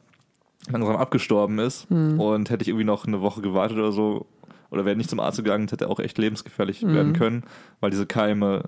langsam 0.71 0.97
abgestorben 0.97 1.59
ist. 1.59 1.91
Und 2.19 2.51
hätte 2.51 2.63
ich 2.63 2.69
irgendwie 2.69 2.85
noch 2.85 3.07
eine 3.07 3.23
Woche 3.23 3.41
gewartet 3.41 3.79
oder 3.79 3.93
so, 3.93 4.27
oder 4.71 4.85
wäre 4.85 4.97
nicht 4.97 5.09
zum 5.09 5.21
Arzt 5.21 5.39
gegangen, 5.39 5.69
hätte 5.69 5.89
auch 5.89 6.01
echt 6.01 6.19
lebensgefährlich 6.19 6.83
werden 6.83 7.13
können, 7.15 7.45
weil 7.81 7.91
diese 7.91 8.05
Keime 8.07 8.65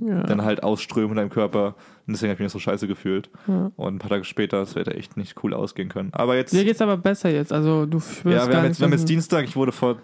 Ja. 0.00 0.22
dann 0.22 0.42
halt 0.42 0.62
ausströmen 0.62 1.10
in 1.10 1.16
deinem 1.16 1.30
Körper. 1.30 1.74
Und 2.06 2.12
deswegen 2.12 2.30
habe 2.30 2.42
ich 2.42 2.44
mich 2.44 2.52
so 2.52 2.58
scheiße 2.58 2.86
gefühlt. 2.86 3.30
Ja. 3.46 3.70
Und 3.76 3.94
ein 3.94 3.98
paar 3.98 4.10
Tage 4.10 4.24
später, 4.24 4.58
das 4.58 4.74
hätte 4.74 4.94
echt 4.94 5.16
nicht 5.16 5.42
cool 5.42 5.54
ausgehen 5.54 5.88
können. 5.88 6.10
Aber 6.12 6.36
jetzt. 6.36 6.52
Dir 6.52 6.64
geht's 6.64 6.80
aber 6.80 6.96
besser 6.96 7.30
jetzt. 7.30 7.52
Also 7.52 7.86
du 7.86 7.98
Ja, 8.24 8.48
wir 8.48 8.56
haben, 8.56 8.64
jetzt, 8.66 8.80
wir 8.80 8.86
haben 8.86 8.92
jetzt 8.92 9.08
Dienstag, 9.08 9.44
ich 9.44 9.56
wurde 9.56 9.72
vor, 9.72 9.96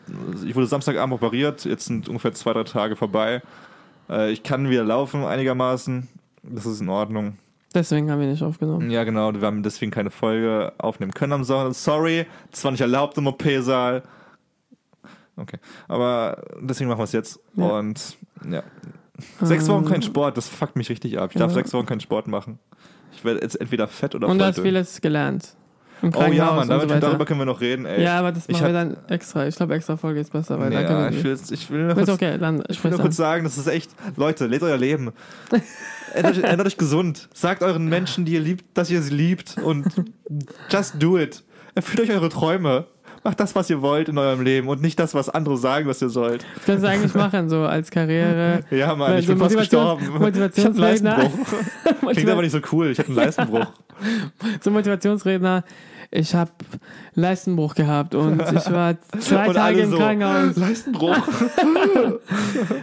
ich 0.44 0.54
wurde 0.54 0.66
Samstagabend 0.66 1.14
operiert, 1.14 1.64
jetzt 1.64 1.86
sind 1.86 2.08
ungefähr 2.08 2.32
zwei, 2.32 2.52
drei 2.52 2.64
Tage 2.64 2.96
vorbei. 2.96 3.42
Äh, 4.08 4.32
ich 4.32 4.42
kann 4.42 4.68
wieder 4.70 4.84
laufen 4.84 5.24
einigermaßen. 5.24 6.08
Das 6.42 6.66
ist 6.66 6.80
in 6.80 6.88
Ordnung. 6.88 7.36
Deswegen 7.74 8.10
haben 8.10 8.20
wir 8.20 8.26
nicht 8.26 8.42
aufgenommen. 8.42 8.90
Ja, 8.90 9.04
genau, 9.04 9.32
wir 9.32 9.46
haben 9.46 9.62
deswegen 9.62 9.92
keine 9.92 10.10
Folge 10.10 10.72
aufnehmen 10.78 11.12
können 11.12 11.32
am 11.32 11.44
Sonntag. 11.44 11.74
Sorry, 11.74 12.26
das 12.50 12.64
war 12.64 12.72
nicht 12.72 12.80
erlaubt 12.80 13.16
im 13.18 13.28
OP-Saal. 13.28 14.02
Okay, 15.36 15.58
aber 15.86 16.42
deswegen 16.60 16.88
machen 16.88 16.98
wir 16.98 17.04
es 17.04 17.12
jetzt. 17.12 17.38
Ja. 17.54 17.78
Und 17.78 18.18
ja. 18.50 18.62
Sechs 19.40 19.68
Wochen 19.68 19.84
kein 19.84 19.96
Ähm, 19.96 20.02
Sport, 20.02 20.36
das 20.36 20.48
fuckt 20.48 20.76
mich 20.76 20.88
richtig 20.90 21.18
ab. 21.18 21.30
Ich 21.32 21.38
darf 21.38 21.50
Ja. 21.50 21.54
sechs 21.54 21.72
Wochen 21.72 21.86
keinen 21.86 22.00
Sport 22.00 22.26
machen. 22.28 22.58
Ich 23.12 23.24
werde 23.24 23.40
jetzt 23.42 23.60
entweder 23.60 23.88
fett 23.88 24.14
oder 24.14 24.28
Und 24.28 24.38
du 24.38 24.44
hast 24.44 24.60
vieles 24.60 25.00
gelernt. 25.00 25.54
Oh 26.02 26.08
ja, 26.32 26.52
Mann, 26.54 26.66
damit, 26.66 26.88
so 26.88 26.98
darüber 26.98 27.26
können 27.26 27.40
wir 27.40 27.44
noch 27.44 27.60
reden, 27.60 27.84
ey. 27.84 28.02
Ja, 28.02 28.20
aber 28.20 28.32
das 28.32 28.44
Ich 28.48 28.58
machen 28.58 28.72
wir 28.72 28.80
hab- 28.80 28.88
dann 28.94 29.10
extra. 29.10 29.46
Ich 29.46 29.56
glaube, 29.56 29.74
extra 29.74 29.98
Folge 29.98 30.20
ist 30.20 30.32
besser, 30.32 30.58
weil 30.58 30.70
da 30.70 30.80
ja, 30.80 30.86
können 30.88 31.08
ich 31.10 31.16
wir. 31.16 31.24
will, 31.24 31.30
jetzt- 31.32 31.52
ich 31.52 31.70
will 31.70 31.84
nur 31.84 31.94
kurz, 31.94 32.08
okay, 32.08 32.38
dann 32.38 32.62
ich 32.68 32.82
will 32.82 32.94
an. 32.94 33.00
kurz 33.00 33.16
sagen, 33.16 33.44
das 33.44 33.58
ist 33.58 33.66
echt, 33.66 33.90
Leute, 34.16 34.46
lebt 34.46 34.62
euer 34.62 34.78
Leben. 34.78 35.12
Ändert 36.14 36.38
euch, 36.38 36.42
ändert 36.44 36.66
euch 36.66 36.78
gesund. 36.78 37.28
Sagt 37.34 37.62
euren 37.62 37.86
Menschen, 37.86 38.24
die 38.24 38.32
ihr 38.32 38.40
liebt, 38.40 38.64
dass 38.78 38.90
ihr 38.90 39.02
sie 39.02 39.14
liebt 39.14 39.56
und 39.62 39.86
just 40.70 40.94
do 40.98 41.18
it. 41.18 41.44
Erfüllt 41.74 42.00
euch 42.08 42.10
eure 42.16 42.30
Träume. 42.30 42.86
Macht 43.22 43.38
das, 43.38 43.54
was 43.54 43.68
ihr 43.68 43.82
wollt 43.82 44.08
in 44.08 44.16
eurem 44.16 44.40
Leben 44.40 44.68
und 44.68 44.80
nicht 44.80 44.98
das, 44.98 45.12
was 45.14 45.28
andere 45.28 45.56
sagen, 45.58 45.86
was 45.86 46.00
ihr 46.00 46.08
sollt. 46.08 46.42
Das 46.56 46.64
kannst 46.64 46.84
du 46.84 46.88
eigentlich 46.88 47.14
machen, 47.14 47.50
so 47.50 47.60
als 47.64 47.90
Karriere. 47.90 48.60
Ja, 48.70 48.94
Mann, 48.94 49.18
ich 49.18 49.26
so 49.26 49.32
bin 49.34 49.40
fast 49.42 49.54
Motivations- 49.56 49.58
gestorben. 49.58 50.08
Motivationsredner. 50.18 51.30
Klingt 52.12 52.30
aber 52.30 52.42
nicht 52.42 52.52
so 52.52 52.60
cool. 52.72 52.90
Ich 52.90 52.98
hatte 52.98 53.08
einen 53.08 53.16
Leistenbruch. 53.18 53.66
so 54.62 54.70
Motivationsredner. 54.70 55.64
Ich 56.12 56.34
habe 56.34 56.50
Leistenbruch 57.14 57.74
gehabt 57.76 58.16
und 58.16 58.40
ich 58.42 58.72
war 58.72 58.96
zwei 59.20 59.46
Und 59.48 59.54
Tage 59.54 59.80
im 59.80 59.90
so, 59.90 59.96
Krankenhaus. 59.98 60.56
Leistenbruch. 60.56 61.16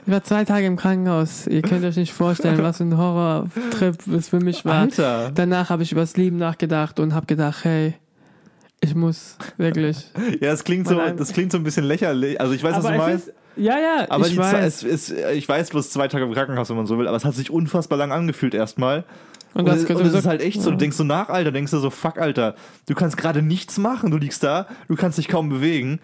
Ich 0.06 0.12
war 0.12 0.23
zwei 0.23 0.45
Tage 0.45 0.65
im 0.65 0.76
Krankenhaus. 0.78 1.47
Ihr 1.47 1.62
könnt 1.62 1.84
euch 1.84 1.97
nicht 1.97 2.13
vorstellen, 2.13 2.62
was 2.63 2.78
für 2.78 2.84
ein 2.84 2.97
Horrortrip 2.97 4.08
es 4.08 4.30
für 4.30 4.39
mich 4.39 4.63
war. 4.65 4.82
Alter. 4.82 5.32
Danach 5.34 5.69
habe 5.69 5.84
ich 5.84 5.91
über 5.91 6.02
das 6.02 6.15
Leben 6.15 6.38
nachgedacht 6.38 7.00
und 7.00 7.13
habe 7.13 7.26
gedacht, 7.26 7.63
hey, 7.63 7.95
ich 8.81 8.95
muss 8.95 9.37
wirklich. 9.57 9.97
Ja, 10.41 10.51
das 10.51 10.63
klingt, 10.63 10.87
so, 10.87 10.95
das 10.95 11.33
klingt 11.33 11.51
so 11.51 11.57
ein 11.57 11.63
bisschen 11.63 11.83
lächerlich. 11.85 12.39
Also 12.39 12.53
ich 12.53 12.63
weiß, 12.63 12.75
was 12.75 12.83
du 12.85 12.91
es 12.91 12.97
meinst. 12.97 13.27
ist, 13.29 13.33
ja, 13.55 13.77
ja, 13.79 14.05
Aber 14.09 14.27
ich 14.27 14.37
weiß. 14.37 14.51
Zeit, 14.51 14.63
es 14.65 14.83
ist, 14.83 15.11
ich 15.33 15.47
weiß 15.49 15.71
bloß 15.71 15.89
zwei 15.89 16.07
Tage 16.07 16.25
im 16.25 16.33
Krankenhaus, 16.33 16.69
wenn 16.69 16.77
man 16.77 16.85
so 16.85 16.97
will, 16.99 17.07
aber 17.07 17.17
es 17.17 17.25
hat 17.25 17.33
sich 17.33 17.49
unfassbar 17.49 17.97
lang 17.97 18.11
angefühlt 18.11 18.53
erstmal. 18.53 19.03
und 19.55 19.61
Und, 19.61 19.67
das, 19.67 19.83
es- 19.83 19.89
und 19.89 20.05
es 20.05 20.13
ist 20.13 20.27
halt 20.27 20.41
echt 20.41 20.61
so, 20.61 20.69
du 20.71 20.77
denkst 20.77 20.95
so 20.97 21.03
nach, 21.03 21.29
Alter, 21.29 21.51
denkst 21.51 21.71
du 21.71 21.79
so, 21.79 21.89
fuck, 21.89 22.19
Alter, 22.19 22.53
du 22.87 22.93
kannst 22.93 23.17
gerade 23.17 23.41
nichts 23.41 23.79
machen, 23.79 24.11
du 24.11 24.17
liegst 24.17 24.43
da, 24.43 24.67
du 24.87 24.95
kannst 24.95 25.17
dich 25.17 25.27
kaum 25.27 25.49
bewegen. 25.49 25.99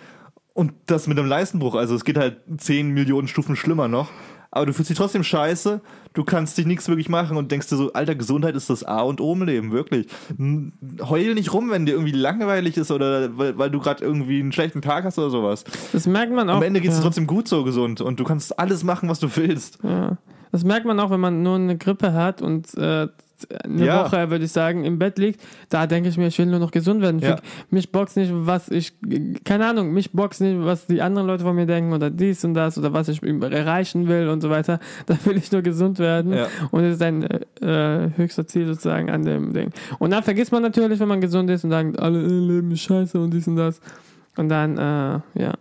Und 0.55 0.73
das 0.87 1.07
mit 1.07 1.17
einem 1.19 1.27
Leistenbruch, 1.27 1.75
also 1.75 1.95
es 1.95 2.05
geht 2.05 2.17
halt 2.17 2.37
10 2.57 2.89
Millionen 2.89 3.27
Stufen 3.27 3.55
schlimmer 3.55 3.87
noch. 3.87 4.09
Aber 4.55 4.67
du 4.67 4.73
fühlst 4.73 4.91
dich 4.91 4.97
trotzdem 4.97 5.23
scheiße, 5.23 5.81
du 6.13 6.23
kannst 6.23 6.59
dich 6.59 6.67
nichts 6.67 6.87
wirklich 6.87 7.09
machen 7.09 7.37
und 7.37 7.51
denkst 7.51 7.69
dir 7.69 7.75
so, 7.75 7.91
Alter, 7.93 8.13
Gesundheit 8.13 8.55
ist 8.55 8.69
das 8.69 8.83
A 8.83 9.01
und 9.01 9.19
O 9.19 9.33
im 9.33 9.41
Leben, 9.41 9.71
wirklich. 9.71 10.05
Heul 11.01 11.33
nicht 11.33 11.51
rum, 11.53 11.71
wenn 11.71 11.87
dir 11.87 11.93
irgendwie 11.93 12.11
langweilig 12.11 12.77
ist 12.77 12.91
oder 12.91 13.35
weil, 13.35 13.57
weil 13.57 13.71
du 13.71 13.79
gerade 13.79 14.05
irgendwie 14.05 14.39
einen 14.39 14.51
schlechten 14.51 14.83
Tag 14.83 15.05
hast 15.05 15.17
oder 15.17 15.31
sowas. 15.31 15.63
Das 15.91 16.05
merkt 16.05 16.31
man 16.31 16.51
auch. 16.51 16.57
Am 16.57 16.61
Ende 16.61 16.81
geht 16.81 16.91
es 16.91 16.97
ja. 16.97 17.03
trotzdem 17.03 17.25
gut 17.25 17.47
so 17.47 17.63
gesund 17.63 17.99
und 17.99 18.19
du 18.19 18.23
kannst 18.25 18.59
alles 18.59 18.83
machen, 18.83 19.09
was 19.09 19.19
du 19.19 19.35
willst. 19.35 19.79
Ja. 19.81 20.17
Das 20.51 20.63
merkt 20.63 20.85
man 20.85 20.99
auch, 20.99 21.09
wenn 21.09 21.19
man 21.19 21.41
nur 21.41 21.55
eine 21.55 21.75
Grippe 21.75 22.13
hat 22.13 22.43
und 22.43 22.75
äh, 22.75 23.07
eine 23.63 23.85
Ja. 23.85 24.03
Woche, 24.05 24.29
würde 24.29 24.45
ich 24.45 24.51
sagen, 24.51 24.83
im 24.83 24.99
Bett 24.99 25.17
liegt. 25.17 25.41
Da 25.69 25.87
denke 25.87 26.09
ich 26.09 26.17
mir, 26.17 26.27
ich 26.27 26.37
will 26.39 26.45
nur 26.45 26.59
noch 26.59 26.71
gesund 26.71 27.01
werden. 27.01 27.19
Ja. 27.19 27.39
Mich 27.69 27.91
boxt 27.91 28.17
nicht, 28.17 28.31
was 28.33 28.69
ich, 28.69 28.93
keine 29.43 29.65
Ahnung, 29.67 29.91
mich 29.93 30.11
boxt 30.11 30.41
nicht, 30.41 30.57
was 30.59 30.87
die 30.87 31.01
anderen 31.01 31.27
Leute 31.27 31.43
von 31.43 31.55
mir 31.55 31.65
denken 31.65 31.93
oder 31.93 32.09
dies 32.09 32.43
und 32.45 32.53
das 32.53 32.77
oder 32.77 32.93
was 32.93 33.07
ich 33.07 33.21
erreichen 33.23 34.07
will 34.07 34.29
und 34.29 34.41
so 34.41 34.49
weiter. 34.49 34.79
Da 35.05 35.17
will 35.25 35.37
ich 35.37 35.51
nur 35.51 35.61
gesund 35.61 35.99
werden. 35.99 36.33
Ja. 36.33 36.47
Und 36.71 36.83
das 36.83 36.93
ist 36.95 37.01
ein 37.01 37.23
äh, 37.23 38.09
höchster 38.15 38.47
Ziel 38.47 38.65
sozusagen 38.67 39.09
an 39.09 39.23
dem 39.25 39.53
Ding. 39.53 39.71
Und 39.99 40.11
dann 40.11 40.23
vergisst 40.23 40.51
man 40.51 40.61
natürlich, 40.61 40.99
wenn 40.99 41.07
man 41.07 41.21
gesund 41.21 41.49
ist 41.49 41.63
und 41.63 41.71
sagt, 41.71 41.99
alle 41.99 42.19
äh, 42.21 42.27
Leben 42.27 42.71
ist 42.71 42.81
scheiße 42.81 43.19
und 43.19 43.31
dies 43.33 43.47
und 43.47 43.55
das. 43.57 43.81
Und 44.37 44.49
dann, 44.49 44.77
äh, 44.77 45.41
ja. 45.41 45.53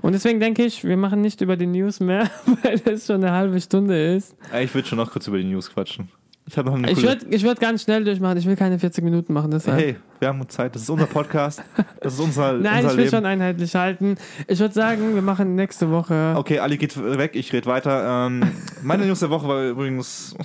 Und 0.00 0.12
deswegen 0.12 0.40
denke 0.40 0.64
ich, 0.64 0.84
wir 0.84 0.96
machen 0.96 1.20
nicht 1.20 1.40
über 1.42 1.56
die 1.56 1.66
News 1.66 2.00
mehr, 2.00 2.30
weil 2.62 2.80
es 2.86 3.06
schon 3.06 3.16
eine 3.16 3.32
halbe 3.32 3.60
Stunde 3.60 4.14
ist. 4.14 4.34
Ich 4.62 4.74
würde 4.74 4.88
schon 4.88 4.98
noch 4.98 5.10
kurz 5.10 5.26
über 5.26 5.38
die 5.38 5.44
News 5.44 5.70
quatschen. 5.70 6.08
Ich 6.48 6.56
habe 6.56 6.68
noch 6.70 6.76
eine 6.76 6.88
Ich 6.90 6.94
coole- 6.96 7.08
würde 7.08 7.26
ich 7.30 7.42
würd 7.42 7.58
ganz 7.58 7.82
schnell 7.82 8.04
durchmachen. 8.04 8.38
Ich 8.38 8.46
will 8.46 8.54
keine 8.54 8.78
40 8.78 9.02
Minuten 9.02 9.32
machen, 9.32 9.50
deshalb. 9.50 9.78
Hey, 9.80 9.96
wir 10.20 10.28
haben 10.28 10.48
Zeit. 10.48 10.74
Das 10.76 10.82
ist 10.82 10.90
unser 10.90 11.06
Podcast. 11.06 11.60
Das 12.00 12.14
ist 12.14 12.20
unser, 12.20 12.52
Nein, 12.58 12.76
unser 12.84 12.90
ich 12.90 12.96
will 12.96 13.04
Leben. 13.04 13.16
schon 13.16 13.26
einheitlich 13.26 13.74
halten. 13.74 14.16
Ich 14.46 14.60
würde 14.60 14.72
sagen, 14.72 15.14
wir 15.16 15.22
machen 15.22 15.56
nächste 15.56 15.90
Woche. 15.90 16.34
Okay, 16.36 16.60
Ali 16.60 16.76
geht 16.76 16.96
weg, 17.18 17.32
ich 17.34 17.52
rede 17.52 17.66
weiter. 17.66 18.26
Ähm, 18.28 18.42
meine 18.82 19.06
News 19.06 19.18
der 19.20 19.30
Woche 19.30 19.48
war 19.48 19.64
übrigens. 19.64 20.36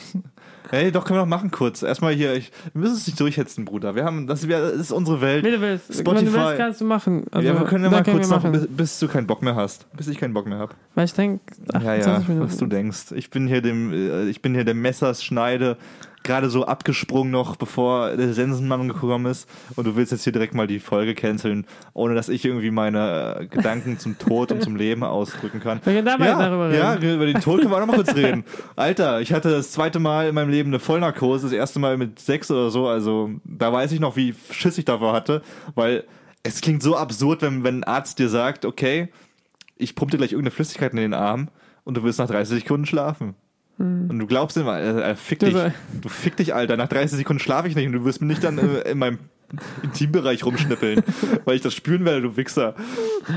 Hey, 0.71 0.91
doch, 0.91 1.03
können 1.05 1.19
wir 1.19 1.23
noch 1.23 1.29
machen 1.29 1.51
kurz. 1.51 1.83
Erstmal 1.83 2.13
hier, 2.13 2.33
ich, 2.33 2.51
wir 2.73 2.81
müssen 2.81 2.95
es 2.95 3.05
nicht 3.05 3.19
durchhetzen, 3.19 3.65
Bruder. 3.65 3.93
Wir 3.93 4.05
haben, 4.05 4.25
das, 4.25 4.47
wir, 4.47 4.59
das 4.59 4.73
ist 4.73 4.91
unsere 4.91 5.19
Welt. 5.19 5.45
Wie 5.45 5.51
du 5.51 5.59
willst. 5.59 5.89
Wenn 5.89 5.97
Spotify. 5.97 6.25
du 6.25 6.33
willst, 6.33 6.57
kannst 6.57 6.81
du 6.81 6.85
machen. 6.85 7.25
Also, 7.31 7.47
ja, 7.47 7.59
wir 7.59 7.65
können 7.65 7.83
ja 7.83 7.89
mal 7.89 8.03
kurz 8.03 8.29
wir 8.29 8.35
noch, 8.35 8.43
machen. 8.43 8.51
bis, 8.53 8.67
bis 8.69 8.99
du 8.99 9.07
keinen 9.09 9.27
Bock 9.27 9.41
mehr 9.41 9.55
hast. 9.55 9.85
Bis 9.95 10.07
ich 10.07 10.17
keinen 10.17 10.33
Bock 10.33 10.47
mehr 10.47 10.59
habe. 10.59 10.73
Weil 10.95 11.05
ich 11.05 11.13
denke, 11.13 11.41
Ja, 11.73 11.81
ja, 11.81 11.91
28 11.95 12.27
Minuten. 12.29 12.47
was 12.49 12.57
du 12.57 12.65
denkst. 12.67 13.11
Ich 13.13 13.29
bin 13.29 13.47
hier 13.47 13.61
dem, 13.61 13.91
äh, 13.91 14.29
ich 14.29 14.41
bin 14.41 14.53
hier 14.53 14.63
der 14.63 14.73
Messerschneide, 14.75 15.77
gerade 16.23 16.49
so 16.49 16.65
abgesprungen 16.65 17.31
noch, 17.31 17.55
bevor 17.55 18.15
der 18.15 18.33
Sensenmann 18.33 18.87
gekommen 18.87 19.25
ist. 19.25 19.49
Und 19.75 19.85
du 19.85 19.95
willst 19.95 20.11
jetzt 20.11 20.23
hier 20.23 20.33
direkt 20.33 20.53
mal 20.53 20.67
die 20.67 20.79
Folge 20.79 21.15
canceln, 21.15 21.65
ohne 21.93 22.15
dass 22.15 22.29
ich 22.29 22.45
irgendwie 22.45 22.71
meine 22.71 23.39
äh, 23.39 23.45
Gedanken 23.47 23.99
zum 23.99 24.17
Tod 24.17 24.51
und 24.51 24.61
zum 24.61 24.75
Leben 24.75 25.03
ausdrücken 25.03 25.59
kann. 25.59 25.79
Wir 25.83 25.93
können 25.93 26.05
dabei 26.05 26.25
ja, 26.27 26.39
darüber 26.39 26.69
reden. 26.69 26.79
Ja, 26.79 27.13
über 27.13 27.25
den 27.25 27.41
Tod 27.41 27.59
können 27.59 27.71
wir 27.71 27.77
auch 27.77 27.81
noch 27.81 27.87
mal 27.87 27.95
kurz 27.95 28.15
reden. 28.15 28.43
Alter, 28.75 29.21
ich 29.21 29.33
hatte 29.33 29.49
das 29.49 29.71
zweite 29.71 29.99
Mal 29.99 30.29
in 30.29 30.35
meinem 30.35 30.49
Leben 30.49 30.69
eine 30.69 30.79
Vollnarkose, 30.79 31.47
das 31.47 31.53
erste 31.53 31.79
Mal 31.79 31.97
mit 31.97 32.19
sechs 32.19 32.51
oder 32.51 32.69
so. 32.69 32.87
Also 32.87 33.31
da 33.43 33.71
weiß 33.73 33.91
ich 33.91 33.99
noch, 33.99 34.15
wie 34.15 34.35
Schiss 34.51 34.77
ich 34.77 34.85
davor 34.85 35.13
hatte, 35.13 35.41
weil 35.75 36.03
es 36.43 36.61
klingt 36.61 36.83
so 36.83 36.95
absurd, 36.95 37.41
wenn, 37.41 37.63
wenn 37.63 37.79
ein 37.79 37.83
Arzt 37.83 38.19
dir 38.19 38.29
sagt, 38.29 38.65
okay, 38.65 39.09
ich 39.77 39.95
pumpe 39.95 40.11
dir 40.11 40.17
gleich 40.17 40.31
irgendeine 40.31 40.51
Flüssigkeit 40.51 40.91
in 40.91 40.97
den 40.97 41.13
Arm 41.13 41.49
und 41.83 41.97
du 41.97 42.03
wirst 42.03 42.19
nach 42.19 42.27
30 42.27 42.61
Sekunden 42.61 42.85
schlafen. 42.85 43.35
Und 43.81 44.19
du 44.19 44.27
glaubst 44.27 44.57
immer, 44.57 44.79
äh, 44.79 45.11
äh, 45.11 45.15
fick 45.15 45.39
dich. 45.39 45.53
Du- 45.53 45.99
Du 46.01 46.09
fick 46.09 46.35
dich, 46.37 46.53
Alter. 46.53 46.77
Nach 46.77 46.87
30 46.87 47.17
Sekunden 47.17 47.39
schlafe 47.39 47.67
ich 47.67 47.75
nicht 47.75 47.87
und 47.87 47.93
du 47.93 48.05
wirst 48.05 48.21
mir 48.21 48.27
nicht 48.27 48.43
dann 48.43 48.57
äh, 48.57 48.89
in 48.91 48.97
meinem 48.97 49.19
Intimbereich 49.83 50.45
rumschnippeln, 50.45 51.03
weil 51.45 51.55
ich 51.55 51.61
das 51.61 51.73
spüren 51.73 52.05
werde, 52.05 52.21
du 52.21 52.37
Wichser. 52.37 52.75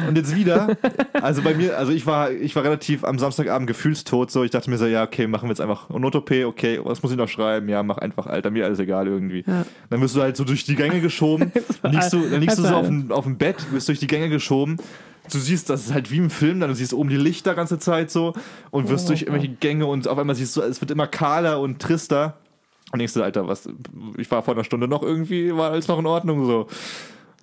Und 0.09 0.17
jetzt 0.17 0.35
wieder, 0.35 0.77
also 1.13 1.43
bei 1.43 1.55
mir, 1.55 1.79
also 1.79 1.93
ich 1.93 2.07
war, 2.07 2.31
ich 2.31 2.55
war 2.57 2.65
relativ 2.65 3.05
am 3.05 3.19
Samstagabend 3.19 3.67
gefühlstot, 3.67 4.31
so 4.31 4.45
ich 4.45 4.51
dachte 4.51 4.71
mir 4.71 4.79
so, 4.79 4.87
ja, 4.87 5.05
okay, 5.05 5.27
machen 5.27 5.49
wir 5.49 5.51
jetzt 5.51 5.61
einfach 5.61 5.89
Not-OP, 5.91 6.31
okay, 6.47 6.81
was 6.83 7.03
muss 7.03 7.13
ich 7.13 7.19
noch 7.19 7.29
schreiben? 7.29 7.69
Ja, 7.69 7.83
mach 7.83 7.99
einfach, 7.99 8.27
Alter, 8.27 8.51
mir 8.51 8.65
alles 8.65 8.79
egal 8.79 9.07
irgendwie. 9.07 9.45
Ja. 9.47 9.65
Dann 9.91 10.01
wirst 10.01 10.17
du 10.17 10.23
halt 10.23 10.37
so 10.37 10.45
durch 10.45 10.65
die 10.65 10.77
Gänge 10.77 11.01
geschoben, 11.01 11.53
dann 11.83 11.93
liegst 11.93 12.13
du, 12.13 12.29
dann 12.29 12.41
liegst 12.41 12.59
du 12.59 12.63
so 12.63 12.75
auf 12.75 12.87
dem, 12.87 13.11
auf 13.13 13.25
dem 13.25 13.37
Bett, 13.37 13.57
wirst 13.73 13.89
durch 13.89 13.99
die 14.01 14.07
Gänge 14.07 14.29
geschoben. 14.29 14.79
Du 15.33 15.39
siehst, 15.39 15.71
das 15.71 15.87
ist 15.87 15.95
halt 15.95 16.11
wie 16.11 16.19
im 16.19 16.29
Film, 16.29 16.61
dann 16.61 16.69
du 16.69 16.77
siehst 16.77 16.93
oben 16.93 17.09
die 17.09 17.17
Lichter 17.17 17.55
ganze 17.55 17.79
Zeit 17.79 18.11
so 18.11 18.35
und 18.71 18.91
wirst 18.91 19.07
Oh, 19.07 19.09
durch 19.09 19.23
irgendwelche 19.23 19.49
Gänge 19.49 19.87
und 19.87 20.07
auf 20.07 20.19
einmal 20.19 20.37
siehst 20.37 20.57
du, 20.57 20.61
es 20.61 20.81
wird 20.83 20.91
immer 20.91 21.07
kahler 21.07 21.61
und 21.61 21.81
trister. 21.81 22.37
Und 22.93 22.99
denkst 22.99 23.15
du, 23.15 23.23
Alter, 23.23 23.49
was, 23.49 23.69
ich 24.17 24.31
war 24.31 24.43
vor 24.43 24.55
einer 24.55 24.65
Stunde 24.65 24.87
noch 24.87 25.03
irgendwie, 25.03 25.55
war 25.55 25.73
alles 25.73 25.89
noch 25.89 25.99
in 25.99 26.07
Ordnung 26.07 26.47
so. 26.47 26.69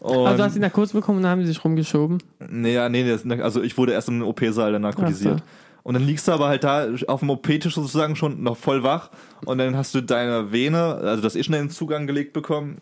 Und, 0.02 0.28
Also 0.28 0.44
hast 0.44 0.54
du 0.54 0.60
ihn 0.60 0.62
nach 0.62 0.74
kurz 0.74 0.94
bekommen 0.94 1.18
und 1.18 1.24
dann 1.24 1.32
haben 1.32 1.42
sie 1.42 1.48
sich 1.48 1.64
rumgeschoben. 1.64 2.20
nee, 2.50 2.74
ja, 2.74 2.90
nee, 2.90 3.08
das, 3.08 3.26
also 3.42 3.62
ich 3.62 3.78
wurde 3.78 3.94
erst 3.94 4.08
im 4.08 4.24
OP-Saal 4.24 4.72
dann 4.72 4.82
narkotisiert. 4.82 5.44
Und 5.84 5.96
dann 5.96 6.04
liegst 6.04 6.28
du 6.28 6.32
aber 6.32 6.48
halt 6.48 6.64
da 6.64 6.88
auf 7.08 7.22
dem 7.22 7.30
OP-Tisch 7.32 7.74
sozusagen 7.74 8.16
schon 8.16 8.44
noch 8.44 8.56
voll 8.56 8.84
wach 8.84 9.10
und 9.46 9.58
dann 9.58 9.76
hast 9.76 9.96
du 9.96 10.02
deine 10.02 10.52
Vene, 10.52 10.78
also 10.78 11.24
das 11.24 11.36
eh 11.36 11.44
schon 11.44 11.54
den 11.54 11.70
Zugang 11.72 12.06
gelegt 12.06 12.34
bekommen 12.34 12.78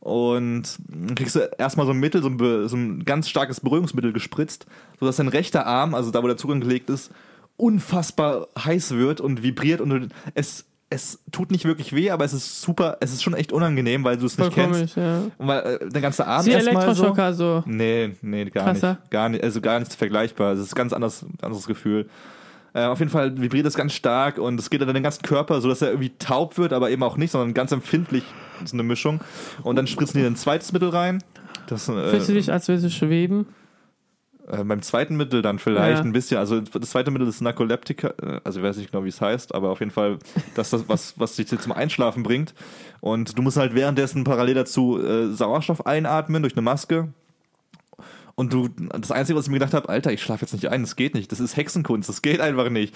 und 0.00 0.78
kriegst 1.14 1.36
du 1.36 1.40
erstmal 1.58 1.86
so 1.86 1.92
ein 1.92 2.00
Mittel, 2.00 2.22
so 2.22 2.28
ein, 2.28 2.68
so 2.68 2.76
ein 2.76 3.04
ganz 3.04 3.28
starkes 3.28 3.60
Beruhigungsmittel 3.60 4.12
gespritzt, 4.12 4.66
sodass 4.98 5.16
dein 5.16 5.28
rechter 5.28 5.66
Arm, 5.66 5.94
also 5.94 6.10
da 6.10 6.22
wo 6.22 6.26
der 6.26 6.36
Zugang 6.36 6.60
gelegt 6.60 6.90
ist, 6.90 7.12
unfassbar 7.56 8.48
heiß 8.58 8.92
wird 8.92 9.20
und 9.20 9.42
vibriert 9.42 9.80
und 9.80 10.08
es, 10.34 10.64
es 10.88 11.18
tut 11.32 11.50
nicht 11.50 11.64
wirklich 11.64 11.94
weh, 11.94 12.10
aber 12.10 12.24
es 12.24 12.32
ist 12.32 12.62
super, 12.62 12.96
es 13.00 13.12
ist 13.12 13.22
schon 13.22 13.34
echt 13.34 13.52
unangenehm, 13.52 14.04
weil 14.04 14.16
du 14.16 14.26
es 14.26 14.38
nicht 14.38 14.52
kennst. 14.52 14.72
komisch, 14.72 14.96
ja. 14.96 15.22
Und 15.36 15.48
weil 15.48 15.78
äh, 15.82 15.88
der 15.88 16.00
ganze 16.00 16.26
Arm 16.26 16.46
Wie 16.46 16.50
erstmal 16.50 16.82
so. 16.94 17.02
Elektroschocker 17.04 17.34
so. 17.34 17.64
Nee, 17.66 18.12
nee, 18.22 18.44
gar 18.46 18.64
Krasser. 18.64 18.90
nicht. 18.90 19.10
Gar 19.10 19.28
nicht, 19.30 19.42
also 19.42 19.60
gar 19.60 19.80
nicht 19.80 19.92
vergleichbar. 19.94 20.52
Es 20.52 20.60
ist 20.60 20.72
ein 20.72 20.76
ganz 20.76 20.92
anders, 20.92 21.26
anderes 21.42 21.66
Gefühl. 21.66 22.08
Äh, 22.72 22.84
auf 22.84 23.00
jeden 23.00 23.10
Fall 23.10 23.40
vibriert 23.40 23.66
es 23.66 23.74
ganz 23.74 23.94
stark 23.94 24.38
und 24.38 24.60
es 24.60 24.70
geht 24.70 24.80
dann 24.80 24.94
den 24.94 25.02
ganzen 25.02 25.22
Körper, 25.22 25.60
so 25.60 25.68
dass 25.68 25.82
er 25.82 25.88
irgendwie 25.88 26.12
taub 26.18 26.56
wird, 26.56 26.72
aber 26.72 26.90
eben 26.90 27.02
auch 27.02 27.16
nicht, 27.16 27.32
sondern 27.32 27.52
ganz 27.52 27.72
empfindlich. 27.72 28.22
Das 28.60 28.70
ist 28.70 28.74
eine 28.74 28.84
Mischung. 28.84 29.20
Und 29.62 29.76
dann 29.76 29.86
spritzen 29.86 30.20
die 30.20 30.26
ein 30.26 30.36
zweites 30.36 30.72
Mittel 30.72 30.90
rein. 30.90 31.22
Das, 31.66 31.86
Fühlst 31.86 32.28
du 32.28 32.32
äh, 32.32 32.36
dich, 32.36 32.52
als 32.52 32.68
würdest 32.68 32.86
du 32.86 32.90
schweben? 32.90 33.46
Äh, 34.50 34.62
beim 34.64 34.82
zweiten 34.82 35.16
Mittel 35.16 35.42
dann 35.42 35.58
vielleicht 35.58 35.98
Ja. 35.98 36.04
ein 36.04 36.12
bisschen. 36.12 36.38
Also 36.38 36.60
das 36.60 36.90
zweite 36.90 37.10
Mittel 37.10 37.26
ist 37.28 37.40
Narkoleptika, 37.40 38.14
äh, 38.22 38.40
also 38.44 38.60
ich 38.60 38.64
weiß 38.66 38.76
nicht 38.76 38.90
genau, 38.92 39.04
wie 39.04 39.08
es 39.08 39.20
heißt, 39.20 39.54
aber 39.54 39.70
auf 39.70 39.80
jeden 39.80 39.90
Fall 39.92 40.18
das, 40.54 40.70
das 40.70 40.88
was, 40.88 41.14
was 41.18 41.36
dich 41.36 41.46
zum 41.48 41.72
Einschlafen 41.72 42.22
bringt. 42.22 42.54
Und 43.00 43.36
du 43.38 43.42
musst 43.42 43.56
halt 43.56 43.74
währenddessen 43.74 44.24
parallel 44.24 44.54
dazu 44.54 45.00
äh, 45.02 45.32
Sauerstoff 45.32 45.86
einatmen 45.86 46.42
durch 46.42 46.54
eine 46.54 46.62
Maske. 46.62 47.08
Und 48.34 48.52
du, 48.52 48.68
das 49.00 49.10
Einzige, 49.12 49.38
was 49.38 49.46
ich 49.46 49.50
mir 49.50 49.58
gedacht 49.58 49.72
habe, 49.74 49.88
Alter, 49.88 50.12
ich 50.12 50.22
schlafe 50.22 50.42
jetzt 50.44 50.52
nicht 50.52 50.68
ein, 50.68 50.82
das 50.82 50.94
geht 50.96 51.14
nicht. 51.14 51.32
Das 51.32 51.40
ist 51.40 51.56
Hexenkunst, 51.56 52.08
das 52.08 52.20
geht 52.20 52.40
einfach 52.40 52.68
nicht. 52.68 52.94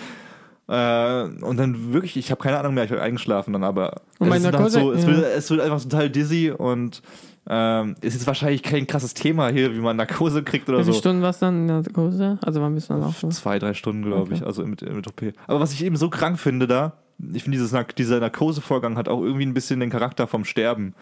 Äh, 0.68 1.22
und 1.24 1.56
dann 1.56 1.92
wirklich, 1.92 2.16
ich 2.16 2.30
habe 2.30 2.40
keine 2.42 2.58
Ahnung 2.58 2.74
mehr, 2.74 2.84
ich 2.84 2.90
habe 2.92 3.02
eingeschlafen 3.02 3.52
dann, 3.54 3.64
aber 3.64 4.02
es, 4.20 4.28
bei 4.28 4.36
ist 4.36 4.44
dann 4.46 4.54
Narkose- 4.54 4.70
so, 4.80 4.92
es, 4.92 5.02
ja. 5.02 5.08
wird, 5.08 5.24
es 5.36 5.50
wird 5.50 5.60
einfach 5.62 5.80
total 5.82 6.10
dizzy 6.10 6.52
und 6.56 7.02
ähm, 7.48 7.94
es 8.00 8.14
ist 8.14 8.26
wahrscheinlich 8.26 8.62
kein 8.62 8.86
krasses 8.86 9.14
Thema 9.14 9.48
hier, 9.50 9.74
wie 9.74 9.80
man 9.80 9.96
Narkose 9.96 10.42
kriegt 10.42 10.68
oder 10.68 10.78
Wie 10.78 10.82
viele 10.84 10.94
so. 10.94 11.00
Stunden 11.00 11.22
warst 11.22 11.42
du 11.42 11.46
dann 11.46 11.62
in 11.62 11.66
der 11.68 11.76
Narkose? 11.82 12.38
Also 12.42 12.60
wann 12.60 12.74
bist 12.74 12.90
du 12.90 12.94
dann 12.94 13.02
auch 13.04 13.14
schon? 13.14 13.30
Zwei, 13.32 13.58
drei 13.58 13.74
Stunden, 13.74 14.02
glaube 14.04 14.22
Okay. 14.22 14.34
ich, 14.34 14.46
also 14.46 14.64
mit, 14.66 14.82
mit 14.82 15.06
OP. 15.08 15.32
Aber 15.46 15.60
was 15.60 15.72
ich 15.72 15.84
eben 15.84 15.96
so 15.96 16.10
krank 16.10 16.38
finde 16.38 16.66
da, 16.66 16.94
ich 17.32 17.42
finde, 17.44 17.58
Nark- 17.58 17.96
dieser 17.96 18.20
Narkosevorgang 18.20 18.96
hat 18.96 19.08
auch 19.08 19.22
irgendwie 19.22 19.46
ein 19.46 19.54
bisschen 19.54 19.80
den 19.80 19.90
Charakter 19.90 20.26
vom 20.26 20.44
Sterben. 20.44 20.94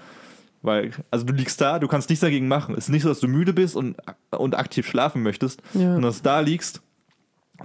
Weil, 0.63 0.91
also 1.13 1.25
du 1.25 1.33
liegst 1.33 1.61
da, 1.61 1.79
du 1.79 1.87
kannst 1.87 2.09
nichts 2.11 2.21
dagegen 2.23 2.49
machen. 2.49 2.75
Es 2.77 2.85
ist 2.87 2.91
nicht 2.91 3.03
so, 3.03 3.09
dass 3.09 3.21
du 3.21 3.29
müde 3.29 3.53
bist 3.53 3.77
und, 3.77 3.97
und 4.31 4.59
aktiv 4.59 4.89
schlafen 4.89 5.23
möchtest, 5.23 5.63
Ja. 5.75 5.95
und 5.95 6.03
dass 6.03 6.19
du 6.19 6.25
da 6.25 6.41
liegst, 6.41 6.83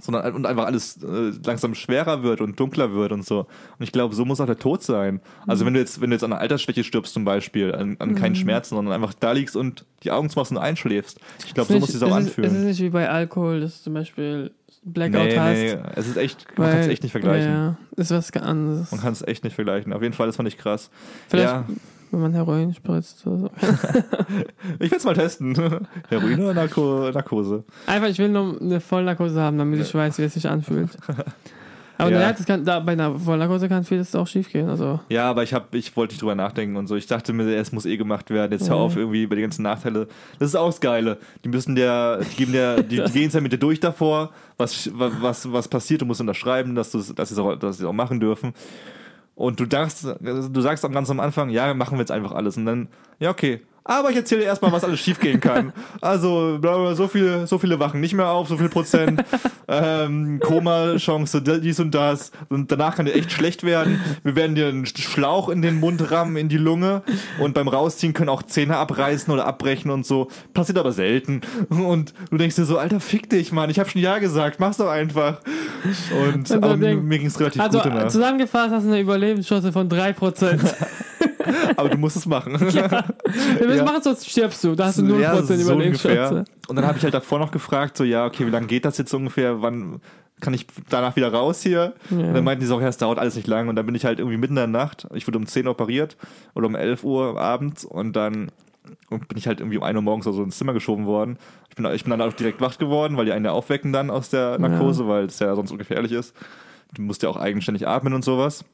sondern 0.00 0.34
und 0.34 0.46
einfach 0.46 0.66
alles 0.66 0.96
äh, 1.02 1.32
langsam 1.44 1.74
schwerer 1.74 2.22
wird 2.22 2.40
und 2.40 2.58
dunkler 2.58 2.92
wird 2.92 3.12
und 3.12 3.24
so. 3.24 3.40
Und 3.40 3.46
ich 3.80 3.92
glaube, 3.92 4.14
so 4.14 4.24
muss 4.24 4.40
auch 4.40 4.46
der 4.46 4.58
Tod 4.58 4.82
sein. 4.82 5.20
Also 5.46 5.64
wenn 5.66 5.74
du 5.74 5.80
jetzt, 5.80 6.00
wenn 6.00 6.10
du 6.10 6.14
jetzt 6.16 6.24
an 6.24 6.32
einer 6.32 6.40
Altersschwäche 6.40 6.82
stirbst 6.84 7.14
zum 7.14 7.24
Beispiel, 7.24 7.74
an, 7.74 7.96
an 8.00 8.10
Mhm. 8.10 8.14
keinen 8.16 8.34
Schmerzen, 8.34 8.74
sondern 8.74 8.92
einfach 8.94 9.14
da 9.14 9.32
liegst 9.32 9.56
und 9.56 9.84
die 10.02 10.10
Augen 10.10 10.28
zumachst 10.30 10.52
und 10.52 10.58
einschläfst. 10.58 11.18
Ich 11.46 11.54
glaube, 11.54 11.72
so 11.72 11.78
muss 11.78 11.94
es 11.94 12.02
auch 12.02 12.08
ist, 12.18 12.26
es 12.26 12.32
ist 12.32 12.38
anfühlen. 12.38 12.66
nicht 12.66 12.80
wie 12.80 12.90
bei 12.90 13.08
Alkohol, 13.08 13.60
dass 13.60 13.78
du 13.78 13.84
zum 13.84 13.94
Beispiel 13.94 14.50
Blackout 14.86 15.22
Nee, 15.28 15.38
hast. 15.38 15.52
nee, 15.54 15.78
es 15.94 16.06
ist 16.08 16.16
echt, 16.18 16.46
man 16.58 16.70
kann 16.70 16.80
es 16.80 16.88
echt 16.88 17.02
nicht 17.02 17.12
vergleichen. 17.12 17.50
Ja, 17.50 17.76
ist 17.96 18.10
was 18.10 18.30
anderes. 18.34 18.90
Man 18.90 19.00
kann 19.00 19.12
es 19.12 19.22
echt 19.22 19.42
nicht 19.44 19.54
vergleichen. 19.54 19.92
Auf 19.94 20.02
jeden 20.02 20.12
Fall, 20.12 20.26
das 20.26 20.36
fand 20.36 20.46
ich 20.48 20.58
krass. 20.58 20.90
Vielleicht, 21.28 21.48
Ja, 21.48 21.64
wenn 22.14 22.22
man 22.22 22.32
Heroin 22.32 22.72
spritzt 22.74 23.26
oder 23.26 23.38
so. 23.38 23.50
ich 24.80 24.90
will 24.90 24.98
es 24.98 25.04
mal 25.04 25.14
testen. 25.14 25.54
Heroin 26.08 26.40
oder 26.40 26.54
Narko 26.54 27.10
Narkose? 27.12 27.64
Einfach, 27.86 28.08
ich 28.08 28.18
will 28.18 28.28
nur 28.28 28.60
eine 28.60 28.80
Vollnarkose 28.80 29.40
haben, 29.40 29.58
damit 29.58 29.80
ich 29.80 29.94
weiß, 29.94 30.18
wie 30.18 30.22
es 30.22 30.34
sich 30.34 30.48
anfühlt. 30.48 30.90
Aber 31.96 32.10
Ja. 32.10 32.18
naja, 32.18 32.32
kann, 32.44 32.64
da, 32.64 32.80
bei 32.80 32.92
einer 32.92 33.16
Vollnarkose 33.16 33.68
kann 33.68 33.84
vieles 33.84 34.14
auch 34.16 34.26
schief 34.26 34.50
gehen. 34.50 34.68
Also, 34.68 34.98
Ja, 35.10 35.30
aber 35.30 35.44
ich, 35.44 35.54
hab, 35.54 35.72
ich 35.76 35.96
wollte 35.96 36.14
nicht 36.14 36.22
drüber 36.22 36.34
nachdenken 36.34 36.74
und 36.76 36.88
so. 36.88 36.96
Ich 36.96 37.06
dachte 37.06 37.32
mir, 37.32 37.44
es 37.56 37.70
muss 37.70 37.86
eh 37.86 37.96
gemacht 37.96 38.30
werden. 38.30 38.50
Jetzt 38.50 38.68
hör 38.68 38.76
auf 38.76 38.96
irgendwie 38.96 39.22
über 39.22 39.36
die 39.36 39.42
ganzen 39.42 39.62
Nachteile. 39.62 40.08
Das 40.40 40.48
ist 40.48 40.56
auch 40.56 40.66
das 40.66 40.80
Geile. 40.80 41.18
Die 41.44 41.48
müssen 41.48 41.76
der, 41.76 42.18
die 42.18 42.36
geben 42.36 42.52
der, 42.52 42.82
die, 42.82 42.96
die 43.00 43.12
gehen 43.12 43.28
es 43.28 43.34
ja 43.34 43.40
mit 43.40 43.52
dir 43.52 43.58
durch 43.58 43.78
davor, 43.78 44.30
was, 44.56 44.90
was, 44.92 45.52
was 45.52 45.68
passiert. 45.68 46.02
Du 46.02 46.06
musst 46.06 46.20
unterschreiben, 46.20 46.74
dass, 46.74 46.90
sie 46.90 46.98
es 46.98 47.38
auch, 47.38 47.54
dass 47.54 47.76
sie 47.76 47.84
es 47.84 47.88
auch 47.88 47.92
machen 47.92 48.18
dürfen. 48.18 48.54
Und 49.34 49.58
du 49.58 49.66
sagst, 49.68 50.04
du 50.04 50.60
sagst 50.60 50.84
dann 50.84 50.92
ganz 50.92 51.10
am 51.10 51.20
Anfang, 51.20 51.50
ja, 51.50 51.74
machen 51.74 51.98
wir 51.98 52.00
jetzt 52.00 52.12
einfach 52.12 52.32
alles. 52.32 52.56
Und 52.56 52.66
dann, 52.66 52.88
ja, 53.18 53.30
okay. 53.30 53.60
Aber 53.86 54.10
ich 54.10 54.16
erzähle 54.16 54.40
dir 54.42 54.46
erstmal, 54.46 54.72
was 54.72 54.82
alles 54.82 55.00
schiefgehen 55.00 55.40
kann. 55.40 55.72
Also, 56.00 56.58
so 56.94 57.08
viele, 57.08 57.46
so 57.46 57.58
viele 57.58 57.78
wachen 57.78 58.00
nicht 58.00 58.14
mehr 58.14 58.28
auf, 58.28 58.48
so 58.48 58.56
viel 58.58 58.68
Prozent. 58.68 59.22
ähm, 59.68 60.38
Koma-Chance, 60.40 61.40
dies 61.42 61.80
und 61.80 61.94
das. 61.94 62.30
Und 62.50 62.70
danach 62.72 62.96
kann 62.96 63.06
dir 63.06 63.14
echt 63.14 63.32
schlecht 63.32 63.62
werden. 63.64 64.00
Wir 64.22 64.36
werden 64.36 64.54
dir 64.54 64.68
einen 64.68 64.84
Schlauch 64.86 65.48
in 65.48 65.62
den 65.62 65.80
Mund 65.80 66.10
rammen, 66.10 66.36
in 66.36 66.48
die 66.48 66.58
Lunge. 66.58 67.02
Und 67.38 67.54
beim 67.54 67.68
Rausziehen 67.68 68.12
können 68.12 68.28
auch 68.28 68.42
Zähne 68.42 68.76
abreißen 68.76 69.32
oder 69.32 69.46
abbrechen 69.46 69.90
und 69.90 70.04
so. 70.06 70.28
Passiert 70.52 70.78
aber 70.78 70.92
selten. 70.92 71.40
Und 71.70 72.12
du 72.30 72.36
denkst 72.36 72.56
dir 72.56 72.64
so, 72.64 72.78
Alter, 72.78 73.00
fick 73.00 73.30
dich, 73.30 73.52
Mann. 73.52 73.70
Ich 73.70 73.78
habe 73.78 73.88
schon 73.88 74.00
Ja 74.02 74.18
gesagt. 74.18 74.60
Mach's 74.60 74.76
doch 74.76 74.88
einfach. 74.90 75.38
Und 76.32 76.50
Also, 76.50 76.54
aber 76.56 76.76
denk- 76.76 77.02
mir 77.04 77.18
ging's 77.18 77.38
relativ 77.40 77.62
also 77.62 77.78
gut 77.78 77.86
danach. 77.92 78.08
zusammengefasst 78.08 78.72
hast 78.74 78.84
du 78.84 78.88
eine 78.90 79.00
Überlebenschance 79.00 79.72
von 79.72 79.88
3%. 79.88 80.58
Aber 81.76 81.88
du 81.88 81.98
musst 81.98 82.16
es 82.16 82.26
machen. 82.26 82.52
Wir 82.58 82.66
müssen 83.66 83.76
Ja. 83.78 83.84
machen, 83.84 84.02
sonst 84.02 84.28
stirbst 84.28 84.62
du. 84.64 84.74
Da 84.74 84.86
hast 84.86 84.98
du 84.98 85.02
0% 85.02 85.18
Ja, 85.20 85.42
so 85.42 85.54
Überlebenschance. 85.54 86.44
Und 86.68 86.76
dann 86.76 86.86
habe 86.86 86.98
ich 86.98 87.04
halt 87.04 87.14
davor 87.14 87.38
noch 87.38 87.50
gefragt, 87.50 87.96
so, 87.96 88.04
ja, 88.04 88.26
okay, 88.26 88.46
wie 88.46 88.50
lange 88.50 88.66
geht 88.66 88.84
das 88.84 88.98
jetzt 88.98 89.12
ungefähr? 89.14 89.62
Wann 89.62 90.00
kann 90.40 90.52
ich 90.54 90.66
danach 90.88 91.16
wieder 91.16 91.32
raus 91.32 91.62
hier? 91.62 91.94
Ja. 92.10 92.16
Und 92.18 92.34
dann 92.34 92.44
meinten 92.44 92.60
die 92.60 92.66
so, 92.66 92.80
ja, 92.80 92.88
es 92.88 92.96
dauert 92.96 93.18
alles 93.18 93.36
nicht 93.36 93.46
lang. 93.46 93.68
Und 93.68 93.76
dann 93.76 93.86
bin 93.86 93.94
ich 93.94 94.04
halt 94.04 94.18
irgendwie 94.18 94.36
mitten 94.36 94.52
in 94.54 94.56
der 94.56 94.66
Nacht. 94.66 95.06
Ich 95.14 95.26
wurde 95.26 95.38
um 95.38 95.46
10 95.46 95.66
Uhr 95.66 95.72
operiert 95.72 96.16
oder 96.54 96.66
um 96.66 96.74
11 96.74 97.04
Uhr 97.04 97.40
abends. 97.40 97.84
Und 97.84 98.14
dann 98.16 98.50
bin 99.08 99.38
ich 99.38 99.46
halt 99.46 99.60
irgendwie 99.60 99.78
um 99.78 99.84
1 99.84 99.96
Uhr 99.96 100.02
morgens 100.02 100.26
oder 100.26 100.36
so 100.36 100.42
ins 100.42 100.58
Zimmer 100.58 100.72
geschoben 100.72 101.06
worden. 101.06 101.38
Ich 101.70 101.76
bin, 101.76 101.86
ich 101.86 102.04
bin 102.04 102.10
dann 102.10 102.20
auch 102.20 102.32
direkt 102.32 102.60
wach 102.60 102.78
geworden, 102.78 103.16
weil 103.16 103.24
die 103.24 103.32
einen 103.32 103.44
ja 103.44 103.52
aufwecken 103.52 103.92
dann 103.92 104.10
aus 104.10 104.28
der 104.30 104.58
Narkose, 104.58 105.08
weil 105.08 105.24
es 105.24 105.38
ja 105.38 105.54
sonst 105.54 105.70
ungefährlich 105.70 106.12
ist. 106.12 106.34
Du 106.92 107.02
musst 107.02 107.22
ja 107.22 107.28
auch 107.28 107.36
eigenständig 107.36 107.88
atmen 107.88 108.12
und 108.12 108.24
sowas. 108.24 108.64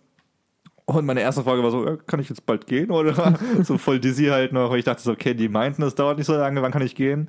Und 0.96 1.06
meine 1.06 1.20
erste 1.20 1.42
Frage 1.42 1.62
war 1.62 1.70
so, 1.70 1.98
kann 2.06 2.20
ich 2.20 2.28
jetzt 2.28 2.44
bald 2.46 2.66
gehen? 2.66 2.90
Oder 2.90 3.38
so 3.62 3.78
voll 3.78 4.00
dizzy 4.00 4.26
halt 4.26 4.52
noch. 4.52 4.70
Und 4.70 4.78
ich 4.78 4.84
dachte 4.84 5.02
so, 5.02 5.12
okay, 5.12 5.34
die 5.34 5.48
meinten, 5.48 5.82
es 5.82 5.94
dauert 5.94 6.18
nicht 6.18 6.26
so 6.26 6.34
lange, 6.34 6.60
wann 6.62 6.72
kann 6.72 6.82
ich 6.82 6.94
gehen? 6.94 7.28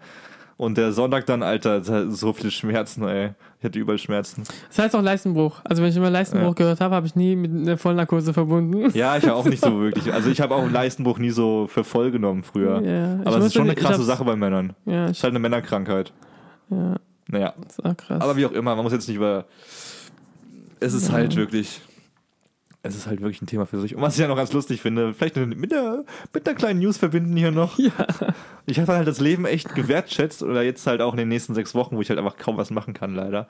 Und 0.58 0.78
der 0.78 0.91
Sonntag 0.91 1.26
dann, 1.26 1.41
Alter, 1.41 1.82
so 2.12 2.34
viele 2.34 2.52
Schmerzen, 2.52 3.04
ey. 3.08 3.32
Ich 3.60 3.65
hatte 3.65 3.80
überall 3.80 3.97
Schmerzen. 3.97 4.43
Das 4.69 4.78
heißt 4.78 4.95
auch 4.95 5.02
Leistenbruch. 5.02 5.60
Also 5.63 5.82
wenn 5.82 5.89
ich 5.89 5.95
immer 5.97 6.10
Leistenbruch 6.12 6.50
Ja. 6.50 6.54
gehört 6.54 6.82
habe, 6.82 6.93
habe 6.95 7.08
ich 7.08 7.15
nie 7.15 7.36
mit 7.36 7.52
einer 7.52 7.78
Vollnarkose 7.78 8.32
verbunden. 8.34 8.91
Ja, 8.95 9.17
ich 9.17 9.28
auch 9.30 9.45
nicht 9.45 9.63
so 9.63 9.80
wirklich. 9.82 10.13
Also 10.13 10.30
ich 10.30 10.39
habe 10.39 10.54
auch 10.56 10.69
Leistenbruch 10.69 11.17
nie 11.17 11.32
so 11.32 11.67
für 11.67 11.84
voll 11.84 12.12
genommen 12.12 12.43
früher. 12.43 12.80
Ja, 12.82 13.19
Aber 13.26 13.38
es 13.39 13.45
ist 13.45 13.54
schon 13.54 13.63
eine 13.63 13.76
krasse 13.76 14.04
Sache 14.04 14.24
bei 14.24 14.36
Männern. 14.36 14.74
Ja, 14.86 15.06
Es 15.06 15.17
ist 15.17 15.24
halt 15.24 15.32
eine 15.32 15.39
Männerkrankheit. 15.39 16.13
ja, 16.69 16.95
Naja, 17.28 17.54
das 17.63 17.80
ist 17.80 17.86
auch 17.86 17.97
krass. 17.97 18.21
aber 18.21 18.36
wie 18.38 18.45
auch 18.45 18.52
immer, 18.52 18.76
man 18.76 18.84
muss 18.84 18.93
jetzt 18.93 19.08
nicht 19.08 19.17
über... 19.17 19.45
Es 20.80 20.93
ist 20.93 21.08
Ja. 21.08 21.13
halt 21.15 21.36
wirklich... 21.36 21.82
Es 22.84 22.96
ist 22.96 23.06
halt 23.06 23.22
wirklich 23.22 23.41
ein 23.44 23.46
Thema 23.46 23.67
für 23.67 23.80
sich. 23.80 23.96
Und 23.96 24.02
was 24.02 24.15
ich 24.15 24.22
ja 24.22 24.28
noch 24.28 24.36
ganz 24.36 24.54
lustig 24.54 24.82
finde, 24.82 25.13
vielleicht 25.13 25.36
mit 25.36 25.72
der, 25.72 26.04
mit 26.34 26.48
der 26.48 26.56
kleinen 26.56 26.80
News 26.80 26.98
verbinden 26.98 27.38
hier 27.38 27.52
noch. 27.52 27.78
ja. 27.78 27.91
Ich 28.65 28.80
habe 28.80 28.94
halt 28.94 29.08
das 29.08 29.20
Leben 29.20 29.46
echt 29.46 29.76
gewertschätzt 29.76 30.41
oder 30.41 30.63
jetzt 30.63 30.88
halt 30.88 31.00
auch 31.02 31.13
in 31.13 31.17
den 31.17 31.28
nächsten 31.28 31.54
sechs 31.54 31.76
Wochen, 31.76 31.96
wo 31.96 32.02
ich 32.02 32.10
halt 32.10 32.17
einfach 32.17 32.38
kaum 32.38 32.58
was 32.58 32.72
machen 32.72 32.96
kann, 32.96 33.13
leider. 33.13 33.48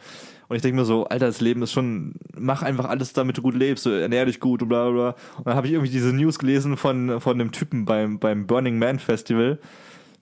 Und 0.49 0.57
ich 0.57 0.61
denke 0.61 0.77
mir 0.77 0.85
so, 0.85 1.05
Alter, 1.05 1.27
das 1.27 1.39
Leben 1.39 1.61
ist 1.61 1.71
schon, 1.71 2.15
mach 2.37 2.61
einfach 2.61 2.85
alles, 2.85 3.13
damit 3.13 3.37
du 3.37 3.41
gut 3.41 3.55
lebst, 3.55 3.85
so, 3.85 3.91
ernähr 3.91 4.25
dich 4.25 4.41
gut 4.41 4.63
und 4.63 4.67
bla 4.67 4.89
bla 4.89 4.91
bla. 4.91 5.15
Und 5.37 5.47
dann 5.47 5.55
habe 5.55 5.67
ich 5.67 5.73
irgendwie 5.73 5.91
diese 5.91 6.13
News 6.13 6.37
gelesen 6.37 6.75
von, 6.75 7.21
von 7.21 7.39
einem 7.39 7.53
Typen 7.53 7.85
beim, 7.85 8.19
beim 8.19 8.47
Burning 8.47 8.79
Man 8.79 8.99
Festival, 8.99 9.59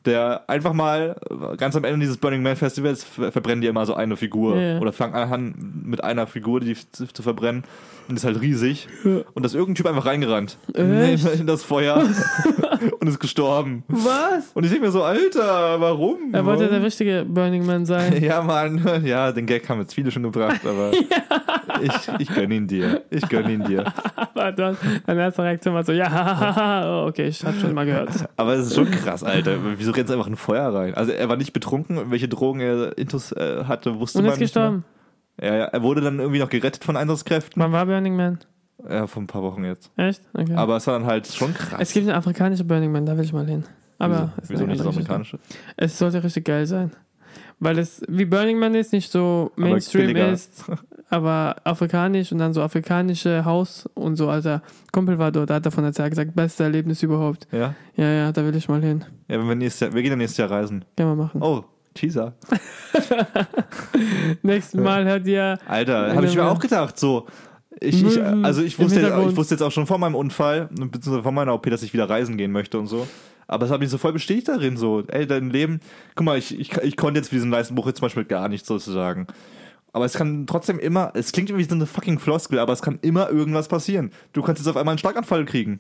der 0.06 0.44
einfach 0.48 0.74
mal 0.74 1.16
ganz 1.58 1.76
am 1.76 1.84
Ende 1.84 2.00
dieses 2.00 2.18
Burning 2.18 2.42
Man 2.42 2.56
Festivals 2.56 3.04
ver- 3.04 3.32
verbrennen 3.32 3.62
die 3.62 3.68
immer 3.68 3.86
so 3.86 3.94
eine 3.96 4.16
Figur 4.16 4.56
Ja, 4.56 4.62
ja. 4.76 4.80
oder 4.80 4.94
fangen 4.94 5.14
an 5.14 5.54
mit 5.84 6.04
einer 6.04 6.26
Figur, 6.26 6.62
die 6.62 6.76
zu, 6.92 7.06
verbrennen 7.22 7.64
und 8.08 8.16
ist 8.16 8.24
halt 8.26 8.40
riesig 8.42 8.88
und 9.04 9.44
da 9.44 9.46
ist 9.46 9.54
irgendein 9.56 9.76
Typ 9.76 9.86
einfach 9.88 10.06
reingerannt 10.06 10.58
Echt? 10.74 11.40
in 11.40 11.46
das 11.48 11.64
Feuer 11.64 12.02
und 13.00 13.08
ist 13.08 13.20
gestorben. 13.20 13.84
Was? 13.88 14.52
Und 14.54 14.64
ich 14.64 14.72
denke 14.72 14.86
mir 14.86 14.92
so, 14.92 15.04
Alter, 15.04 15.80
warum? 15.80 16.34
Er 16.34 16.46
wollte 16.46 16.62
Warum? 16.64 16.74
der 16.76 16.84
richtige 16.84 17.26
Burning 17.28 17.66
Man 17.66 17.86
sein. 17.86 18.22
Ja, 18.24 18.42
Mann, 18.42 19.04
ja, 19.06 19.32
den 19.32 19.46
Gag 19.46 19.68
haben 19.70 19.80
jetzt 19.82 19.94
viele 19.94 20.12
schon 20.12 20.24
gebracht, 20.24 20.62
aber 20.66 20.92
ich, 21.82 21.94
ich 22.20 22.34
gönn 22.34 22.52
ihn 22.52 22.68
dir. 22.68 23.04
Ich 23.10 23.28
gönn 23.30 23.50
ihn 23.50 23.64
dir. 23.64 23.86
Aber 24.16 24.52
dann, 24.52 24.78
deine 25.06 25.22
erste 25.22 25.44
Reaktion 25.44 25.74
war 25.74 25.84
so, 25.84 25.92
ja, 25.92 27.04
oh, 27.04 27.08
okay, 27.08 27.28
ich 27.28 27.44
habe 27.44 27.58
schon 27.60 27.74
mal 27.74 27.86
gehört. 27.86 28.10
Aber 28.38 28.54
es 28.54 28.68
ist 28.68 28.76
schon 28.76 28.90
krass, 28.92 29.24
Alter. 29.24 29.58
Wieso 29.78 29.92
rennt 29.92 30.10
einfach 30.12 30.28
in 30.28 30.36
Feuer 30.36 30.74
rein? 30.74 30.94
Also 30.94 31.12
er 31.12 31.30
war 31.30 31.36
nicht 31.38 31.54
betrunken, 31.54 32.12
welche 32.12 32.28
Drogen 32.28 32.60
er 32.60 32.98
intus 32.98 33.32
äh, 33.32 33.64
hatte, 33.66 34.00
wusste 34.00 34.20
Und 34.20 34.26
man 34.26 34.34
ist 34.34 34.40
nicht. 34.40 34.56
mehr. 34.56 34.64
gestorben. 34.64 34.86
Ja, 35.42 35.56
ja, 35.56 35.64
er 35.66 35.82
wurde 35.84 36.02
dann 36.02 36.20
irgendwie 36.20 36.40
noch 36.40 36.50
gerettet 36.50 36.84
von 36.84 36.98
Einsatzkräften. 36.98 37.62
Wann 37.62 37.72
war 37.72 37.86
Burning 37.86 38.16
Man? 38.16 38.40
Ja, 38.90 39.08
vor 39.08 39.22
ein 39.24 39.28
paar 39.28 39.42
Wochen 39.42 39.64
jetzt. 39.66 39.92
Echt? 39.98 40.22
Okay. 40.34 40.54
Aber 40.56 40.78
es 40.78 40.88
war 40.88 40.98
dann 40.98 41.08
halt 41.08 41.28
schon 41.28 41.54
krass. 41.54 41.80
es 41.80 41.94
gibt 41.94 42.08
eine 42.08 42.18
afrikanische 42.18 42.64
Burning 42.64 42.92
Man, 42.92 43.06
da 43.06 43.18
will 43.18 43.24
ich 43.24 43.34
mal 43.34 43.46
hin. 43.46 43.64
Aber 43.98 44.32
wieso, 44.38 44.42
ist 44.42 44.50
wieso 44.50 44.66
nicht 44.66 44.80
das 44.80 44.88
amerikanische? 44.88 45.40
Es 45.76 45.98
sollte 45.98 46.24
richtig 46.24 46.46
geil 46.46 46.66
sein. 46.66 46.92
Weil 47.60 47.80
es 47.80 48.02
wie 48.08 48.26
Burning 48.26 48.58
Man 48.58 48.74
ist, 48.76 48.94
nicht 48.94 49.12
so 49.12 49.52
Mainstream 49.56 50.16
ist, 50.16 50.64
aber 51.10 51.56
afrikanisch 51.64 52.32
und 52.32 52.38
dann 52.38 52.54
so 52.54 52.62
afrikanische 52.62 53.44
Haus 53.44 53.90
und 53.96 54.16
so. 54.16 54.30
Alter, 54.30 54.62
Kumpel 54.92 55.18
war 55.18 55.32
dort, 55.32 55.50
hat 55.50 55.66
davon 55.66 55.84
erzählt, 55.84 56.12
gesagt, 56.12 56.36
beste 56.36 56.64
Erlebnis 56.64 57.04
überhaupt. 57.04 57.48
Ja? 57.52 57.76
Ja, 57.96 58.12
ja, 58.12 58.32
da 58.32 58.46
will 58.46 58.56
ich 58.56 58.70
mal 58.70 58.82
hin. 58.82 59.04
Ja, 59.28 59.40
wenn 59.40 59.48
wir 59.48 59.56
nächstes 59.56 59.82
Jahr, 59.82 59.94
wir 59.94 60.02
gehen 60.02 60.12
ja 60.12 60.18
nächstes 60.18 60.38
Jahr 60.38 60.52
reisen. 60.52 60.86
Können 60.96 61.18
wir 61.18 61.24
machen. 61.24 61.42
Oh, 61.42 61.64
Teaser. 61.94 62.34
Nächstes 64.42 64.80
Mal 64.80 65.06
hört 65.06 65.28
ihr. 65.28 65.60
Alter, 65.68 66.16
habe 66.16 66.28
ich 66.28 66.36
mir 66.36 66.46
auch 66.46 66.60
gedacht, 66.60 66.98
so. 66.98 67.28
Ich, 67.82 68.04
ich, 68.04 68.22
also 68.22 68.62
ich 68.62 68.78
wusste, 68.78 69.00
ich 69.30 69.38
wusste 69.38 69.56
jetzt 69.56 69.62
auch 69.62 69.72
schon 69.72 69.86
vor 69.86 69.98
meinem 69.98 70.16
Unfall, 70.16 70.70
beziehungsweise 70.72 71.24
vor 71.24 71.32
meiner 71.32 71.54
OP, 71.54 71.70
dass 71.70 71.82
ich 71.82 71.94
wieder 71.94 72.10
reisen 72.10 72.38
gehen 72.38 72.52
möchte 72.52 72.78
und 72.78 72.88
so. 72.88 73.08
Aber 73.50 73.66
es 73.66 73.72
hat 73.72 73.80
mich 73.80 73.90
so 73.90 73.98
voll 73.98 74.14
bestätigt 74.14 74.48
darin, 74.48 74.78
so, 74.78 75.04
ey, 75.08 75.26
dein 75.26 75.50
Leben, 75.50 75.80
guck 76.16 76.26
mal, 76.26 76.38
ich, 76.38 76.58
ich, 76.58 76.78
ich 76.78 76.96
konnte 76.96 77.20
jetzt 77.20 77.30
für 77.30 77.36
diesen 77.36 77.50
Leistenbruch 77.50 77.88
jetzt 77.88 77.98
zum 77.98 78.06
Beispiel 78.06 78.26
gar 78.26 78.48
nichts 78.48 78.68
sozusagen. 78.68 79.26
Aber 79.92 80.06
es 80.06 80.14
kann 80.14 80.46
trotzdem 80.46 80.78
immer, 80.78 81.12
es 81.16 81.32
klingt 81.32 81.56
wie 81.58 81.64
so 81.64 81.74
eine 81.74 81.88
fucking 81.88 82.20
Floskel, 82.20 82.60
aber 82.60 82.74
es 82.74 82.84
kann 82.84 83.00
immer 83.02 83.32
irgendwas 83.32 83.68
passieren. 83.68 84.12
Du 84.34 84.44
kannst 84.44 84.62
jetzt 84.62 84.68
auf 84.68 84.78
einmal 84.78 84.94
einen 84.94 85.00
Schlaganfall 85.00 85.46
kriegen. 85.46 85.80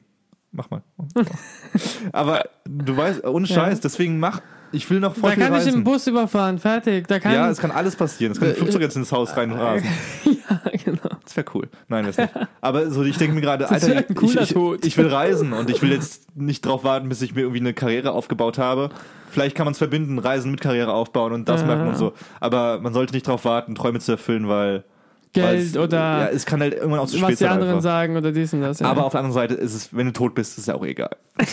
Mach 0.51 0.71
mal. 0.71 0.81
aber 2.11 2.43
du 2.65 2.97
weißt, 2.97 3.23
ohne 3.25 3.45
Ja. 3.45 3.53
Scheiß, 3.55 3.81
deswegen 3.81 4.19
mach, 4.19 4.41
ich 4.71 4.89
will 4.89 4.99
noch 4.99 5.13
voll 5.15 5.29
Da 5.29 5.35
viel 5.35 5.43
kann 5.43 5.53
ich 5.53 5.59
reisen. 5.59 5.73
im 5.75 5.83
Bus 5.83 6.07
überfahren, 6.07 6.57
fertig. 6.57 7.07
Da 7.07 7.19
kann 7.19 7.33
ja, 7.33 7.49
es 7.51 7.59
kann 7.59 7.69
alles 7.69 7.95
passieren. 7.95 8.31
Es 8.31 8.39
kann 8.39 8.49
ein 8.49 8.55
Flugzeug 8.55 8.81
jetzt 8.81 8.95
ins 8.95 9.11
Haus 9.11 9.37
reinrasen. 9.37 9.87
ja, 10.25 10.61
genau. 10.83 11.08
Wäre 11.39 11.45
cool. 11.53 11.69
Nein, 11.87 12.05
das 12.05 12.17
nicht. 12.17 12.29
Aber 12.61 12.89
so, 12.91 13.03
ich 13.03 13.17
denke 13.17 13.33
mir 13.35 13.41
gerade, 13.41 13.69
Alter, 13.69 14.03
cooler 14.13 14.41
ich, 14.41 14.55
ich, 14.55 14.85
ich 14.85 14.97
will 14.97 15.07
reisen 15.07 15.53
und 15.53 15.69
ich 15.69 15.81
will 15.81 15.91
jetzt 15.91 16.35
nicht 16.35 16.65
drauf 16.65 16.83
warten, 16.83 17.07
bis 17.07 17.21
ich 17.21 17.33
mir 17.33 17.41
irgendwie 17.41 17.61
eine 17.61 17.73
Karriere 17.73 18.11
aufgebaut 18.11 18.57
habe. 18.57 18.89
Vielleicht 19.29 19.55
kann 19.55 19.65
man 19.65 19.71
es 19.71 19.77
verbinden, 19.77 20.19
Reisen 20.19 20.51
mit 20.51 20.59
Karriere 20.59 20.91
aufbauen 20.91 21.31
und 21.33 21.47
das 21.47 21.61
Ja. 21.61 21.67
machen 21.67 21.87
und 21.87 21.97
so. 21.97 22.13
Aber 22.41 22.79
man 22.79 22.93
sollte 22.93 23.13
nicht 23.13 23.27
drauf 23.27 23.45
warten, 23.45 23.75
Träume 23.75 23.99
zu 23.99 24.11
erfüllen, 24.13 24.49
weil 24.49 24.83
Geld 25.31 25.77
oder 25.77 25.97
ja, 25.97 26.25
es 26.29 26.45
kann 26.47 26.59
halt 26.59 26.73
irgendwann 26.73 27.01
auch 27.01 27.05
zu 27.05 27.13
was 27.17 27.27
spät 27.27 27.39
die 27.39 27.43
sein. 27.43 27.51
anderen 27.51 27.69
Einfach. 27.73 27.83
sagen 27.83 28.17
oder 28.17 28.31
dies 28.31 28.51
und 28.53 28.61
das. 28.61 28.79
Ja. 28.79 28.87
Aber 28.87 29.05
auf 29.05 29.11
der 29.11 29.19
anderen 29.19 29.35
Seite 29.35 29.53
ist 29.53 29.75
es, 29.75 29.95
wenn 29.95 30.07
du 30.07 30.13
tot 30.13 30.33
bist, 30.33 30.53
ist 30.53 30.57
es 30.59 30.65
ja 30.65 30.75
auch 30.75 30.85
egal. 30.85 31.15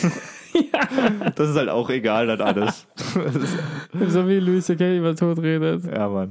Das 1.35 1.51
ist 1.51 1.57
halt 1.57 1.69
auch 1.69 1.91
egal, 1.91 2.27
dann 2.29 2.41
alles. 2.41 2.87
So 4.09 4.27
wie 4.27 4.39
Louis 4.41 4.65
C.K. 4.65 4.97
über 4.97 5.15
Tod 5.15 5.39
redet. 5.39 5.85
ja, 5.85 6.09
Mann. 6.09 6.31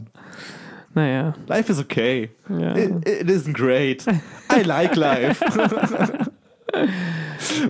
Naja. 0.95 1.33
Life 1.47 1.71
is 1.71 1.79
okay. 1.79 2.31
Ja. 2.49 2.75
It, 2.75 3.07
it 3.07 3.29
isn't 3.29 3.53
great. 3.53 4.03
I 4.51 4.61
like 4.63 4.95
life. 4.95 5.39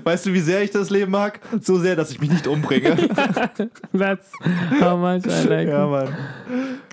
Weißt 0.04 0.26
du, 0.26 0.34
wie 0.34 0.40
sehr 0.40 0.64
ich 0.64 0.72
das 0.72 0.90
Leben 0.90 1.12
mag? 1.12 1.40
So 1.62 1.78
sehr, 1.78 1.96
dass 1.96 2.10
ich 2.12 2.20
mich 2.20 2.32
nicht 2.32 2.48
umbringe. 2.48 2.96
That's 3.98 4.32
how 4.82 4.98
much 4.98 5.26
I 5.26 5.48
like. 5.48 5.68
ja, 5.68 5.86
Mann. 5.86 6.08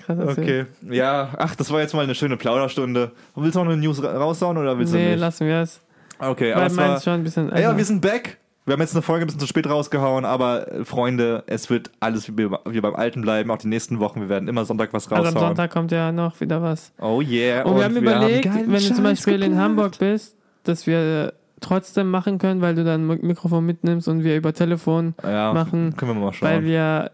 Krass, 0.05 0.17
erzählt. 0.19 0.37
Okay. 0.37 0.65
Ja, 0.93 1.29
ach, 1.37 1.55
das 1.55 1.71
war 1.71 1.79
jetzt 1.81 1.93
mal 1.93 2.03
eine 2.03 2.13
schöne 2.13 2.37
Plauderstunde. 2.37 3.11
Willst 3.35 3.55
du 3.55 3.63
noch 3.63 3.71
eine 3.71 3.81
News 3.81 4.03
ra- 4.03 4.15
raushauen 4.17 4.57
oder 4.57 4.77
willst 4.77 4.93
du 4.93 4.97
Nee, 4.97 5.11
nicht? 5.11 5.19
lassen 5.19 5.47
wir 5.47 5.61
es. 5.61 5.79
Okay, 6.19 6.51
aber 6.53 6.61
Weil 6.63 6.67
es 6.71 6.77
war, 6.77 7.01
schon 7.01 7.13
ein 7.13 7.23
bisschen. 7.23 7.49
ja, 7.57 7.75
wir 7.75 7.85
sind 7.85 8.01
back. 8.01 8.37
Wir 8.65 8.73
haben 8.73 8.79
jetzt 8.79 8.95
eine 8.95 9.01
Folge 9.01 9.25
ein 9.25 9.27
bisschen 9.27 9.41
zu 9.41 9.47
spät 9.47 9.69
rausgehauen, 9.69 10.23
aber 10.23 10.71
äh, 10.71 10.85
Freunde, 10.85 11.43
es 11.47 11.69
wird 11.69 11.91
alles 11.99 12.29
wie, 12.29 12.49
wie 12.49 12.81
beim 12.81 12.95
Alten 12.95 13.21
bleiben, 13.21 13.51
auch 13.51 13.57
die 13.57 13.67
nächsten 13.67 13.99
Wochen. 13.99 14.21
Wir 14.21 14.29
werden 14.29 14.47
immer 14.47 14.63
Sonntag 14.63 14.93
was 14.93 15.11
also 15.11 15.15
raushauen. 15.15 15.35
am 15.35 15.49
Sonntag 15.49 15.71
kommt 15.71 15.91
ja 15.91 16.11
noch 16.13 16.39
wieder 16.39 16.61
was. 16.61 16.93
Oh 17.01 17.21
yeah. 17.21 17.63
Und, 17.65 17.75
wir 17.75 17.83
haben 17.83 17.97
überlegt, 17.97 18.45
geilen 18.45 18.71
wenn 18.71 18.81
du 18.81 18.93
zum 18.93 19.03
Beispiel 19.03 19.35
in 19.35 19.41
geplant. 19.41 19.59
Hamburg 19.59 19.99
bist, 19.99 20.37
dass 20.63 20.87
wir 20.87 21.33
trotzdem 21.59 22.09
machen 22.09 22.37
können, 22.37 22.61
weil 22.61 22.75
du 22.75 22.85
dann 22.85 23.05
Mikrofon 23.05 23.65
mitnimmst 23.65 24.07
und 24.07 24.23
wir 24.23 24.37
über 24.37 24.53
Telefon, 24.53 25.13
ja, 25.23 25.53
machen, 25.53 25.95
Können 25.97 26.15
wir 26.15 26.21
mal 26.21 26.33
schauen. 26.33 26.49
weil 26.49 26.63
wir 26.63 27.11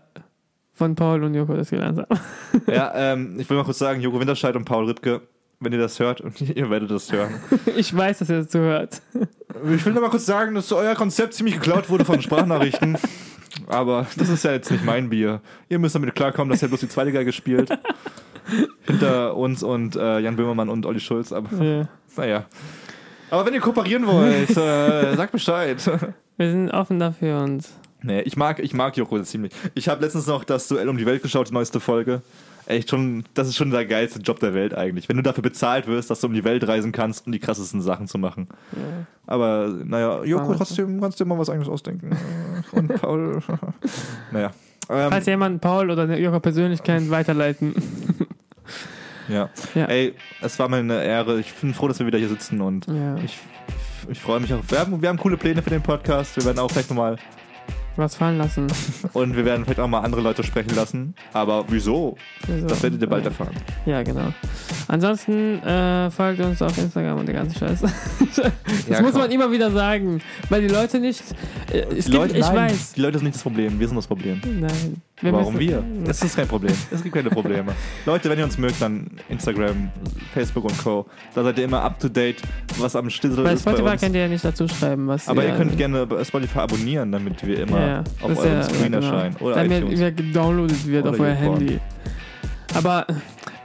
von 0.73 0.95
Paul 0.95 1.23
und 1.23 1.33
Joko 1.33 1.55
das 1.55 1.69
gelernt 1.71 1.99
haben. 1.99 2.19
Ja, 2.67 2.91
ähm, 2.95 3.37
ich 3.39 3.49
will 3.49 3.57
mal 3.57 3.63
kurz 3.63 3.79
sagen, 3.79 4.01
Joko 4.01 4.19
Winterscheid 4.19 4.55
und 4.55 4.65
Paul 4.65 4.85
Rittke, 4.85 5.21
wenn 5.59 5.73
ihr 5.73 5.79
das 5.79 5.99
hört, 5.99 6.21
und 6.21 6.39
ihr 6.55 6.69
werdet 6.69 6.91
das 6.91 7.11
hören. 7.11 7.33
Ich 7.75 7.95
weiß, 7.95 8.19
dass 8.19 8.29
ihr 8.29 8.37
das 8.37 8.49
zuhört. 8.49 9.01
Ich 9.73 9.85
will 9.85 9.93
nur 9.93 10.01
mal 10.03 10.09
kurz 10.09 10.25
sagen, 10.25 10.55
dass 10.55 10.71
euer 10.71 10.95
Konzept 10.95 11.33
ziemlich 11.33 11.55
geklaut 11.55 11.89
wurde 11.89 12.05
von 12.05 12.21
Sprachnachrichten. 12.21 12.97
Aber 13.67 14.05
das 14.15 14.29
ist 14.29 14.43
ja 14.43 14.51
jetzt 14.51 14.71
nicht 14.71 14.85
mein 14.85 15.09
Bier. 15.09 15.41
Ihr 15.69 15.79
müsst 15.79 15.95
damit 15.95 16.13
klarkommen, 16.15 16.49
dass 16.51 16.61
ihr 16.61 16.67
bloß 16.67 16.79
die 16.81 16.89
zweite 16.89 17.11
Geige 17.11 17.31
spielt. 17.31 17.69
Hinter 18.83 19.35
uns 19.35 19.61
und 19.63 19.95
äh, 19.95 20.19
Jan 20.19 20.35
Böhmermann 20.35 20.69
und 20.69 20.85
Olli 20.85 20.99
Schulz. 20.99 21.31
Aber 21.31 21.49
Ja. 21.63 21.87
naja. 22.15 22.45
Aber 23.31 23.45
wenn 23.45 23.53
ihr 23.53 23.59
kooperieren 23.59 24.07
wollt, 24.07 24.49
äh, 24.51 25.15
sagt 25.15 25.31
Bescheid. 25.31 25.77
Wir 26.37 26.51
sind 26.51 26.71
offen 26.71 26.99
dafür 26.99 27.41
und 27.43 27.65
Nee, 28.01 28.21
ich 28.21 28.37
mag, 28.37 28.59
ich 28.59 28.73
mag 28.73 28.95
Joko 28.95 29.21
ziemlich. 29.23 29.51
Ich 29.75 29.89
habe 29.89 30.01
letztens 30.01 30.25
noch 30.25 30.45
das 30.45 30.67
Duell 30.69 30.87
um 30.87 30.97
die 30.97 31.05
Welt 31.05 31.21
geschaut, 31.21 31.49
die 31.49 31.53
neueste 31.53 31.79
Folge. 31.81 32.21
Echt 32.69 32.91
schon, 32.91 33.23
das 33.33 33.47
ist 33.47 33.55
schon 33.55 33.71
der 33.71 33.83
geilste 33.85 34.19
Job 34.19 34.39
der 34.39 34.53
Welt 34.53 34.75
eigentlich. 34.75 35.09
Wenn 35.09 35.17
du 35.17 35.23
dafür 35.23 35.41
bezahlt 35.41 35.87
wirst, 35.87 36.11
dass 36.11 36.21
du 36.21 36.27
um 36.27 36.33
die 36.35 36.43
Welt 36.43 36.67
reisen 36.67 36.91
kannst, 36.91 37.25
um 37.25 37.31
die 37.31 37.39
krassesten 37.39 37.81
Sachen 37.81 38.07
zu 38.07 38.19
machen. 38.19 38.47
ja. 38.73 39.05
Aber 39.25 39.67
naja, 39.83 40.23
Joko, 40.23 40.53
trotzdem 40.53 41.01
kannst 41.01 41.19
du 41.19 41.23
dir 41.23 41.27
mal 41.29 41.37
was 41.39 41.49
eigenes 41.49 41.67
ausdenken. 41.67 42.15
Und 42.71 42.87
Paul. 43.01 43.41
naja. 44.31 44.51
Ähm, 44.87 45.09
falls 45.09 45.25
jemand 45.25 45.61
Paul 45.61 45.89
oder 45.89 46.15
Joko 46.17 46.39
persönlich 46.39 46.83
kennt, 46.83 47.09
weiterleiten. 47.09 47.73
ja. 49.27 49.49
Ja. 49.73 49.85
Ey, 49.85 50.13
es 50.41 50.57
war 50.59 50.69
mir 50.69 50.77
eine 50.77 51.03
Ehre. 51.03 51.39
Ich 51.39 51.51
bin 51.55 51.73
froh, 51.73 51.87
dass 51.87 51.97
wir 51.99 52.05
wieder 52.05 52.19
hier 52.19 52.29
sitzen 52.29 52.61
und 52.61 52.85
Ja. 52.87 53.17
ich, 53.17 53.39
ich 54.09 54.19
freue 54.19 54.39
mich 54.39 54.53
auch. 54.53 54.61
Wir 54.67 54.79
haben, 54.79 55.01
wir 55.01 55.09
haben 55.09 55.17
coole 55.17 55.37
Pläne 55.37 55.61
für 55.63 55.71
den 55.71 55.81
Podcast. 55.81 56.35
Wir 56.37 56.45
werden 56.45 56.59
auch 56.59 56.69
vielleicht 56.69 56.89
nochmal 56.89 57.17
Was 57.99 58.15
fallen 58.15 58.37
lassen. 58.37 58.67
und 59.13 59.35
wir 59.35 59.43
werden 59.43 59.65
vielleicht 59.65 59.81
auch 59.81 59.87
mal 59.89 59.99
andere 59.99 60.21
Leute 60.21 60.41
sprechen 60.41 60.73
lassen. 60.73 61.15
Aber 61.33 61.65
wieso? 61.67 62.15
Also, 62.47 62.65
Das 62.67 62.81
werdet 62.81 63.01
ihr 63.01 63.09
bald 63.09 63.25
erfahren. 63.25 63.53
Ja, 63.85 64.03
genau. 64.03 64.33
Ansonsten 64.87 65.61
äh, 65.63 66.09
folgt 66.09 66.39
uns 66.39 66.61
auf 66.61 66.77
Instagram 66.77 67.19
und 67.19 67.25
der 67.25 67.35
ganze 67.35 67.59
Scheiß. 67.59 67.81
das 68.35 68.51
Ja, 68.87 69.01
muss 69.01 69.11
komm. 69.11 69.21
man 69.21 69.31
immer 69.31 69.51
wieder 69.51 69.69
sagen, 69.71 70.21
weil 70.47 70.61
die 70.61 70.73
Leute 70.73 71.01
nicht. 71.01 71.21
Äh, 71.73 71.79
es 71.79 72.05
Die 72.05 72.11
gibt, 72.11 72.13
Leute, 72.13 72.37
ich 72.37 72.45
nein, 72.45 72.55
weiß. 72.55 72.93
Die 72.93 73.01
Leute 73.01 73.17
sind 73.17 73.25
nicht 73.25 73.35
das 73.35 73.43
Problem, 73.43 73.77
wir 73.77 73.87
sind 73.89 73.97
das 73.97 74.07
Problem. 74.07 74.39
Nein. 74.45 75.01
Warum 75.21 75.53
müssen- 75.55 75.59
wir? 76.05 76.09
Es 76.09 76.21
ist 76.21 76.35
kein 76.35 76.47
Problem. 76.47 76.73
Es 76.91 77.03
gibt 77.03 77.13
keine 77.15 77.29
Probleme. 77.29 77.73
Leute, 78.05 78.29
wenn 78.29 78.39
ihr 78.39 78.45
uns 78.45 78.57
mögt, 78.57 78.81
dann 78.81 79.07
Instagram, 79.27 79.89
Facebook 80.33 80.63
und 80.63 80.77
Co. 80.77 81.05
Da 81.35 81.43
seid 81.43 81.57
ihr 81.57 81.65
immer 81.65 81.81
up 81.83 81.99
to 81.99 82.07
date, 82.07 82.41
was 82.77 82.95
am 82.95 83.09
Stissel 83.09 83.43
Bei 83.43 83.53
ist 83.53 83.65
bei 83.65 83.71
Spotify 83.71 83.91
uns. 83.93 84.01
könnt 84.01 84.15
ihr 84.15 84.21
ja 84.21 84.27
nicht 84.27 84.45
dazu 84.45 84.67
schreiben, 84.67 85.07
was 85.07 85.27
Aber 85.27 85.43
ihr 85.45 85.55
könnt 85.55 85.75
gerne 85.77 86.05
bei 86.05 86.23
Spotify 86.23 86.59
abonnieren, 86.59 87.11
damit 87.11 87.45
wir 87.45 87.59
immer 87.59 87.79
ja, 87.79 87.99
auf 87.99 88.05
Das 88.21 88.31
ist 88.31 88.37
eurem 88.39 88.53
ja- 88.53 88.63
Screen 88.63 88.91
genau. 88.91 88.97
erscheinen. 88.97 89.35
Oder 89.37 89.55
Damit 89.55 89.77
iTunes. 89.83 89.99
wir 89.99 90.11
gedownloadet 90.11 90.87
wird 90.87 91.03
Oder 91.05 91.11
auf 91.13 91.19
euer 91.19 91.33
YouPorn. 91.35 91.57
Handy. 91.59 91.79
Aber 92.75 93.07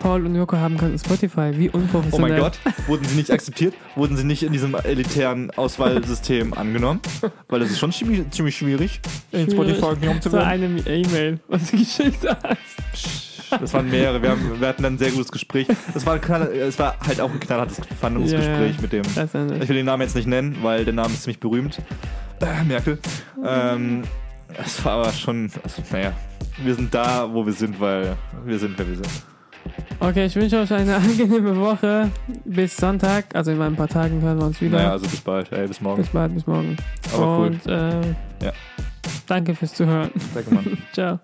Paul 0.05 0.27
und 0.27 0.35
Joko 0.35 0.59
haben 0.59 0.77
keinen 0.77 0.99
Spotify. 0.99 1.51
Wie 1.55 1.71
Oh 1.71 1.79
unprofessionell. 1.79 2.33
mein 2.33 2.39
Gott, 2.41 2.59
wurden 2.87 3.07
sie 3.07 3.17
nicht 3.17 3.31
akzeptiert? 3.31 3.73
Wurden 3.97 4.19
sie 4.19 4.25
nicht 4.25 4.43
in 4.43 4.53
diesem 4.53 4.75
elitären 4.75 5.51
Auswahlsystem 5.53 6.53
angenommen? 6.53 7.01
Weil 7.49 7.61
das 7.61 7.71
ist 7.71 7.79
schon 7.79 7.91
ziemlich, 7.91 8.29
ziemlich 8.31 8.55
schwierig, 8.55 9.01
in. 9.33 9.51
Spotify 9.51 9.97
genommen 9.99 10.21
zu 10.21 10.29
Das 10.29 10.33
war 10.41 10.51
werden. 10.51 10.83
eine 10.85 10.95
E-Mail, 10.95 11.41
was 11.49 11.71
du 11.71 11.79
geschickt 11.79 12.19
hast. 12.29 13.61
Das 13.63 13.73
waren 13.73 13.89
mehrere. 13.89 14.21
Wir, 14.21 14.29
haben, 14.33 14.61
wir 14.61 14.69
hatten 14.69 14.83
dann 14.83 14.95
ein 14.95 14.99
sehr 14.99 15.11
gutes 15.11 15.33
Gespräch. 15.33 15.69
Das 15.95 16.05
war, 16.05 16.19
knall, 16.19 16.49
es 16.53 16.79
war 16.79 16.97
halt 17.07 17.19
auch 17.23 17.31
ein 17.31 17.41
knallhartes 17.41 17.81
Verhandlungsgespräch 17.99 18.77
Ja, 18.77 18.83
mit 18.83 18.93
dem. 18.93 19.05
Ich 19.63 19.69
will 19.71 19.77
den 19.77 19.87
Namen 19.87 20.03
jetzt 20.03 20.17
nicht 20.17 20.29
nennen, 20.29 20.59
weil 20.61 20.85
der 20.85 20.93
Name 20.93 21.15
ist 21.15 21.23
ziemlich 21.23 21.41
berühmt. 21.41 21.81
Äh, 22.43 22.63
Merkel. 22.65 22.99
Ähm, 23.43 24.03
es 24.63 24.85
war 24.85 24.99
aber 24.99 25.13
schon, 25.13 25.51
also, 25.63 25.83
naja, 25.91 26.13
wir 26.63 26.75
sind 26.75 26.93
da, 26.93 27.27
wo 27.33 27.47
wir 27.47 27.55
sind, 27.55 27.81
weil 27.81 28.17
wir 28.45 28.59
sind, 28.59 28.79
wer 28.79 28.87
wir 28.87 28.97
sind. 28.97 29.09
Okay, 30.01 30.27
ich 30.27 30.37
wünsche 30.37 30.59
euch 30.59 30.73
eine 30.73 30.97
angenehme 30.97 31.57
Woche. 31.57 32.11
Bis 32.45 32.77
Sonntag. 32.77 33.27
Also 33.35 33.53
in 33.53 33.61
ein 33.63 33.77
paar 33.77 33.89
Tagen 33.89 34.21
hören 34.21 34.39
wir 34.39 34.47
uns 34.47 34.61
wieder. 34.61 34.77
Naja, 34.79 34.91
also 34.93 35.07
bis 35.09 35.21
bald. 35.21 35.51
Ey, 35.53 35.67
bis 35.67 35.81
morgen. 35.81 36.03
bis 36.03 36.11
bald, 36.11 36.35
bis 36.35 36.47
morgen. 36.47 36.77
Aber 37.15 37.39
cool. 37.39 37.47
Und 37.49 37.67
äh, 37.67 38.01
Ja. 38.45 38.53
danke 39.27 39.55
fürs 39.55 39.75
Zuhören. 39.75 40.11
Danke, 40.35 40.55
Mann. 40.55 40.79
Ciao. 40.93 41.19